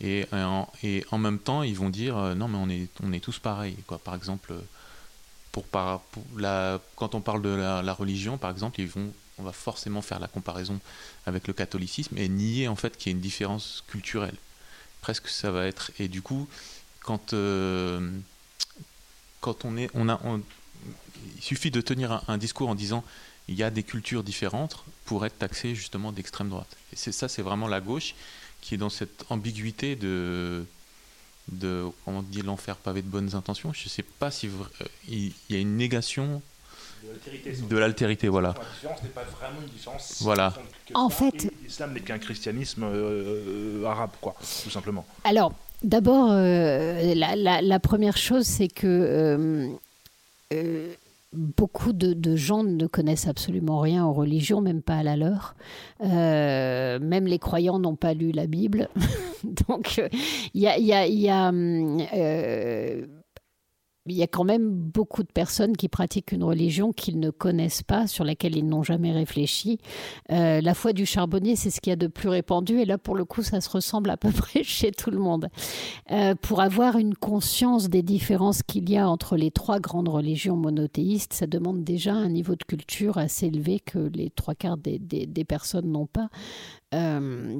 Et 0.00 0.26
en, 0.32 0.68
et 0.82 1.04
en, 1.12 1.18
même 1.18 1.38
temps, 1.38 1.62
ils 1.62 1.76
vont 1.76 1.90
dire 1.90 2.16
non, 2.34 2.48
mais 2.48 2.58
on 2.58 2.68
est, 2.68 2.88
on 3.02 3.12
est 3.12 3.20
tous 3.20 3.38
pareils. 3.38 3.76
Quoi. 3.86 3.98
Par 3.98 4.14
exemple, 4.14 4.52
pour, 5.62 5.64
la, 6.36 6.80
quand 6.96 7.14
on 7.14 7.20
parle 7.20 7.42
de 7.42 7.50
la, 7.50 7.92
religion, 7.92 8.38
par 8.38 8.50
exemple, 8.50 8.80
ils 8.80 8.88
vont, 8.88 9.12
on 9.38 9.42
va 9.42 9.52
forcément 9.52 10.02
faire 10.02 10.18
la 10.18 10.26
comparaison 10.26 10.80
avec 11.26 11.46
le 11.46 11.52
catholicisme 11.52 12.18
et 12.18 12.28
nier 12.28 12.68
en 12.68 12.76
fait 12.76 12.96
qu'il 12.96 13.12
y 13.12 13.14
a 13.14 13.16
une 13.16 13.22
différence 13.22 13.84
culturelle. 13.86 14.36
Presque 15.00 15.28
ça 15.28 15.50
va 15.50 15.66
être. 15.66 15.92
Et 15.98 16.08
du 16.08 16.22
coup, 16.22 16.48
quand, 17.00 17.34
euh, 17.34 18.10
quand 19.40 19.64
on 19.64 19.76
est. 19.76 19.90
On 19.94 20.08
a, 20.08 20.20
il 21.36 21.42
suffit 21.42 21.70
de 21.70 21.80
tenir 21.80 22.22
un, 22.28 22.38
discours 22.38 22.68
en 22.68 22.74
disant 22.74 23.04
il 23.48 23.54
y 23.54 23.62
a 23.62 23.70
des 23.70 23.82
cultures 23.82 24.22
différentes 24.22 24.84
pour 25.04 25.26
être 25.26 25.38
taxé 25.38 25.74
justement 25.74 26.12
d'extrême 26.12 26.48
droite. 26.48 26.76
Et 26.92 26.96
c'est 26.96 27.12
ça, 27.12 27.28
c'est 27.28 27.42
vraiment 27.42 27.68
la 27.68 27.80
gauche 27.80 28.14
qui 28.60 28.74
est 28.74 28.78
dans 28.78 28.90
cette 28.90 29.24
ambiguïté 29.30 29.96
de 29.96 30.64
de 31.48 31.84
comment 32.04 32.22
dit 32.22 32.40
l'enfer 32.40 32.76
pavé 32.76 33.02
de 33.02 33.06
bonnes 33.06 33.34
intentions. 33.34 33.72
Je 33.74 33.84
ne 33.84 33.90
sais 33.90 34.02
pas 34.02 34.30
si 34.30 34.46
euh, 34.46 34.86
il 35.08 35.32
y 35.50 35.56
a 35.56 35.58
une 35.58 35.76
négation 35.76 36.40
de 37.68 37.76
l'altérité, 37.76 38.28
voilà. 38.28 38.54
La 38.56 38.64
différence 38.74 39.02
n'est 39.02 39.10
pas 39.10 39.24
vraiment 39.24 39.60
une 39.60 39.68
différence. 39.68 40.22
Voilà. 40.22 40.54
En 40.94 41.10
fait, 41.10 41.52
l'islam 41.62 41.92
n'est 41.92 42.00
qu'un 42.00 42.18
christianisme 42.18 42.84
euh, 42.84 43.82
euh, 43.82 43.84
arabe, 43.84 44.12
quoi, 44.22 44.34
tout 44.62 44.70
simplement. 44.70 45.04
Alors, 45.24 45.52
d'abord, 45.82 46.28
la, 46.32 47.60
la, 47.60 47.80
première 47.80 48.16
chose, 48.16 48.46
c'est 48.46 48.68
que 48.68 49.68
beaucoup 51.34 51.92
de, 51.92 52.36
gens 52.36 52.64
ne 52.64 52.86
connaissent 52.86 53.28
absolument 53.28 53.80
rien 53.80 54.04
aux 54.06 54.12
religions, 54.12 54.60
même 54.60 54.82
pas 54.82 54.96
à 54.96 55.02
la 55.02 55.16
leur. 55.16 55.54
Euh, 56.02 56.98
même 57.00 57.26
les 57.26 57.38
croyants 57.38 57.78
n'ont 57.78 57.96
pas 57.96 58.14
lu 58.14 58.32
la 58.32 58.46
Bible. 58.46 58.88
Donc, 59.68 60.00
il 60.54 60.62
y 60.62 60.68
a, 60.68 61.52
il 64.06 64.16
y 64.16 64.22
a 64.22 64.26
quand 64.26 64.44
même 64.44 64.70
beaucoup 64.70 65.22
de 65.22 65.32
personnes 65.32 65.76
qui 65.76 65.88
pratiquent 65.88 66.32
une 66.32 66.44
religion 66.44 66.92
qu'ils 66.92 67.18
ne 67.18 67.30
connaissent 67.30 67.82
pas, 67.82 68.06
sur 68.06 68.24
laquelle 68.24 68.56
ils 68.56 68.66
n'ont 68.66 68.82
jamais 68.82 69.12
réfléchi. 69.12 69.78
Euh, 70.30 70.60
la 70.60 70.74
foi 70.74 70.92
du 70.92 71.06
charbonnier, 71.06 71.56
c'est 71.56 71.70
ce 71.70 71.80
qu'il 71.80 71.90
y 71.90 71.94
a 71.94 71.96
de 71.96 72.06
plus 72.06 72.28
répandu, 72.28 72.80
et 72.80 72.84
là, 72.84 72.98
pour 72.98 73.14
le 73.14 73.24
coup, 73.24 73.42
ça 73.42 73.60
se 73.60 73.70
ressemble 73.70 74.10
à 74.10 74.16
peu 74.16 74.30
près 74.32 74.62
chez 74.62 74.90
tout 74.90 75.10
le 75.10 75.18
monde. 75.18 75.48
Euh, 76.10 76.34
pour 76.34 76.60
avoir 76.60 76.98
une 76.98 77.14
conscience 77.14 77.88
des 77.88 78.02
différences 78.02 78.62
qu'il 78.62 78.90
y 78.90 78.98
a 78.98 79.08
entre 79.08 79.36
les 79.36 79.50
trois 79.50 79.80
grandes 79.80 80.08
religions 80.08 80.56
monothéistes, 80.56 81.32
ça 81.32 81.46
demande 81.46 81.82
déjà 81.82 82.12
un 82.12 82.28
niveau 82.28 82.56
de 82.56 82.64
culture 82.64 83.16
assez 83.16 83.46
élevé 83.46 83.80
que 83.80 83.98
les 83.98 84.30
trois 84.30 84.54
quarts 84.54 84.76
des, 84.76 85.44
personnes 85.44 85.90
n'ont 85.90 86.06
pas. 86.06 86.28
Euh, 86.94 87.58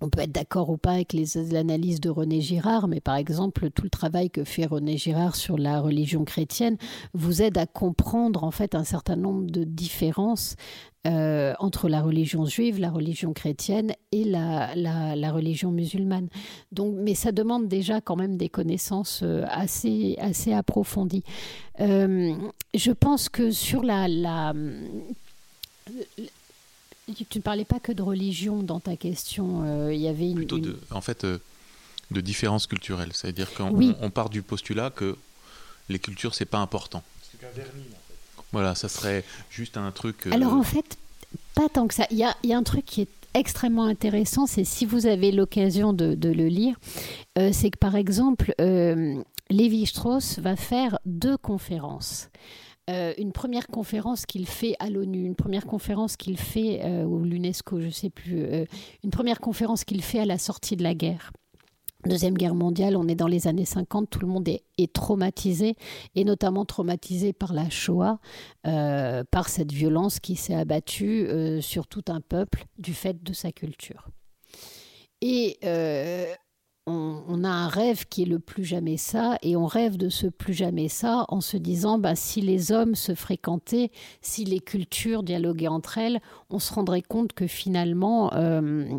on 0.00 0.10
peut 0.10 0.20
être 0.20 0.32
d'accord 0.32 0.70
ou 0.70 0.76
pas 0.76 0.92
avec 0.92 1.12
les 1.12 1.56
analyses 1.56 2.00
de 2.00 2.08
René 2.08 2.40
Girard, 2.40 2.86
mais 2.86 3.00
par 3.00 3.16
exemple, 3.16 3.70
tout 3.70 3.82
le 3.82 3.90
travail 3.90 4.30
que 4.30 4.44
fait 4.44 4.64
René 4.64 4.96
Girard 4.96 5.34
sur 5.34 5.58
la 5.58 5.80
religion 5.80 6.24
chrétienne 6.24 6.76
vous 7.14 7.42
aide 7.42 7.58
à 7.58 7.66
comprendre 7.66 8.44
en 8.44 8.52
fait 8.52 8.74
un 8.74 8.84
certain 8.84 9.16
nombre 9.16 9.50
de 9.50 9.64
différences 9.64 10.54
euh, 11.06 11.54
entre 11.58 11.88
la 11.88 12.00
religion 12.00 12.44
juive, 12.44 12.78
la 12.78 12.90
religion 12.90 13.32
chrétienne 13.32 13.92
et 14.12 14.24
la, 14.24 15.32
religion 15.32 15.72
musulmane. 15.72 16.28
Mais 16.80 17.14
ça 17.14 17.32
demande 17.32 17.66
déjà 17.66 18.00
quand 18.00 18.16
même 18.16 18.36
des 18.36 18.48
connaissances 18.48 19.20
euh, 19.24 19.44
assez, 19.48 20.16
approfondies. 20.52 21.24
Euh, 21.80 22.34
je 22.74 22.92
pense 22.92 23.28
que 23.28 23.50
sur 23.50 23.82
la 23.82 24.06
tu 27.14 27.38
ne 27.38 27.42
parlais 27.42 27.64
pas 27.64 27.80
que 27.80 27.92
de 27.92 28.02
religion 28.02 28.62
dans 28.62 28.80
ta 28.80 28.96
question. 28.96 29.64
Euh, 29.64 29.94
il 29.94 30.00
y 30.00 30.08
avait 30.08 30.30
une, 30.30 30.36
plutôt 30.36 30.58
de, 30.58 30.78
en 30.90 31.00
fait, 31.00 31.24
euh, 31.24 31.38
de 32.10 32.20
différences 32.20 32.66
culturelles. 32.66 33.10
C'est-à-dire 33.12 33.52
qu'on 33.54 33.94
on 34.00 34.10
part 34.10 34.30
du 34.30 34.42
postulat 34.42 34.90
que 34.90 35.16
les 35.88 35.98
cultures 35.98 36.34
c'est 36.34 36.44
pas 36.44 36.58
important. 36.58 37.02
C'est 37.22 37.40
qu'un 37.40 37.52
vernis. 37.54 37.82
En 37.92 38.42
fait. 38.42 38.48
Voilà, 38.52 38.74
ça 38.74 38.88
serait 38.88 39.24
juste 39.50 39.76
un 39.76 39.90
truc. 39.92 40.26
Euh, 40.26 40.32
Alors 40.32 40.54
en 40.54 40.62
fait, 40.62 40.98
pas 41.54 41.68
tant 41.68 41.86
que 41.86 41.94
ça. 41.94 42.06
Il 42.10 42.18
y 42.18 42.24
a, 42.24 42.36
y 42.44 42.52
a, 42.52 42.56
un 42.56 42.62
truc 42.62 42.84
qui 42.84 43.02
est 43.02 43.08
extrêmement 43.34 43.84
intéressant, 43.84 44.46
c'est 44.46 44.64
si 44.64 44.86
vous 44.86 45.06
avez 45.06 45.32
l'occasion 45.32 45.92
de, 45.92 46.14
de, 46.14 46.30
le 46.30 46.48
lire, 46.48 46.76
c'est 47.36 47.70
que 47.70 47.78
par 47.78 47.94
exemple, 47.94 48.54
Lévi-Strauss 49.50 50.38
va 50.38 50.56
faire 50.56 50.98
deux 51.04 51.36
conférences. 51.36 52.30
Euh, 52.88 53.12
une 53.18 53.32
première 53.32 53.66
conférence 53.66 54.24
qu'il 54.24 54.46
fait 54.46 54.74
à 54.78 54.88
l'ONU, 54.88 55.24
une 55.24 55.34
première 55.34 55.66
conférence 55.66 56.16
qu'il 56.16 56.38
fait, 56.38 56.80
euh, 56.84 57.04
ou 57.04 57.22
l'UNESCO, 57.22 57.80
je 57.80 57.86
ne 57.86 57.90
sais 57.90 58.10
plus, 58.10 58.42
euh, 58.42 58.64
une 59.04 59.10
première 59.10 59.40
conférence 59.40 59.84
qu'il 59.84 60.02
fait 60.02 60.20
à 60.20 60.24
la 60.24 60.38
sortie 60.38 60.76
de 60.76 60.82
la 60.82 60.94
guerre. 60.94 61.32
Deuxième 62.06 62.34
guerre 62.34 62.54
mondiale, 62.54 62.96
on 62.96 63.08
est 63.08 63.16
dans 63.16 63.26
les 63.26 63.46
années 63.48 63.64
50, 63.64 64.08
tout 64.08 64.20
le 64.20 64.28
monde 64.28 64.48
est, 64.48 64.92
traumatisé, 64.92 65.74
et 66.14 66.24
notamment 66.24 66.64
traumatisé 66.64 67.32
par 67.32 67.52
la 67.52 67.68
Shoah, 67.70 68.20
par 68.62 69.48
cette 69.48 69.72
violence 69.72 70.20
qui 70.20 70.36
s'est 70.36 70.54
abattue 70.54 71.26
sur 71.60 71.88
tout 71.88 72.04
un 72.06 72.20
peuple 72.20 72.66
du 72.78 72.94
fait 72.94 73.20
de 73.24 73.32
sa 73.32 73.50
culture. 73.50 74.10
Et 75.22 75.58
on, 76.88 77.44
a 77.44 77.48
un 77.48 77.68
rêve 77.68 78.06
qui 78.06 78.22
est 78.22 78.26
le 78.26 78.38
plus 78.38 78.64
jamais 78.64 78.96
ça, 78.96 79.38
et 79.42 79.56
on 79.56 79.66
rêve 79.66 79.96
de 79.96 80.08
ce 80.08 80.26
plus 80.26 80.54
jamais 80.54 80.88
ça 80.88 81.24
en 81.28 81.40
se 81.40 81.56
disant, 81.56 81.98
bah, 81.98 82.14
si 82.14 82.40
les 82.40 82.72
hommes 82.72 82.94
se 82.94 83.14
fréquentaient, 83.14 83.90
si 84.22 84.44
les 84.44 84.60
cultures 84.60 85.22
dialoguaient 85.22 85.68
entre 85.68 85.98
elles, 85.98 86.20
on 86.50 86.58
se 86.58 86.72
rendrait 86.72 87.02
compte 87.02 87.32
que 87.32 87.46
finalement, 87.46 88.32
euh, 88.34 88.98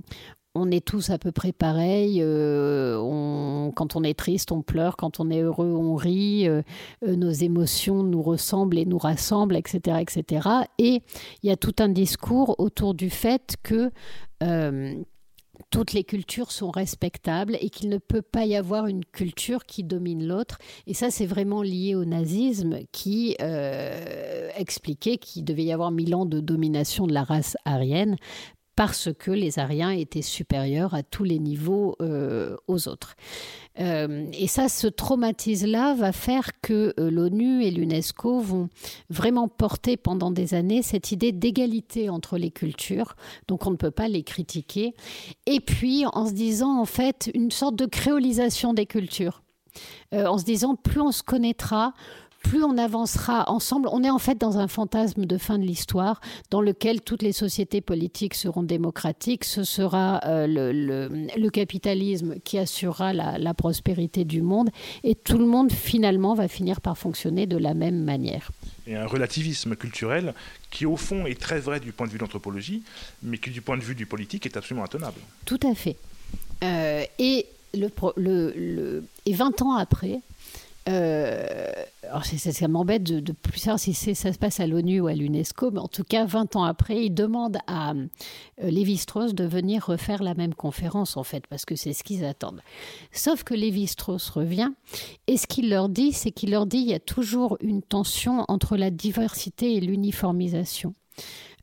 on 0.56 0.72
est 0.72 0.86
tous 0.86 1.10
à 1.10 1.18
peu 1.18 1.32
près 1.32 1.52
pareils, 1.52 2.22
euh, 2.22 2.98
on 3.00 3.72
quand 3.76 3.96
on 3.96 4.04
est 4.04 4.18
triste, 4.18 4.52
on 4.52 4.62
pleure, 4.62 4.98
quand 4.98 5.20
on 5.20 5.30
est 5.30 5.42
heureux, 5.42 5.74
on 5.74 5.96
rit, 5.96 6.48
nos 7.06 7.32
émotions 7.32 8.04
nous 8.04 8.22
ressemblent 8.22 8.78
et 8.78 8.86
nous 8.86 8.98
rassemblent, 8.98 9.56
etc., 9.56 10.00
etc. 10.02 10.50
Et 10.80 11.02
il 11.44 11.50
y 11.50 11.52
a 11.52 11.58
tout 11.58 11.76
un 11.80 11.90
discours 11.90 12.56
autour 12.60 12.94
du 12.94 13.10
fait 13.10 13.56
que 13.64 13.92
toutes 15.70 15.94
les 15.94 16.04
cultures 16.04 16.52
sont 16.52 16.72
respectables 16.72 17.58
et 17.62 17.70
qu'il 17.70 17.90
ne 17.90 17.98
peut 17.98 18.22
pas 18.22 18.46
y 18.46 18.56
avoir 18.56 18.88
une 18.88 19.06
culture 19.06 19.66
qui 19.66 19.84
domine 19.84 20.26
l'autre. 20.26 20.58
Et 20.88 20.94
ça, 20.94 21.12
c'est 21.12 21.26
vraiment 21.26 21.62
lié 21.62 21.96
au 21.96 22.06
nazisme 22.06 22.80
qui 22.92 23.36
euh, 23.42 24.50
expliquait 24.56 25.18
qu'il 25.18 25.46
devait 25.46 25.64
y 25.64 25.72
avoir 25.72 25.92
mille 25.92 26.16
ans 26.16 26.26
de 26.26 26.40
domination 26.40 27.08
de 27.08 27.14
la 27.14 27.24
race 27.24 27.58
aryenne 27.66 28.18
parce 28.80 29.10
que 29.12 29.32
les 29.32 29.60
Aryens 29.60 29.90
étaient 29.90 30.22
supérieurs 30.22 30.94
à 30.94 31.04
tous 31.04 31.26
les 31.26 31.38
niveaux 31.38 31.98
euh, 32.02 32.56
aux 32.70 32.88
autres. 32.88 33.18
Euh, 33.82 34.26
et 34.32 34.48
ça, 34.48 34.70
ce 34.70 34.88
traumatisme-là 34.88 35.96
va 35.96 36.14
faire 36.14 36.62
que 36.62 36.94
euh, 36.98 37.12
l'ONU 37.12 37.62
et 37.62 37.72
l'UNESCO 37.72 38.40
vont 38.40 38.70
vraiment 39.10 39.50
porter 39.50 39.98
pendant 39.98 40.32
des 40.32 40.54
années 40.54 40.82
cette 40.82 41.12
idée 41.12 41.34
d'égalité 41.34 42.10
entre 42.10 42.38
les 42.38 42.52
cultures, 42.52 43.18
donc 43.50 43.68
on 43.68 43.72
ne 43.72 43.76
peut 43.76 43.92
pas 43.92 44.08
les 44.08 44.24
critiquer, 44.24 44.94
et 45.46 45.60
puis 45.60 46.06
en 46.14 46.28
se 46.28 46.32
disant 46.32 46.80
en 46.80 46.86
fait 46.86 47.30
une 47.34 47.52
sorte 47.52 47.76
de 47.76 47.86
créolisation 47.86 48.74
des 48.74 48.86
cultures. 48.86 49.44
en 50.14 50.38
se 50.38 50.46
disant 50.46 50.76
plus 50.76 51.02
on 51.02 51.12
se 51.12 51.22
connaîtra, 51.22 51.94
plus 52.44 52.64
on 52.64 52.78
avancera 52.78 53.50
ensemble. 53.50 53.90
On 53.92 54.04
est 54.04 54.10
en 54.10 54.20
fait 54.20 54.38
dans 54.38 54.58
un 54.58 54.68
fantasme 54.68 55.26
de 55.26 55.38
fin 55.38 55.58
de 55.58 55.64
l'histoire 55.64 56.22
dans 56.50 56.62
lequel 56.62 57.02
toutes 57.02 57.22
les 57.22 57.32
sociétés 57.32 57.82
politiques 57.82 58.34
seront 58.34 58.64
démocratiques. 58.64 59.44
Ce 59.44 59.64
sera 59.64 60.22
euh, 60.26 60.48
le, 60.48 61.50
capitalisme 61.50 62.36
qui 62.44 62.58
assurera 62.58 63.14
la, 63.14 63.54
prospérité 63.54 64.24
du 64.24 64.42
monde 64.42 64.70
et 65.04 65.16
tout 65.16 65.38
le 65.38 65.46
monde 65.46 65.72
finalement 65.72 66.34
va 66.34 66.48
finir 66.48 66.82
par 66.82 66.98
fonctionner 66.98 67.46
de 67.48 67.58
la 67.58 67.74
même 67.74 68.04
manière. 68.04 68.52
Et 68.88 68.96
un 68.96 69.06
relativisme 69.06 69.76
culturel 69.76 70.34
qui 70.72 70.86
au 70.86 70.96
fond 70.96 71.26
est 71.26 71.40
très 71.40 71.60
vrai 71.60 71.80
du 71.80 71.92
point 71.92 72.08
de 72.08 72.12
vue 72.12 72.18
de 72.18 72.24
l'anthropologie, 72.24 72.84
mais 73.24 73.38
qui 73.38 73.50
du 73.50 73.62
point 73.62 73.78
de 73.78 73.84
vue 73.84 73.96
du 73.96 74.06
politique 74.06 74.46
est 74.46 74.56
absolument 74.56 74.86
intenable. 74.86 75.20
Tout 75.46 75.60
à 75.64 75.76
fait. 75.76 75.98
Euh, 76.64 77.04
et, 77.18 77.46
le, 77.74 77.90
le, 78.16 79.04
et 79.26 79.34
20 79.34 79.62
ans 79.62 79.76
après, 79.76 80.22
euh, 80.88 81.72
alors 82.04 82.26
ça, 82.26 82.68
m'embête 82.68 83.04
de, 83.04 83.32
plus 83.32 83.60
savoir 83.60 83.80
si 83.80 83.94
ça 83.94 84.34
se 84.34 84.38
passe 84.40 84.60
à 84.60 84.68
l'ONU 84.68 85.02
ou 85.02 85.08
à 85.08 85.14
l'UNESCO, 85.14 85.72
mais 85.72 85.80
en 85.80 85.88
tout 85.88 86.04
cas, 86.04 86.26
20 86.26 86.56
ans 86.56 86.64
après, 86.64 87.06
ils 87.06 87.14
demandent 87.14 87.60
à 87.68 87.92
euh, 87.92 88.06
Lévi-Strauss 88.60 89.36
de 89.36 89.44
venir 89.44 89.86
refaire 89.86 90.24
la 90.24 90.34
même 90.34 90.56
conférence, 90.56 91.18
en 91.18 91.24
fait, 91.24 91.46
parce 91.48 91.66
que 91.66 91.76
c'est 91.76 91.94
ce 91.94 92.04
qu'ils 92.04 92.26
attendent. 92.26 92.62
Sauf 93.12 93.44
que 93.44 93.54
Lévi-Strauss 93.54 94.30
revient, 94.30 94.72
et 95.28 95.38
ce 95.38 95.46
qu'il 95.48 95.70
leur 95.70 95.90
dit, 95.90 96.12
c'est 96.12 96.32
qu'il 96.32 96.52
leur 96.52 96.66
dit 96.66 96.80
qu'il 96.80 96.90
y 96.90 96.94
a 96.94 97.00
toujours 97.00 97.58
une 97.62 97.82
tension 97.82 98.46
entre 98.48 98.78
la 98.78 98.90
diversité 98.90 99.76
et 99.76 99.82
l'uniformisation. 99.82 100.94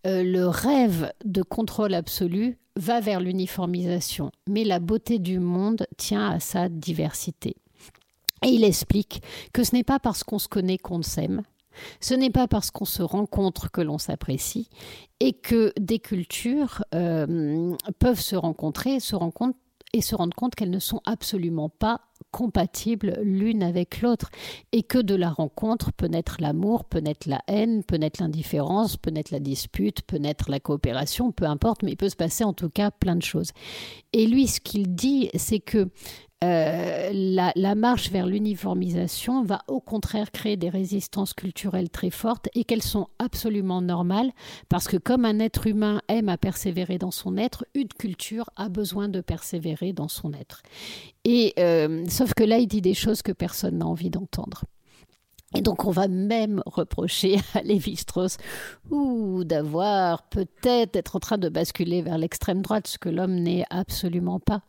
Euh, 0.06 0.22
le 0.22 0.46
rêve 0.46 1.12
de 1.24 1.42
contrôle 1.42 1.94
absolu 1.94 2.58
va 2.76 3.00
vers 3.00 3.20
l'uniformisation, 3.20 4.30
mais 4.48 4.62
la 4.62 4.78
beauté 4.78 5.18
du 5.18 5.40
monde 5.40 5.86
tient 5.96 6.28
à 6.30 6.38
sa 6.38 6.68
diversité. 6.68 7.56
Et 8.46 8.50
il 8.50 8.64
explique 8.64 9.22
que 9.52 9.64
ce 9.64 9.74
n'est 9.74 9.84
pas 9.84 9.98
parce 9.98 10.22
qu'on 10.22 10.38
se 10.38 10.48
connaît 10.48 10.78
qu'on 10.78 11.02
s'aime, 11.02 11.42
ce 12.00 12.14
n'est 12.14 12.30
pas 12.30 12.46
parce 12.46 12.70
qu'on 12.70 12.84
se 12.84 13.02
rencontre 13.02 13.70
que 13.70 13.80
l'on 13.80 13.98
s'apprécie, 13.98 14.70
et 15.20 15.32
que 15.32 15.72
des 15.78 15.98
cultures 15.98 16.82
euh, 16.94 17.74
peuvent 17.98 18.20
se 18.20 18.36
rencontrer, 18.36 19.00
se 19.00 19.16
et 19.92 20.00
se 20.00 20.14
rendre 20.14 20.34
compte 20.34 20.54
qu'elles 20.54 20.70
ne 20.70 20.78
sont 20.78 21.00
absolument 21.06 21.68
pas 21.68 22.02
compatibles 22.30 23.18
l'une 23.22 23.62
avec 23.62 24.02
l'autre 24.02 24.30
et 24.72 24.82
que 24.82 24.98
de 24.98 25.14
la 25.14 25.30
rencontre 25.30 25.92
peut 25.92 26.06
naître 26.06 26.36
l'amour, 26.40 26.84
peut 26.84 26.98
naître 26.98 27.28
la 27.28 27.42
haine, 27.46 27.82
peut 27.82 27.96
naître 27.96 28.20
l'indifférence, 28.20 28.96
peut 28.96 29.10
naître 29.10 29.32
la 29.32 29.40
dispute, 29.40 30.02
peut 30.02 30.18
naître 30.18 30.50
la 30.50 30.60
coopération, 30.60 31.32
peu 31.32 31.46
importe, 31.46 31.82
mais 31.82 31.92
il 31.92 31.96
peut 31.96 32.08
se 32.08 32.16
passer 32.16 32.44
en 32.44 32.52
tout 32.52 32.68
cas 32.68 32.90
plein 32.90 33.16
de 33.16 33.22
choses. 33.22 33.52
Et 34.12 34.26
lui, 34.26 34.48
ce 34.48 34.60
qu'il 34.60 34.94
dit, 34.94 35.30
c'est 35.34 35.60
que 35.60 35.88
euh, 36.44 37.10
la, 37.14 37.74
marche 37.74 38.10
vers 38.10 38.26
l'uniformisation 38.26 39.42
va 39.42 39.62
au 39.68 39.80
contraire 39.80 40.30
créer 40.30 40.58
des 40.58 40.68
résistances 40.68 41.32
culturelles 41.32 41.88
très 41.88 42.10
fortes 42.10 42.48
et 42.54 42.64
qu'elles 42.64 42.82
sont 42.82 43.08
absolument 43.18 43.80
normales 43.80 44.30
parce 44.68 44.86
que 44.86 44.98
comme 44.98 45.24
un 45.24 45.38
être 45.38 45.66
humain 45.66 46.02
aime 46.08 46.28
à 46.28 46.36
persévérer 46.36 46.98
dans 46.98 47.10
son 47.10 47.38
être, 47.38 47.64
une 47.74 47.88
culture 47.88 48.50
a 48.56 48.68
besoin 48.68 49.08
de 49.08 49.22
persévérer 49.22 49.94
dans 49.94 50.08
son 50.08 50.34
être. 50.34 50.62
Et 51.24 51.54
euh, 51.58 52.04
sauf 52.08 52.34
que 52.34 52.44
là, 52.44 52.58
il 52.58 52.66
dit 52.66 52.82
des 52.82 52.94
choses 52.94 53.22
que 53.22 53.32
personne 53.32 53.78
n'a 53.78 53.86
envie 53.86 54.10
d'entendre. 54.10 54.64
Et 55.56 55.62
donc 55.62 55.86
on 55.86 55.90
va 55.90 56.06
même 56.06 56.62
reprocher 56.66 57.38
à 57.54 57.62
Lévi-Strauss 57.62 58.36
d'avoir 58.90 60.22
peut-être 60.24 60.96
être 60.96 61.16
en 61.16 61.18
train 61.18 61.38
de 61.38 61.48
basculer 61.48 62.02
vers 62.02 62.18
l'extrême 62.18 62.60
droite, 62.60 62.86
ce 62.86 62.98
que 62.98 63.08
l'homme 63.08 63.36
n'est 63.36 63.64
absolument 63.70 64.38
pas. 64.38 64.60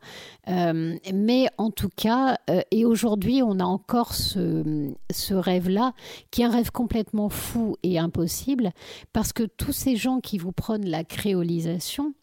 Euh, 0.47 0.95
mais 1.13 1.47
en 1.57 1.71
tout 1.71 1.89
cas, 1.93 2.37
euh, 2.49 2.61
et 2.71 2.85
aujourd'hui 2.85 3.41
on 3.43 3.59
a 3.59 3.65
encore 3.65 4.13
ce 4.13 5.33
rêve-là, 5.33 5.93
qui 6.31 6.41
est 6.41 6.45
un 6.45 6.51
rêve 6.51 6.71
complètement 6.71 7.27
fou 7.27 7.75
et 7.83 7.99
impossible, 7.99 8.71
parce 9.11 9.33
que 9.33 9.43
tous 9.43 9.73
ces 9.73 9.97
gens 9.97 10.21
qui 10.21 10.37
vous 10.37 10.53
prônent 10.53 10.87
la 10.87 11.03
créolisation, 11.03 12.13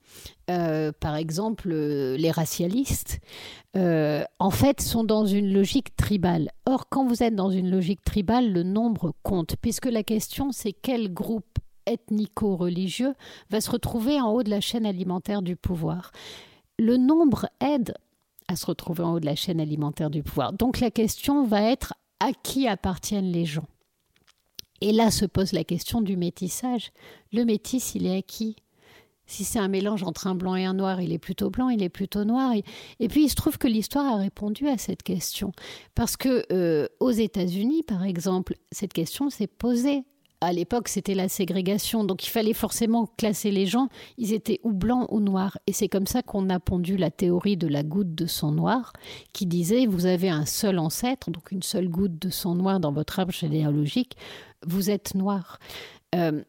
euh, 0.50 0.92
par 0.98 1.16
exemple 1.16 1.70
euh, 1.72 2.16
les 2.16 2.30
racialistes, 2.30 3.20
euh, 3.76 4.24
en 4.38 4.50
fait, 4.50 4.80
sont 4.80 5.04
dans 5.04 5.26
une 5.26 5.52
logique 5.52 5.96
tribale. 5.96 6.50
Or, 6.66 6.88
quand 6.88 7.06
vous 7.06 7.22
êtes 7.22 7.34
dans 7.34 7.50
une 7.50 7.70
logique 7.70 8.04
tribale, 8.04 8.52
le 8.52 8.62
nombre 8.62 9.12
compte, 9.22 9.56
puisque 9.60 9.86
la 9.86 10.02
question, 10.02 10.52
c'est 10.52 10.72
quel 10.72 11.12
groupe 11.12 11.58
ethnico-religieux 11.86 13.14
va 13.50 13.60
se 13.60 13.70
retrouver 13.70 14.20
en 14.20 14.30
haut 14.30 14.42
de 14.42 14.50
la 14.50 14.60
chaîne 14.60 14.86
alimentaire 14.86 15.42
du 15.42 15.56
pouvoir. 15.56 16.12
Le 16.78 16.96
nombre 16.96 17.48
aide 17.60 17.94
à 18.48 18.56
se 18.56 18.66
retrouver 18.66 19.02
en 19.02 19.14
haut 19.14 19.20
de 19.20 19.26
la 19.26 19.36
chaîne 19.36 19.60
alimentaire 19.60 20.10
du 20.10 20.22
pouvoir. 20.22 20.52
Donc 20.52 20.80
la 20.80 20.90
question 20.90 21.44
va 21.44 21.62
être 21.62 21.94
à 22.20 22.32
qui 22.32 22.68
appartiennent 22.68 23.30
les 23.30 23.44
gens? 23.44 23.66
Et 24.80 24.92
là 24.92 25.10
se 25.10 25.24
pose 25.24 25.52
la 25.52 25.64
question 25.64 26.00
du 26.00 26.16
métissage. 26.16 26.92
Le 27.32 27.44
métis, 27.44 27.94
il 27.94 28.06
est 28.06 28.18
à 28.18 28.22
qui 28.22 28.56
si 29.26 29.44
c'est 29.44 29.58
un 29.58 29.68
mélange 29.68 30.02
entre 30.02 30.26
un 30.26 30.34
blanc 30.34 30.54
et 30.54 30.64
un 30.64 30.74
noir, 30.74 31.00
il 31.00 31.12
est 31.12 31.18
plutôt 31.18 31.50
blanc, 31.50 31.68
il 31.68 31.82
est 31.82 31.88
plutôt 31.88 32.24
noir. 32.24 32.52
Et, 33.00 33.08
puis 33.08 33.24
il 33.24 33.28
se 33.28 33.34
trouve 33.34 33.58
que 33.58 33.68
l'histoire 33.68 34.06
a 34.06 34.16
répondu 34.16 34.68
à 34.68 34.78
cette 34.78 35.02
question. 35.02 35.52
Parce 35.94 36.16
que 36.16 36.44
euh, 36.52 36.88
aux 37.00 37.10
États-Unis, 37.10 37.82
par 37.82 38.04
exemple, 38.04 38.54
cette 38.70 38.92
question 38.92 39.30
s'est 39.30 39.46
posée. 39.46 40.04
À 40.40 40.52
l'époque, 40.52 40.88
c'était 40.88 41.14
la 41.14 41.30
ségrégation, 41.30 42.04
donc 42.04 42.26
il 42.26 42.28
fallait 42.28 42.52
forcément 42.52 43.06
classer 43.16 43.50
les 43.50 43.64
gens. 43.64 43.88
Ils 44.18 44.34
étaient 44.34 44.60
ou 44.62 44.72
blancs 44.72 45.06
ou 45.10 45.20
noirs. 45.20 45.56
Et 45.66 45.72
c'est 45.72 45.88
comme 45.88 46.06
ça 46.06 46.20
qu'on 46.20 46.50
a 46.50 46.60
pondu 46.60 46.98
la 46.98 47.10
théorie 47.10 47.56
de 47.56 47.66
la 47.66 47.82
goutte 47.82 48.14
de 48.14 48.26
sang 48.26 48.52
noir, 48.52 48.92
qui 49.32 49.46
disait 49.46 49.86
vous 49.86 50.04
avez 50.04 50.28
un 50.28 50.44
seul 50.44 50.78
ancêtre, 50.78 51.30
donc 51.30 51.50
une 51.50 51.62
seule 51.62 51.88
goutte 51.88 52.18
de 52.18 52.28
sang 52.28 52.56
noir 52.56 52.78
dans 52.78 52.92
votre 52.92 53.18
arbre 53.18 53.32
généalogique, 53.32 54.18
vous 54.66 54.90
êtes 54.90 55.14
noir. 55.14 55.58
Euh, 56.14 56.42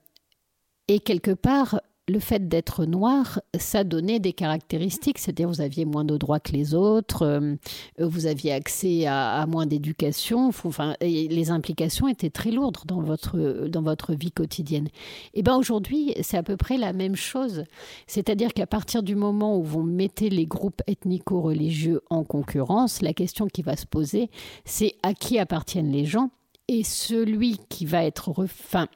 et 0.89 0.99
quelque 0.99 1.31
part, 1.31 1.79
le 2.07 2.19
fait 2.19 2.47
d'être 2.47 2.85
noir, 2.85 3.41
ça 3.57 3.83
donnait 3.83 4.19
des 4.19 4.33
caractéristiques, 4.33 5.17
c'est-à-dire 5.17 5.47
vous 5.47 5.61
aviez 5.61 5.85
moins 5.85 6.05
de 6.05 6.17
droits 6.17 6.39
que 6.39 6.51
les 6.51 6.75
autres, 6.75 7.23
euh, 7.23 7.55
vous 7.99 8.27
aviez 8.27 8.51
accès 8.51 9.07
à, 9.07 9.45
moins 9.47 9.65
d'éducation, 9.65 10.47
enfin, 10.47 10.95
les 11.01 11.49
implications 11.49 12.07
étaient 12.07 12.29
très 12.29 12.51
lourdes 12.51 12.77
dans 12.85 13.01
votre, 13.01 13.67
dans 13.67 13.81
votre 13.81 14.13
vie 14.13 14.31
quotidienne. 14.31 14.87
Et 15.33 15.41
bien 15.41 15.55
aujourd'hui, 15.55 16.13
c'est 16.21 16.37
à 16.37 16.43
peu 16.43 16.57
près 16.57 16.77
la 16.77 16.93
même 16.93 17.15
chose, 17.15 17.63
c'est-à-dire 18.05 18.53
qu'à 18.53 18.67
partir 18.67 19.01
du 19.01 19.15
moment 19.15 19.57
où 19.57 19.63
vous 19.63 19.83
mettez 19.83 20.29
les 20.29 20.45
groupes 20.45 20.81
ethnico-religieux 20.87 22.01
en 22.09 22.23
concurrence, 22.23 23.01
la 23.01 23.13
question 23.13 23.47
qui 23.47 23.63
va 23.63 23.75
se 23.75 23.85
poser, 23.85 24.29
c'est 24.63 24.95
à 25.01 25.13
qui 25.13 25.39
appartiennent 25.39 25.91
les 25.91 26.05
gens 26.05 26.29
et 26.67 26.83
celui 26.83 27.59
qui 27.69 27.85
va 27.85 28.03
être... 28.03 28.29
Enfin, 28.37 28.87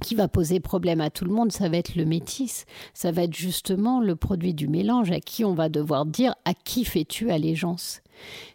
qui 0.00 0.14
va 0.14 0.28
poser 0.28 0.60
problème 0.60 1.00
à 1.00 1.10
tout 1.10 1.24
le 1.24 1.32
monde, 1.32 1.52
ça 1.52 1.68
va 1.68 1.76
être 1.76 1.94
le 1.94 2.04
métis. 2.04 2.66
Ça 2.94 3.12
va 3.12 3.22
être 3.22 3.36
justement 3.36 4.00
le 4.00 4.16
produit 4.16 4.54
du 4.54 4.68
mélange 4.68 5.10
à 5.10 5.20
qui 5.20 5.44
on 5.44 5.54
va 5.54 5.68
devoir 5.68 6.06
dire 6.06 6.34
à 6.44 6.54
qui 6.54 6.84
fais-tu 6.84 7.30
allégeance. 7.30 8.02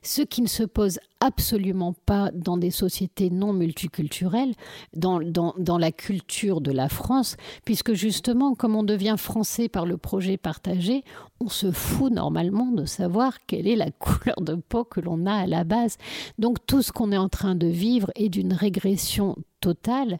Ce 0.04 0.22
qui 0.22 0.42
ne 0.42 0.48
se 0.48 0.64
pose 0.64 1.00
absolument 1.20 1.94
pas 2.06 2.32
dans 2.34 2.58
des 2.58 2.72
sociétés 2.72 3.30
non 3.30 3.54
multiculturelles, 3.54 4.54
dans, 4.96 5.20
dans, 5.20 5.78
la 5.78 5.92
culture 5.92 6.62
de 6.62 6.72
la 6.72 6.90
France, 6.90 7.38
puisque 7.64 7.94
justement, 7.94 8.54
comme 8.54 8.76
on 8.76 8.84
devient 8.84 9.16
français 9.18 9.70
par 9.70 9.86
le 9.86 9.98
projet 9.98 10.38
partagé, 10.38 11.04
on 11.40 11.50
se 11.50 11.72
fout 11.72 12.12
normalement 12.12 12.72
de 12.72 12.86
savoir 12.86 13.46
quelle 13.46 13.68
est 13.68 13.76
la 13.76 13.92
couleur 14.00 14.42
de 14.42 14.56
peau 14.56 14.84
que 14.84 15.02
l'on 15.02 15.26
a 15.26 15.34
à 15.34 15.48
la 15.48 15.64
base. 15.64 15.98
Donc 16.38 16.58
tout 16.66 16.82
ce 16.82 16.92
qu'on 16.92 17.12
est 17.12 17.18
en 17.18 17.30
train 17.30 17.56
de 17.56 17.68
vivre 17.68 18.12
est 18.16 18.30
d'une 18.30 18.54
régression 18.54 19.36
totale 19.66 20.20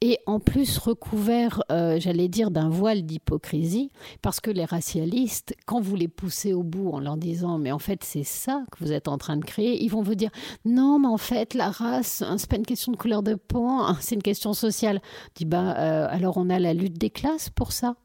et 0.00 0.18
en 0.26 0.40
plus 0.40 0.78
recouvert, 0.78 1.62
euh, 1.70 2.00
j'allais 2.00 2.26
dire, 2.26 2.50
d'un 2.50 2.68
voile 2.68 3.02
d'hypocrisie, 3.02 3.92
parce 4.20 4.40
que 4.40 4.50
les 4.50 4.64
racialistes, 4.64 5.54
quand 5.64 5.80
vous 5.80 5.94
les 5.94 6.08
poussez 6.08 6.52
au 6.54 6.64
bout 6.64 6.90
en 6.90 6.98
leur 6.98 7.16
disant 7.16 7.58
mais 7.58 7.70
en 7.70 7.78
fait 7.78 8.02
c'est 8.02 8.24
ça 8.24 8.64
que 8.72 8.82
vous 8.82 8.92
êtes 8.92 9.06
en 9.06 9.16
train 9.16 9.36
de 9.36 9.44
créer, 9.44 9.80
ils 9.82 9.90
vont 9.90 10.02
vous 10.02 10.16
dire 10.16 10.29
non 10.64 10.98
mais 10.98 11.08
en 11.08 11.18
fait 11.18 11.54
la 11.54 11.70
race, 11.70 12.22
hein, 12.22 12.36
c'est 12.38 12.48
pas 12.48 12.56
une 12.56 12.66
question 12.66 12.92
de 12.92 12.96
couleur 12.96 13.22
de 13.22 13.34
peau, 13.34 13.66
hein, 13.66 13.96
c'est 14.00 14.14
une 14.14 14.22
question 14.22 14.52
sociale. 14.52 15.00
dis 15.34 15.44
bah 15.44 15.76
euh, 15.78 16.06
alors 16.10 16.36
on 16.36 16.50
a 16.50 16.58
la 16.58 16.74
lutte 16.74 16.98
des 16.98 17.10
classes 17.10 17.50
pour 17.50 17.72
ça. 17.72 17.96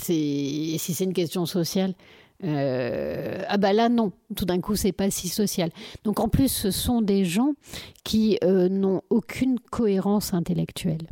Si 0.00 0.78
c'est 0.78 1.04
une 1.04 1.12
question 1.12 1.44
sociale, 1.44 1.94
euh, 2.42 3.42
ah 3.48 3.58
bah 3.58 3.72
là 3.72 3.88
non, 3.88 4.12
tout 4.34 4.46
d'un 4.46 4.60
coup 4.60 4.76
c'est 4.76 4.92
pas 4.92 5.10
si 5.10 5.28
social. 5.28 5.70
Donc 6.04 6.20
en 6.20 6.28
plus 6.28 6.48
ce 6.48 6.70
sont 6.70 7.02
des 7.02 7.24
gens 7.24 7.52
qui 8.04 8.38
euh, 8.44 8.68
n'ont 8.68 9.02
aucune 9.10 9.58
cohérence 9.60 10.32
intellectuelle. 10.32 11.10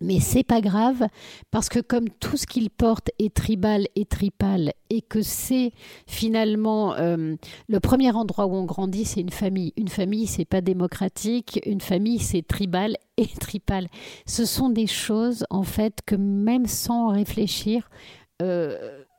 Mais 0.00 0.20
c'est 0.20 0.44
pas 0.44 0.60
grave 0.60 1.06
parce 1.50 1.68
que 1.68 1.78
comme 1.80 2.08
tout 2.08 2.36
ce 2.36 2.46
qu'ils 2.46 2.70
portent 2.70 3.10
est 3.18 3.34
tribal 3.34 3.86
et 3.96 4.04
tripal 4.04 4.72
et 4.88 5.02
que 5.02 5.22
c'est 5.22 5.72
finalement 6.06 6.94
euh, 6.94 7.36
le 7.68 7.80
premier 7.80 8.10
endroit 8.10 8.46
où 8.46 8.54
on 8.54 8.64
grandit, 8.64 9.04
c'est 9.04 9.20
une 9.20 9.30
famille. 9.30 9.72
Une 9.76 9.88
famille, 9.88 10.26
c'est 10.26 10.44
pas 10.44 10.60
démocratique. 10.60 11.60
Une 11.66 11.80
famille, 11.80 12.18
c'est 12.18 12.46
tribal 12.46 12.96
et 13.16 13.26
tripal. 13.40 13.88
Ce 14.26 14.44
sont 14.44 14.70
des 14.70 14.86
choses 14.86 15.44
en 15.50 15.62
fait 15.62 16.00
que 16.06 16.16
même 16.16 16.66
sans 16.66 17.08
réfléchir, 17.08 17.90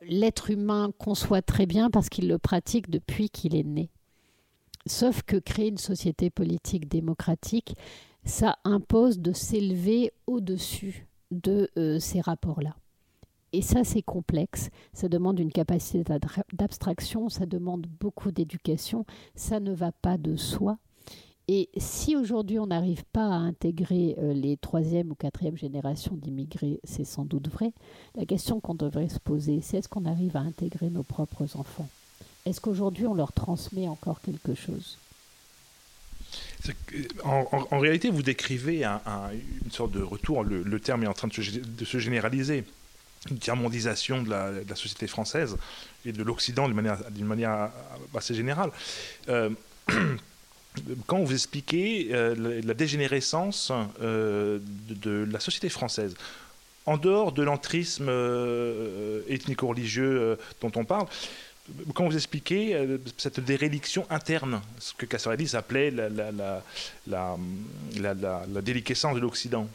l'être 0.02 0.50
humain 0.50 0.90
conçoit 0.98 1.42
très 1.42 1.66
bien 1.66 1.90
parce 1.90 2.08
qu'il 2.08 2.28
le 2.28 2.38
pratique 2.38 2.90
depuis 2.90 3.30
qu'il 3.30 3.54
est 3.54 3.62
né. 3.62 3.90
Sauf 4.86 5.22
que 5.22 5.36
créer 5.36 5.68
une 5.68 5.78
société 5.78 6.28
politique 6.28 6.88
démocratique, 6.88 7.76
ça 8.24 8.56
impose 8.64 9.18
de 9.18 9.32
s'élever 9.32 10.12
au-dessus 10.26 11.06
de 11.30 11.70
euh, 11.76 11.98
ces 11.98 12.20
rapports-là. 12.20 12.76
Et 13.52 13.60
ça, 13.60 13.84
c'est 13.84 14.02
complexe. 14.02 14.70
Ça 14.94 15.08
demande 15.08 15.38
une 15.38 15.52
capacité 15.52 16.04
d'abstraction, 16.52 17.28
ça 17.28 17.44
demande 17.44 17.86
beaucoup 18.00 18.30
d'éducation. 18.30 19.04
Ça 19.34 19.60
ne 19.60 19.72
va 19.72 19.92
pas 19.92 20.16
de 20.16 20.36
soi. 20.36 20.78
Et 21.48 21.68
si 21.76 22.16
aujourd'hui 22.16 22.58
on 22.58 22.68
n'arrive 22.68 23.04
pas 23.12 23.26
à 23.26 23.34
intégrer 23.34 24.14
euh, 24.18 24.32
les 24.32 24.56
troisième 24.56 25.10
ou 25.10 25.14
quatrième 25.14 25.56
générations 25.56 26.14
d'immigrés, 26.14 26.80
c'est 26.84 27.04
sans 27.04 27.24
doute 27.24 27.48
vrai. 27.48 27.72
La 28.14 28.24
question 28.24 28.60
qu'on 28.60 28.76
devrait 28.76 29.08
se 29.08 29.18
poser, 29.18 29.60
c'est 29.60 29.78
est-ce 29.78 29.88
qu'on 29.88 30.06
arrive 30.06 30.36
à 30.36 30.40
intégrer 30.40 30.88
nos 30.88 31.02
propres 31.02 31.56
enfants? 31.56 31.88
Est-ce 32.46 32.60
qu'aujourd'hui 32.60 33.06
on 33.06 33.14
leur 33.14 33.32
transmet 33.32 33.88
encore 33.88 34.20
quelque 34.20 34.54
chose? 34.54 34.98
En, 37.24 37.78
réalité, 37.78 38.10
vous 38.10 38.22
décrivez 38.22 38.84
une 38.84 39.70
sorte 39.70 39.92
de 39.92 40.02
retour, 40.02 40.44
le, 40.44 40.80
terme 40.80 41.02
est 41.04 41.08
en 41.08 41.14
train 41.14 41.28
de 41.28 41.84
se, 41.84 41.98
généraliser, 41.98 42.64
une 43.30 43.38
tiers-mondisation 43.38 44.22
de, 44.22 44.30
la, 44.30 44.76
société 44.76 45.06
française 45.06 45.56
et 46.04 46.12
de 46.12 46.22
l'Occident 46.22 46.68
d'une 46.68 47.26
manière, 47.26 47.70
assez 48.14 48.34
générale. 48.34 48.70
Euh, 49.28 49.50
quand 51.06 51.18
vous 51.18 51.32
expliquez 51.32 52.08
euh, 52.12 52.60
la, 52.64 52.74
dégénérescence 52.74 53.72
euh, 54.00 54.58
de, 54.88 55.26
la 55.30 55.40
société 55.40 55.68
française, 55.68 56.14
en 56.86 56.96
dehors 56.96 57.30
de 57.30 57.44
l'entrisme 57.44 58.10
ethnico-religieux 59.28 60.36
dont 60.60 60.72
on 60.74 60.84
parle, 60.84 61.06
quand 61.94 62.04
vous 62.06 62.16
expliquez 62.16 62.76
cette 63.16 63.40
déréliction 63.40 64.06
interne, 64.10 64.60
ce 64.78 64.94
que 64.94 65.06
Castorelli 65.06 65.54
appelait 65.54 65.90
la, 65.90 66.08
la, 67.06 67.36
la 67.96 68.62
déliquescence 68.62 69.14
de 69.14 69.20
l'Occident, 69.20 69.68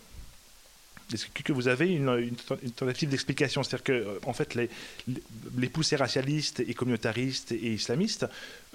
est-ce 1.13 1.27
que 1.27 1.53
vous 1.53 1.67
avez 1.69 1.93
une, 1.93 2.35
tentative 2.75 3.09
d'explication? 3.09 3.63
C'est-à-dire 3.63 3.83
que, 3.83 4.19
en 4.25 4.33
fait, 4.33 4.55
les, 4.55 5.69
poussées 5.69 5.95
racialistes 5.95 6.59
et 6.59 6.73
communautaristes 6.73 7.53
et 7.53 7.73
islamistes 7.73 8.25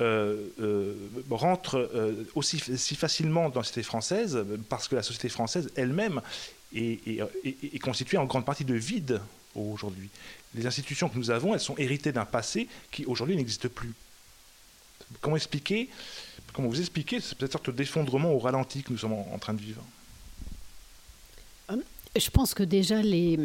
euh, 0.01 0.49
euh, 0.61 0.95
rentrent 1.31 1.77
euh, 1.95 2.25
aussi 2.35 2.59
si 2.59 2.95
facilement 2.97 3.51
dans 3.51 3.61
la 3.61 3.65
société 3.65 3.83
française 3.83 4.45
parce 4.69 4.89
que 4.89 4.95
la 4.95 5.03
société 5.03 5.29
française 5.29 5.71
elle-même 5.77 6.23
est, 6.75 7.83
constituée 7.83 8.17
en 8.17 8.25
grande 8.25 8.47
partie 8.47 8.65
de 8.65 8.75
vide 8.75 9.21
aujourd'hui. 9.55 10.09
Les 10.55 10.67
institutions 10.67 11.09
que 11.09 11.17
nous 11.17 11.31
avons, 11.31 11.55
elles 11.55 11.61
sont 11.61 11.77
héritées 11.79 12.13
d'un 12.13 12.25
passé 12.25 12.69
qui 12.91 13.05
aujourd'hui 13.07 13.37
n'existe 13.37 13.69
plus. 13.69 13.93
Comment 15.21 15.37
expliquer 15.37 15.89
Comment 16.53 16.69
vous 16.69 16.81
expliquer 16.81 17.21
cette 17.21 17.51
sorte 17.51 17.71
d'effondrement 17.71 18.33
au 18.33 18.39
ralenti 18.39 18.83
que 18.83 18.93
nous 18.93 18.99
sommes 18.99 19.15
en 19.15 19.39
train 19.39 19.55
de 19.55 19.61
vivre? 19.61 19.83
Je 22.15 22.29
pense 22.29 22.53
que 22.53 22.63
déjà, 22.63 23.01
les, 23.01 23.39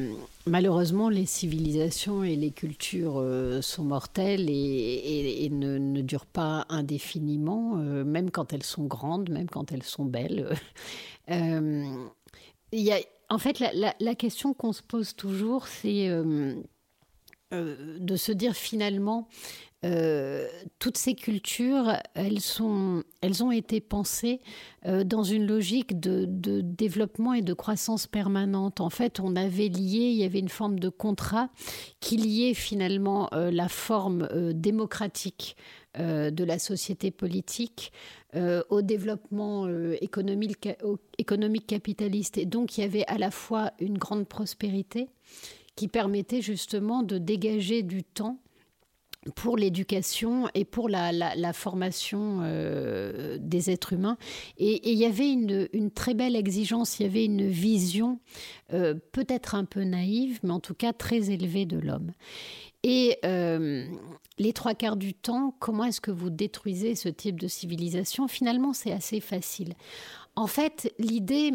malheureusement, 0.46 1.08
les 1.08 1.26
civilisations 1.26 2.26
et 2.26 2.36
les 2.36 2.52
cultures 2.52 3.16
euh, 3.18 3.62
sont 3.62 3.86
mortelles 3.86 4.50
et, 4.50 5.48
ne, 5.50 5.78
ne, 5.78 6.02
durent 6.02 6.26
pas 6.26 6.66
indéfiniment, 6.68 7.78
euh, 7.78 8.04
même 8.04 8.30
quand 8.30 8.52
elles 8.52 8.64
sont 8.64 8.84
grandes, 8.84 9.30
même 9.30 9.50
quand 9.50 9.72
elles 9.72 9.84
sont 9.84 10.06
belles. 10.06 10.54
Euh, 11.30 11.84
il 12.72 12.80
y 12.80 12.94
a, 12.94 13.00
en 13.28 13.38
fait, 13.38 13.60
la, 13.60 13.94
la 14.00 14.16
question 14.16 14.54
qu'on 14.54 14.72
se 14.72 14.82
pose 14.82 15.14
toujours, 15.14 15.68
c'est 15.68 16.10
de 17.52 18.16
se 18.16 18.32
dire 18.32 18.56
finalement, 18.56 19.28
euh, 19.86 20.48
toutes 20.80 20.98
ces 20.98 21.14
cultures, 21.14 21.94
elles, 22.16 22.40
sont, 22.40 23.04
elles 23.22 23.44
ont 23.44 23.52
été 23.52 23.80
pensées 23.80 24.42
euh, 24.88 25.04
dans 25.04 25.22
une 25.22 25.46
logique 25.46 26.00
de, 26.00 26.26
développement 26.62 27.34
et 27.34 27.44
de 27.44 27.54
croissance 27.54 28.08
permanente. 28.08 28.82
En 28.82 28.90
fait, 28.90 29.20
on 29.20 29.36
avait 29.36 29.68
lié, 29.68 30.10
il 30.10 30.18
y 30.18 30.24
avait 30.24 30.40
une 30.40 30.50
forme 30.50 30.80
de 30.80 30.90
contrat 30.90 31.50
qui 32.00 32.18
liait 32.18 32.56
finalement 32.56 33.30
euh, 33.34 33.52
la 33.52 33.70
forme 33.70 34.28
démocratique 34.54 35.56
de 35.98 36.44
la 36.44 36.60
société 36.60 37.10
politique 37.10 37.92
au 38.70 38.84
développement 38.84 39.68
économique, 40.00 40.70
économique 41.18 41.66
capitaliste. 41.66 42.38
Et 42.38 42.46
donc, 42.46 42.78
il 42.78 42.82
y 42.82 42.84
avait 42.84 43.06
à 43.08 43.18
la 43.18 43.32
fois 43.32 43.72
une 43.80 43.98
grande 43.98 44.28
prospérité 44.28 45.10
qui 45.78 45.88
permettait 45.88 46.42
justement 46.42 47.04
de 47.04 47.20
dégager 47.20 47.84
du 47.84 48.04
temps 48.04 48.40
pour 49.36 49.58
l'éducation 49.58 50.50
et 50.54 50.66
pour 50.66 50.90
la, 50.90 51.54
formation 51.54 52.40
euh, 52.42 53.38
des 53.40 53.70
êtres 53.70 53.94
humains. 53.94 54.18
Et, 54.58 54.92
il 54.92 54.98
y 54.98 55.06
avait 55.06 55.30
une, 55.30 55.92
très 55.92 56.14
belle 56.14 56.36
exigence, 56.36 57.00
il 57.00 57.04
y 57.04 57.06
avait 57.06 57.26
une 57.26 57.48
vision 57.48 58.20
euh, 58.74 58.96
peut-être 59.12 59.56
un 59.56 59.66
peu 59.66 59.84
naïve, 59.84 60.40
mais 60.44 60.52
en 60.52 60.60
tout 60.60 60.74
cas 60.74 60.94
très 60.94 61.30
élevée 61.30 61.66
de 61.66 61.78
l'homme. 61.78 62.12
Et 62.84 63.18
euh, 63.26 63.86
les 64.40 64.54
trois 64.54 64.74
quarts 64.74 64.98
du 64.98 65.14
temps, 65.14 65.56
comment 65.60 65.84
est-ce 65.84 66.02
que 66.02 66.12
vous 66.12 66.30
détruisez 66.30 66.96
ce 66.96 67.10
type 67.10 67.40
de 67.40 67.48
civilisation? 67.48 68.28
Finalement, 68.28 68.74
c'est 68.74 68.92
assez 68.92 69.20
facile. 69.20 69.74
En 70.36 70.48
fait, 70.48 70.94
l'idée, 71.00 71.52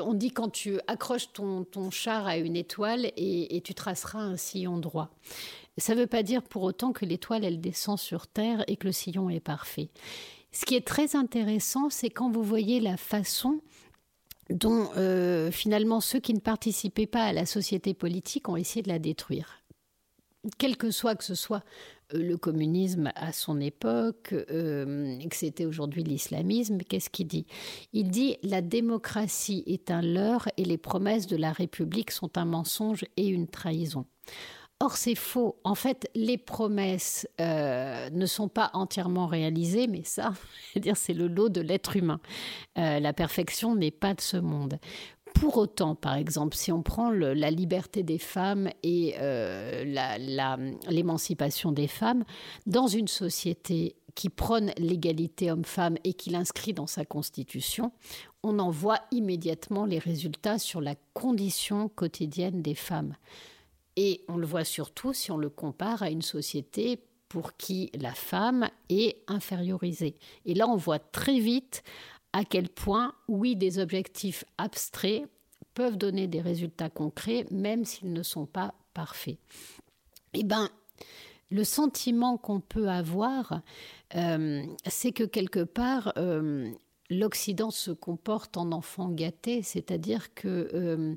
on 0.00 0.14
dit 0.14 0.32
quand 0.32 0.50
tu 0.50 0.78
accroches 0.86 1.32
ton, 1.32 1.90
char 1.90 2.26
à 2.26 2.36
une 2.36 2.56
étoile 2.56 3.12
et, 3.16 3.60
tu 3.64 3.74
traceras 3.74 4.20
un 4.20 4.36
sillon 4.36 4.78
droit. 4.78 5.10
Ça 5.78 5.94
ne 5.94 6.00
veut 6.00 6.06
pas 6.06 6.22
dire 6.22 6.42
pour 6.42 6.62
autant 6.62 6.92
que 6.92 7.04
l'étoile, 7.04 7.44
elle 7.44 7.60
descend 7.60 7.98
sur 7.98 8.26
Terre 8.26 8.64
et 8.66 8.76
que 8.76 8.86
le 8.86 8.92
sillon 8.92 9.30
est 9.30 9.40
parfait. 9.40 9.88
Ce 10.50 10.66
qui 10.66 10.74
est 10.74 10.86
très 10.86 11.16
intéressant, 11.16 11.88
c'est 11.88 12.10
quand 12.10 12.30
vous 12.30 12.42
voyez 12.42 12.80
la 12.80 12.96
façon 12.96 13.60
dont 14.50 14.90
euh, 14.96 15.50
finalement 15.50 16.00
ceux 16.00 16.18
qui 16.18 16.34
ne 16.34 16.40
participaient 16.40 17.06
pas 17.06 17.24
à 17.24 17.32
la 17.32 17.46
société 17.46 17.94
politique 17.94 18.48
ont 18.48 18.56
essayé 18.56 18.82
de 18.82 18.88
la 18.88 18.98
détruire. 18.98 19.62
Quel 20.58 20.76
que 20.76 20.90
soit 20.90 21.14
que 21.14 21.24
ce 21.24 21.36
soit 21.36 21.62
le 22.12 22.36
communisme 22.36 23.12
à 23.14 23.32
son 23.32 23.60
époque, 23.60 24.34
euh, 24.50 25.18
que 25.28 25.36
c'était 25.36 25.64
aujourd'hui 25.64 26.02
l'islamisme, 26.02 26.78
qu'est-ce 26.78 27.10
qu'il 27.10 27.26
dit? 27.26 27.46
Il 27.92 28.10
dit 28.10 28.36
la 28.42 28.62
démocratie 28.62 29.62
est 29.66 29.90
un 29.90 30.02
leurre 30.02 30.48
et 30.56 30.64
les 30.64 30.78
promesses 30.78 31.26
de 31.26 31.36
la 31.36 31.52
République 31.52 32.10
sont 32.10 32.36
un 32.38 32.44
mensonge 32.44 33.04
et 33.16 33.26
une 33.26 33.48
trahison. 33.48 34.06
Or, 34.82 34.96
c'est 34.96 35.14
faux. 35.14 35.60
En 35.62 35.76
fait, 35.76 36.10
les 36.16 36.36
promesses 36.36 37.28
euh, 37.40 38.10
ne 38.10 38.26
sont 38.26 38.48
pas 38.48 38.70
entièrement 38.72 39.28
réalisées, 39.28 39.86
mais 39.86 40.02
ça, 40.02 40.32
c'est 40.96 41.14
le 41.14 41.28
lot 41.28 41.48
de 41.48 41.60
l'être 41.60 41.96
humain. 41.96 42.18
Euh, 42.78 42.98
la 42.98 43.12
perfection 43.12 43.76
n'est 43.76 43.92
pas 43.92 44.12
de 44.14 44.20
ce 44.20 44.38
monde. 44.38 44.80
Pour 45.42 45.56
autant, 45.56 45.96
par 45.96 46.14
exemple, 46.14 46.56
si 46.56 46.70
on 46.70 46.84
prend 46.84 47.10
la 47.10 47.50
liberté 47.50 48.04
des 48.04 48.18
femmes 48.18 48.68
et 48.84 49.16
euh, 49.18 49.82
l'émancipation 50.88 51.72
des 51.72 51.88
femmes, 51.88 52.22
dans 52.66 52.86
une 52.86 53.08
société 53.08 53.96
qui 54.14 54.28
prône 54.28 54.70
l'égalité 54.78 55.50
homme-femme 55.50 55.96
et 56.04 56.14
qui 56.14 56.30
l'inscrit 56.30 56.74
dans 56.74 56.86
sa 56.86 57.04
constitution, 57.04 57.90
on 58.44 58.60
en 58.60 58.70
voit 58.70 59.00
immédiatement 59.10 59.84
les 59.84 59.98
résultats 59.98 60.60
sur 60.60 60.80
la 60.80 60.94
condition 61.12 61.88
quotidienne 61.88 62.62
des 62.62 62.76
femmes. 62.76 63.16
Et 63.96 64.24
on 64.28 64.36
le 64.36 64.46
voit 64.46 64.62
surtout 64.62 65.12
si 65.12 65.32
on 65.32 65.38
le 65.38 65.50
compare 65.50 66.04
à 66.04 66.10
une 66.10 66.22
société 66.22 67.00
pour 67.28 67.56
qui 67.56 67.90
la 67.98 68.14
femme 68.14 68.68
est 68.90 69.16
infériorisée. 69.26 70.14
Et 70.44 70.54
là, 70.54 70.68
on 70.68 70.76
voit 70.76 71.00
très 71.00 71.40
vite 71.40 71.82
à 72.32 72.44
quel 72.44 72.68
point, 72.68 73.14
oui, 73.28 73.56
des 73.56 73.78
objectifs 73.78 74.44
abstraits 74.58 75.24
peuvent 75.74 75.96
donner 75.96 76.26
des 76.26 76.40
résultats 76.40 76.90
concrets, 76.90 77.46
même 77.50 77.84
s'ils 77.84 78.12
ne 78.12 78.22
sont 78.22 78.46
pas 78.46 78.74
parfaits. 78.94 79.38
Eh 80.34 80.44
bien, 80.44 80.70
le 81.50 81.64
sentiment 81.64 82.38
qu'on 82.38 82.60
peut 82.60 82.88
avoir, 82.88 83.60
euh, 84.16 84.62
c'est 84.86 85.12
que 85.12 85.24
quelque 85.24 85.62
part, 85.62 86.12
euh, 86.16 86.70
l'Occident 87.10 87.70
se 87.70 87.90
comporte 87.90 88.56
en 88.56 88.72
enfant 88.72 89.10
gâté, 89.10 89.62
c'est-à-dire 89.62 90.34
que 90.34 91.16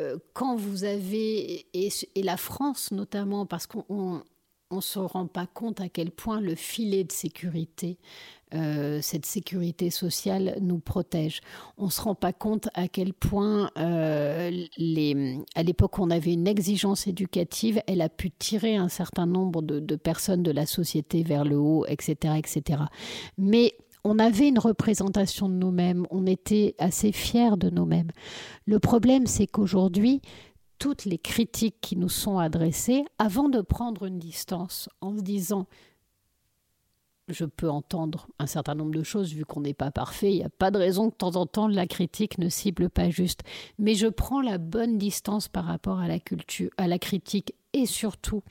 euh, 0.00 0.16
quand 0.32 0.56
vous 0.56 0.84
avez, 0.84 1.66
et, 1.74 1.90
la 2.22 2.36
France 2.36 2.92
notamment, 2.92 3.46
parce 3.46 3.66
qu'on 3.66 4.22
ne 4.70 4.80
se 4.80 4.98
rend 4.98 5.26
pas 5.26 5.46
compte 5.46 5.80
à 5.80 5.88
quel 5.88 6.10
point 6.10 6.40
le 6.40 6.54
filet 6.54 7.04
de 7.04 7.12
sécurité 7.12 7.98
euh, 8.54 9.00
cette 9.02 9.26
sécurité 9.26 9.90
sociale 9.90 10.56
nous 10.60 10.78
protège. 10.78 11.40
On 11.76 11.86
ne 11.86 11.90
se 11.90 12.00
rend 12.00 12.14
pas 12.14 12.32
compte 12.32 12.68
à 12.74 12.88
quel 12.88 13.12
point, 13.12 13.70
euh, 13.76 14.50
à 15.54 15.62
l'époque 15.62 15.98
on 15.98 16.10
avait 16.10 16.32
une 16.32 16.46
exigence 16.46 17.06
éducative, 17.06 17.82
elle 17.86 18.00
a 18.00 18.08
pu 18.08 18.30
tirer 18.30 18.76
un 18.76 18.88
certain 18.88 19.26
nombre 19.26 19.62
de, 19.62 19.80
de 19.80 19.96
personnes 19.96 20.42
de 20.42 20.50
la 20.50 20.66
société 20.66 21.22
vers 21.22 21.44
le 21.44 21.56
haut, 21.56 21.84
etc. 21.86 22.34
etc. 22.38 22.82
Mais 23.36 23.74
on 24.04 24.18
avait 24.18 24.48
une 24.48 24.58
représentation 24.58 25.48
de 25.48 25.54
nous-mêmes, 25.54 26.06
on 26.10 26.26
était 26.26 26.74
assez 26.78 27.12
fiers 27.12 27.56
de 27.56 27.68
nous-mêmes. 27.68 28.10
Le 28.64 28.78
problème, 28.78 29.26
c'est 29.26 29.46
qu'aujourd'hui, 29.46 30.22
toutes 30.78 31.04
les 31.04 31.18
critiques 31.18 31.76
qui 31.80 31.96
nous 31.96 32.08
sont 32.08 32.38
adressées, 32.38 33.04
avant 33.18 33.48
de 33.48 33.60
prendre 33.60 34.04
une 34.04 34.18
distance 34.18 34.88
en 35.00 35.16
se 35.16 35.22
disant 35.22 35.66
je 37.28 37.44
peux 37.44 37.68
entendre 37.68 38.28
un 38.38 38.46
certain 38.46 38.74
nombre 38.74 38.92
de 38.92 39.02
choses 39.02 39.32
vu 39.32 39.44
qu'on 39.44 39.60
n'est 39.60 39.74
pas 39.74 39.90
parfait. 39.90 40.32
Il 40.32 40.38
n'y 40.38 40.44
a 40.44 40.50
pas 40.50 40.70
de 40.70 40.78
raison 40.78 41.08
que 41.08 41.14
de 41.14 41.18
temps 41.18 41.36
en 41.36 41.46
temps 41.46 41.68
la 41.68 41.86
critique 41.86 42.38
ne 42.38 42.48
cible 42.48 42.90
pas 42.90 43.10
juste. 43.10 43.42
Mais 43.78 43.94
je 43.94 44.06
prends 44.06 44.40
la 44.40 44.58
bonne 44.58 44.98
distance 44.98 45.48
par 45.48 45.64
rapport 45.64 45.98
à 45.98 46.08
la 46.08 46.18
culture, 46.18 46.70
à 46.76 46.88
la 46.88 46.98
critique 46.98 47.54
et 47.74 47.84
surtout, 47.84 48.42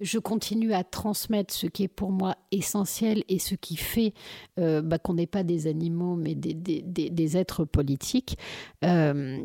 je 0.00 0.18
continue 0.18 0.72
à 0.72 0.82
transmettre 0.82 1.54
ce 1.54 1.68
qui 1.68 1.84
est 1.84 1.88
pour 1.88 2.10
moi 2.10 2.36
essentiel 2.50 3.22
et 3.28 3.38
ce 3.38 3.54
qui 3.54 3.76
fait 3.76 4.14
euh, 4.58 4.82
bah, 4.82 4.98
qu'on 4.98 5.14
n'est 5.14 5.28
pas 5.28 5.44
des 5.44 5.68
animaux 5.68 6.16
mais 6.16 6.34
des, 6.34 7.36
êtres 7.36 7.64
politiques. 7.64 8.36
Euh, 8.84 9.44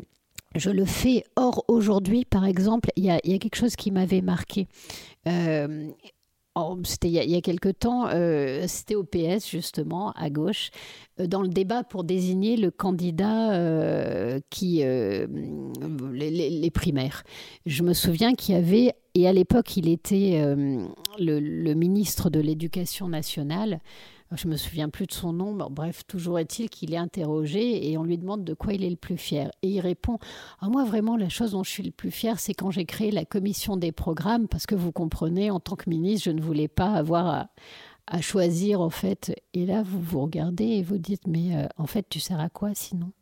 je 0.56 0.70
le 0.70 0.84
fais. 0.84 1.24
Or, 1.36 1.64
aujourd'hui, 1.68 2.24
par 2.24 2.44
exemple, 2.44 2.90
il 2.96 3.04
y, 3.04 3.10
a 3.10 3.20
quelque 3.20 3.54
chose 3.54 3.76
qui 3.76 3.92
m'avait 3.92 4.20
marqué. 4.20 4.66
Euh, 5.28 5.88
c'était 6.84 7.08
il, 7.08 7.30
y 7.30 7.36
a 7.36 7.40
quelque 7.40 7.68
temps, 7.68 8.08
euh, 8.08 8.64
c'était 8.66 8.94
au 8.94 9.04
PS 9.04 9.48
justement, 9.48 10.12
à 10.12 10.30
gauche, 10.30 10.70
euh, 11.18 11.26
dans 11.26 11.42
le 11.42 11.48
débat 11.48 11.84
pour 11.84 12.04
désigner 12.04 12.56
le 12.56 12.70
candidat 12.70 13.52
euh, 13.52 14.40
qui 14.50 14.82
les, 16.12 16.70
primaires. 16.72 17.22
Je 17.66 17.82
me 17.82 17.92
souviens 17.92 18.34
qu'il 18.34 18.54
y 18.54 18.58
avait, 18.58 18.94
et 19.14 19.28
à 19.28 19.32
l'époque 19.32 19.76
il 19.76 19.88
était 19.88 20.42
le, 21.18 21.74
ministre 21.74 22.30
de 22.30 22.40
l'Éducation 22.40 23.08
nationale, 23.08 23.80
je 24.36 24.48
me 24.48 24.56
souviens 24.56 24.88
plus 24.88 25.06
de 25.06 25.12
son 25.12 25.32
nom, 25.32 25.56
bref, 25.70 26.06
toujours 26.06 26.38
est-il 26.38 26.70
qu'il 26.70 26.94
est 26.94 26.98
interrogé 26.98 27.90
et 27.90 27.98
on 27.98 28.04
lui 28.04 28.16
demande 28.16 28.44
de 28.44 28.54
quoi 28.54 28.72
il 28.72 28.84
est 28.84 28.90
le 28.90 28.96
plus 28.96 29.16
fier. 29.16 29.50
Et 29.62 29.68
il 29.68 29.80
répond 29.80 30.18
ah, 30.60 30.68
Moi, 30.68 30.84
vraiment, 30.84 31.16
la 31.16 31.28
chose 31.28 31.52
dont 31.52 31.64
je 31.64 31.70
suis 31.70 31.82
le 31.82 31.90
plus 31.90 32.10
fier, 32.10 32.38
c'est 32.38 32.54
quand 32.54 32.70
j'ai 32.70 32.84
créé 32.84 33.10
la 33.10 33.24
commission 33.24 33.76
des 33.76 33.92
programmes, 33.92 34.46
parce 34.46 34.66
que 34.66 34.74
vous 34.74 34.92
comprenez, 34.92 35.50
en 35.50 35.60
tant 35.60 35.76
que 35.76 35.90
ministre, 35.90 36.26
je 36.26 36.30
ne 36.30 36.40
voulais 36.40 36.68
pas 36.68 36.92
avoir 36.92 37.26
à, 37.26 37.48
à 38.06 38.20
choisir, 38.20 38.80
en 38.80 38.90
fait. 38.90 39.34
Et 39.52 39.66
là, 39.66 39.82
vous 39.82 40.00
vous 40.00 40.20
regardez 40.20 40.64
et 40.64 40.82
vous 40.82 40.98
dites 40.98 41.26
Mais 41.26 41.56
euh, 41.56 41.66
en 41.76 41.86
fait, 41.86 42.06
tu 42.08 42.20
sers 42.20 42.40
à 42.40 42.48
quoi 42.48 42.74
sinon? 42.74 43.12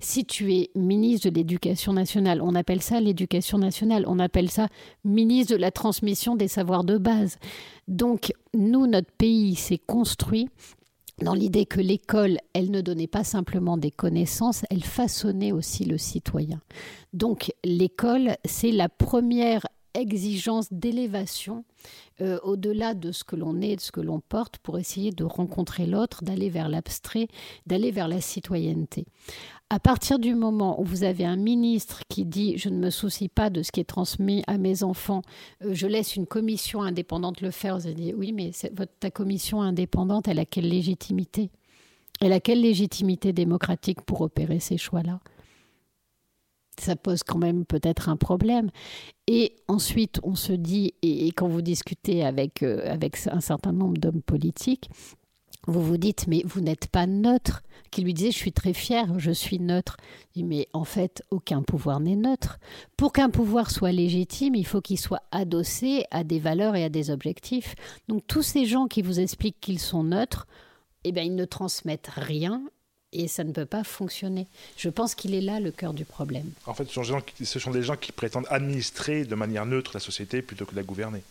Si 0.00 0.24
tu 0.24 0.54
es 0.54 0.70
ministre 0.74 1.30
de 1.30 1.34
l'Éducation 1.34 1.92
nationale, 1.92 2.40
on 2.42 2.54
appelle 2.54 2.82
ça 2.82 3.00
l'éducation 3.00 3.58
nationale, 3.58 4.04
on 4.06 4.18
appelle 4.18 4.50
ça 4.50 4.68
ministre 5.04 5.54
de 5.54 5.60
la 5.60 5.70
transmission 5.70 6.36
des 6.36 6.48
savoirs 6.48 6.84
de 6.84 6.98
base. 6.98 7.38
Donc, 7.86 8.32
nous, 8.54 8.86
notre 8.86 9.10
pays 9.12 9.54
s'est 9.54 9.78
construit 9.78 10.48
dans 11.22 11.34
l'idée 11.34 11.66
que 11.66 11.80
l'école, 11.80 12.38
elle 12.52 12.70
ne 12.70 12.80
donnait 12.80 13.08
pas 13.08 13.24
simplement 13.24 13.76
des 13.76 13.90
connaissances, 13.90 14.64
elle 14.70 14.84
façonnait 14.84 15.52
aussi 15.52 15.84
le 15.84 15.98
citoyen. 15.98 16.60
Donc 17.12 17.52
l'école, 17.64 18.36
c'est 18.44 18.70
la 18.70 18.88
première 18.88 19.66
exigence 19.94 20.72
d'élévation 20.72 21.64
euh, 22.20 22.38
au-delà 22.42 22.94
de 22.94 23.10
ce 23.10 23.24
que 23.24 23.36
l'on 23.36 23.60
est, 23.60 23.76
de 23.76 23.80
ce 23.80 23.90
que 23.90 24.00
l'on 24.00 24.20
porte, 24.20 24.58
pour 24.58 24.78
essayer 24.78 25.10
de 25.10 25.24
rencontrer 25.24 25.86
l'autre, 25.86 26.22
d'aller 26.22 26.50
vers 26.50 26.68
l'abstrait, 26.68 27.26
d'aller 27.66 27.90
vers 27.90 28.06
la 28.06 28.20
citoyenneté 28.20 29.06
à 29.70 29.78
partir 29.78 30.18
du 30.18 30.34
moment 30.34 30.80
où 30.80 30.84
vous 30.84 31.04
avez 31.04 31.24
un 31.24 31.36
ministre 31.36 32.02
qui 32.08 32.24
dit 32.24 32.56
je 32.56 32.68
ne 32.68 32.78
me 32.78 32.90
soucie 32.90 33.28
pas 33.28 33.50
de 33.50 33.62
ce 33.62 33.70
qui 33.70 33.80
est 33.80 33.84
transmis 33.84 34.42
à 34.46 34.56
mes 34.56 34.82
enfants, 34.82 35.22
euh, 35.62 35.74
je 35.74 35.86
laisse 35.86 36.16
une 36.16 36.26
commission 36.26 36.82
indépendante 36.82 37.40
le 37.40 37.50
faire, 37.50 37.78
vous 37.78 37.86
allez 37.86 37.94
dire 37.94 38.14
oui, 38.16 38.32
mais 38.32 38.52
ta 39.00 39.10
commission 39.10 39.60
indépendante, 39.60 40.28
elle 40.28 40.38
a 40.38 40.46
quelle 40.46 40.68
légitimité? 40.68 41.50
Elle 42.20 42.32
a 42.32 42.40
quelle 42.40 42.62
légitimité 42.62 43.32
démocratique 43.32 44.00
pour 44.02 44.22
opérer 44.22 44.58
ces 44.58 44.78
choix-là? 44.78 45.20
Ça 46.80 46.96
pose 46.96 47.22
quand 47.22 47.38
même 47.38 47.64
peut-être 47.64 48.08
un 48.08 48.16
problème. 48.16 48.70
Et 49.26 49.56
ensuite, 49.66 50.20
on 50.22 50.36
se 50.36 50.52
dit, 50.52 50.94
et, 51.02 51.26
quand 51.32 51.48
vous 51.48 51.60
discutez 51.60 52.24
avec, 52.24 52.62
euh, 52.62 52.90
avec 52.90 53.18
un 53.30 53.40
certain 53.40 53.72
nombre 53.72 53.98
d'hommes 53.98 54.22
politiques, 54.22 54.88
vous 55.68 55.82
vous 55.82 55.98
dites, 55.98 56.26
mais 56.26 56.42
vous 56.44 56.60
n'êtes 56.60 56.88
pas 56.88 57.06
neutre. 57.06 57.62
Qui 57.90 58.02
lui 58.02 58.12
disait, 58.12 58.30
je 58.30 58.36
suis 58.36 58.52
très 58.52 58.74
fier, 58.74 59.18
je 59.18 59.30
suis 59.30 59.58
neutre. 59.58 59.96
mais 60.36 60.68
en 60.72 60.84
fait, 60.84 61.22
aucun 61.30 61.62
pouvoir 61.62 62.00
n'est 62.00 62.16
neutre. 62.16 62.58
Pour 62.96 63.12
qu'un 63.12 63.30
pouvoir 63.30 63.70
soit 63.70 63.92
légitime, 63.92 64.54
il 64.54 64.66
faut 64.66 64.80
qu'il 64.80 64.98
soit 64.98 65.22
adossé 65.30 66.04
à 66.10 66.22
des 66.22 66.38
valeurs 66.38 66.76
et 66.76 66.84
à 66.84 66.88
des 66.90 67.10
objectifs. 67.10 67.74
Donc 68.08 68.26
tous 68.26 68.42
ces 68.42 68.66
gens 68.66 68.88
qui 68.88 69.00
vous 69.00 69.20
expliquent 69.20 69.60
qu'ils 69.60 69.78
sont 69.78 70.04
neutres, 70.04 70.46
eh 71.04 71.12
bien, 71.12 71.22
ils 71.22 71.34
ne 71.34 71.44
transmettent 71.44 72.10
rien 72.14 72.62
et 73.12 73.28
ça 73.28 73.44
ne 73.44 73.52
peut 73.52 73.66
pas 73.66 73.84
fonctionner. 73.84 74.46
Je 74.76 74.90
pense 74.90 75.14
qu'il 75.14 75.34
est 75.34 75.40
là 75.40 75.60
le 75.60 75.70
cœur 75.70 75.94
du 75.94 76.04
problème. 76.04 76.50
En 76.66 76.74
fait, 76.74 76.88
ce 76.90 77.58
sont 77.58 77.70
des 77.70 77.82
gens 77.82 77.96
qui 77.96 78.12
prétendent 78.12 78.46
administrer 78.50 79.24
de 79.24 79.34
manière 79.34 79.64
neutre 79.64 79.92
la 79.94 80.00
société 80.00 80.42
plutôt 80.42 80.66
que 80.66 80.76
la 80.76 80.82
gouverner. 80.82 81.22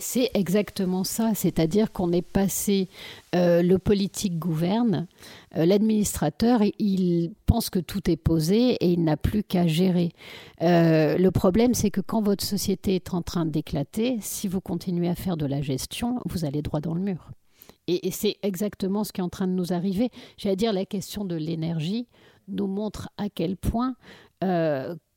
C'est 0.00 0.30
exactement 0.32 1.04
ça, 1.04 1.34
c'est-à-dire 1.34 1.92
qu'on 1.92 2.10
est 2.10 2.22
passé, 2.22 2.88
euh, 3.34 3.62
le 3.62 3.78
politique 3.78 4.38
gouverne, 4.38 5.06
euh, 5.56 5.66
l'administrateur, 5.66 6.62
il 6.78 7.32
pense 7.44 7.68
que 7.68 7.78
tout 7.78 8.10
est 8.10 8.16
posé 8.16 8.72
et 8.72 8.92
il 8.92 9.04
n'a 9.04 9.18
plus 9.18 9.42
qu'à 9.42 9.66
gérer. 9.66 10.12
Euh, 10.62 11.18
le 11.18 11.30
problème, 11.30 11.74
c'est 11.74 11.90
que 11.90 12.00
quand 12.00 12.22
votre 12.22 12.42
société 12.42 12.94
est 12.94 13.12
en 13.12 13.20
train 13.20 13.44
d'éclater, 13.44 14.16
si 14.22 14.48
vous 14.48 14.62
continuez 14.62 15.08
à 15.08 15.14
faire 15.14 15.36
de 15.36 15.44
la 15.44 15.60
gestion, 15.60 16.20
vous 16.24 16.46
allez 16.46 16.62
droit 16.62 16.80
dans 16.80 16.94
le 16.94 17.02
mur. 17.02 17.30
Et, 17.86 18.10
c'est 18.10 18.38
exactement 18.42 19.04
ce 19.04 19.12
qui 19.12 19.20
est 19.20 19.24
en 19.24 19.28
train 19.28 19.48
de 19.48 19.52
nous 19.52 19.74
arriver. 19.74 20.08
J'allais 20.38 20.56
dire, 20.56 20.72
la 20.72 20.86
question 20.86 21.26
de 21.26 21.36
l'énergie 21.36 22.08
nous 22.48 22.68
montre 22.68 23.10
à 23.18 23.28
quel 23.28 23.58
point 23.58 23.96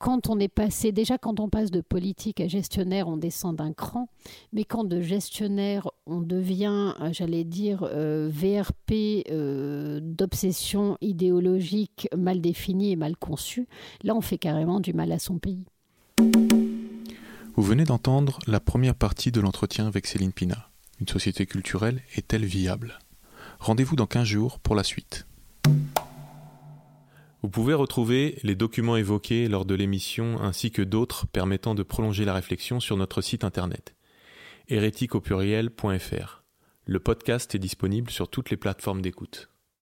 quand 0.03 0.27
on 0.27 0.37
est 0.37 0.49
passé, 0.49 0.91
déjà 0.91 1.17
quand 1.17 1.39
on 1.39 1.47
passe 1.47 1.71
de 1.71 1.79
politique 1.79 2.41
à 2.41 2.47
gestionnaire, 2.49 3.07
on 3.07 3.15
descend 3.15 3.55
d'un 3.55 3.71
cran, 3.71 4.09
mais 4.51 4.65
quand 4.65 4.83
de 4.83 4.99
gestionnaire, 4.99 5.87
on 6.05 6.19
devient, 6.19 6.93
euh, 6.99 7.13
j'allais 7.13 7.45
dire, 7.45 7.87
euh, 7.89 8.29
VRP 8.29 9.23
d'obsession 10.01 10.97
idéologique 10.99 12.09
mal 12.17 12.41
définie 12.41 12.91
et 12.91 12.95
mal 12.97 13.15
conçue, 13.15 13.65
là 14.03 14.13
on 14.13 14.19
fait 14.19 14.37
carrément 14.37 14.81
du 14.81 14.91
mal 14.91 15.09
à 15.13 15.19
son 15.19 15.37
pays. 15.37 15.63
Vous 17.55 17.63
venez 17.63 17.85
d'entendre 17.85 18.39
la 18.45 18.59
première 18.59 18.95
partie 18.95 19.31
de 19.31 19.39
l'entretien 19.39 19.87
avec 19.87 20.05
Céline 20.05 20.33
Pina. 20.33 20.67
Une 20.99 21.07
société 21.07 21.45
culturelle 21.45 22.01
est-elle 22.17 22.43
viable? 22.43 22.99
Rendez-vous 23.59 23.95
dans 23.95 24.07
15 24.07 24.25
jours 24.25 24.59
pour 24.59 24.75
la 24.75 24.83
suite. 24.83 25.25
Vous 27.43 27.49
pouvez 27.49 27.73
retrouver 27.73 28.39
les 28.43 28.55
documents 28.55 28.95
évoqués 28.95 29.49
lors 29.49 29.65
de 29.65 29.75
l'émission 29.75 30.41
ainsi 30.41 30.71
que 30.71 30.81
d'autres 30.81 31.27
permettant 31.27 31.75
de 31.75 31.83
prolonger 31.83 32.23
la 32.23 32.33
réflexion 32.33 32.79
sur 32.79 32.95
notre 32.95 33.21
site 33.21 33.43
internet 33.43 33.95
hérétique 34.69 35.13
Le 36.85 36.99
podcast 37.01 37.53
est 37.53 37.59
disponible 37.59 38.09
sur 38.11 38.29
toutes 38.29 38.49
les 38.49 38.55
plateformes 38.55 39.01
d'écoute. 39.01 39.49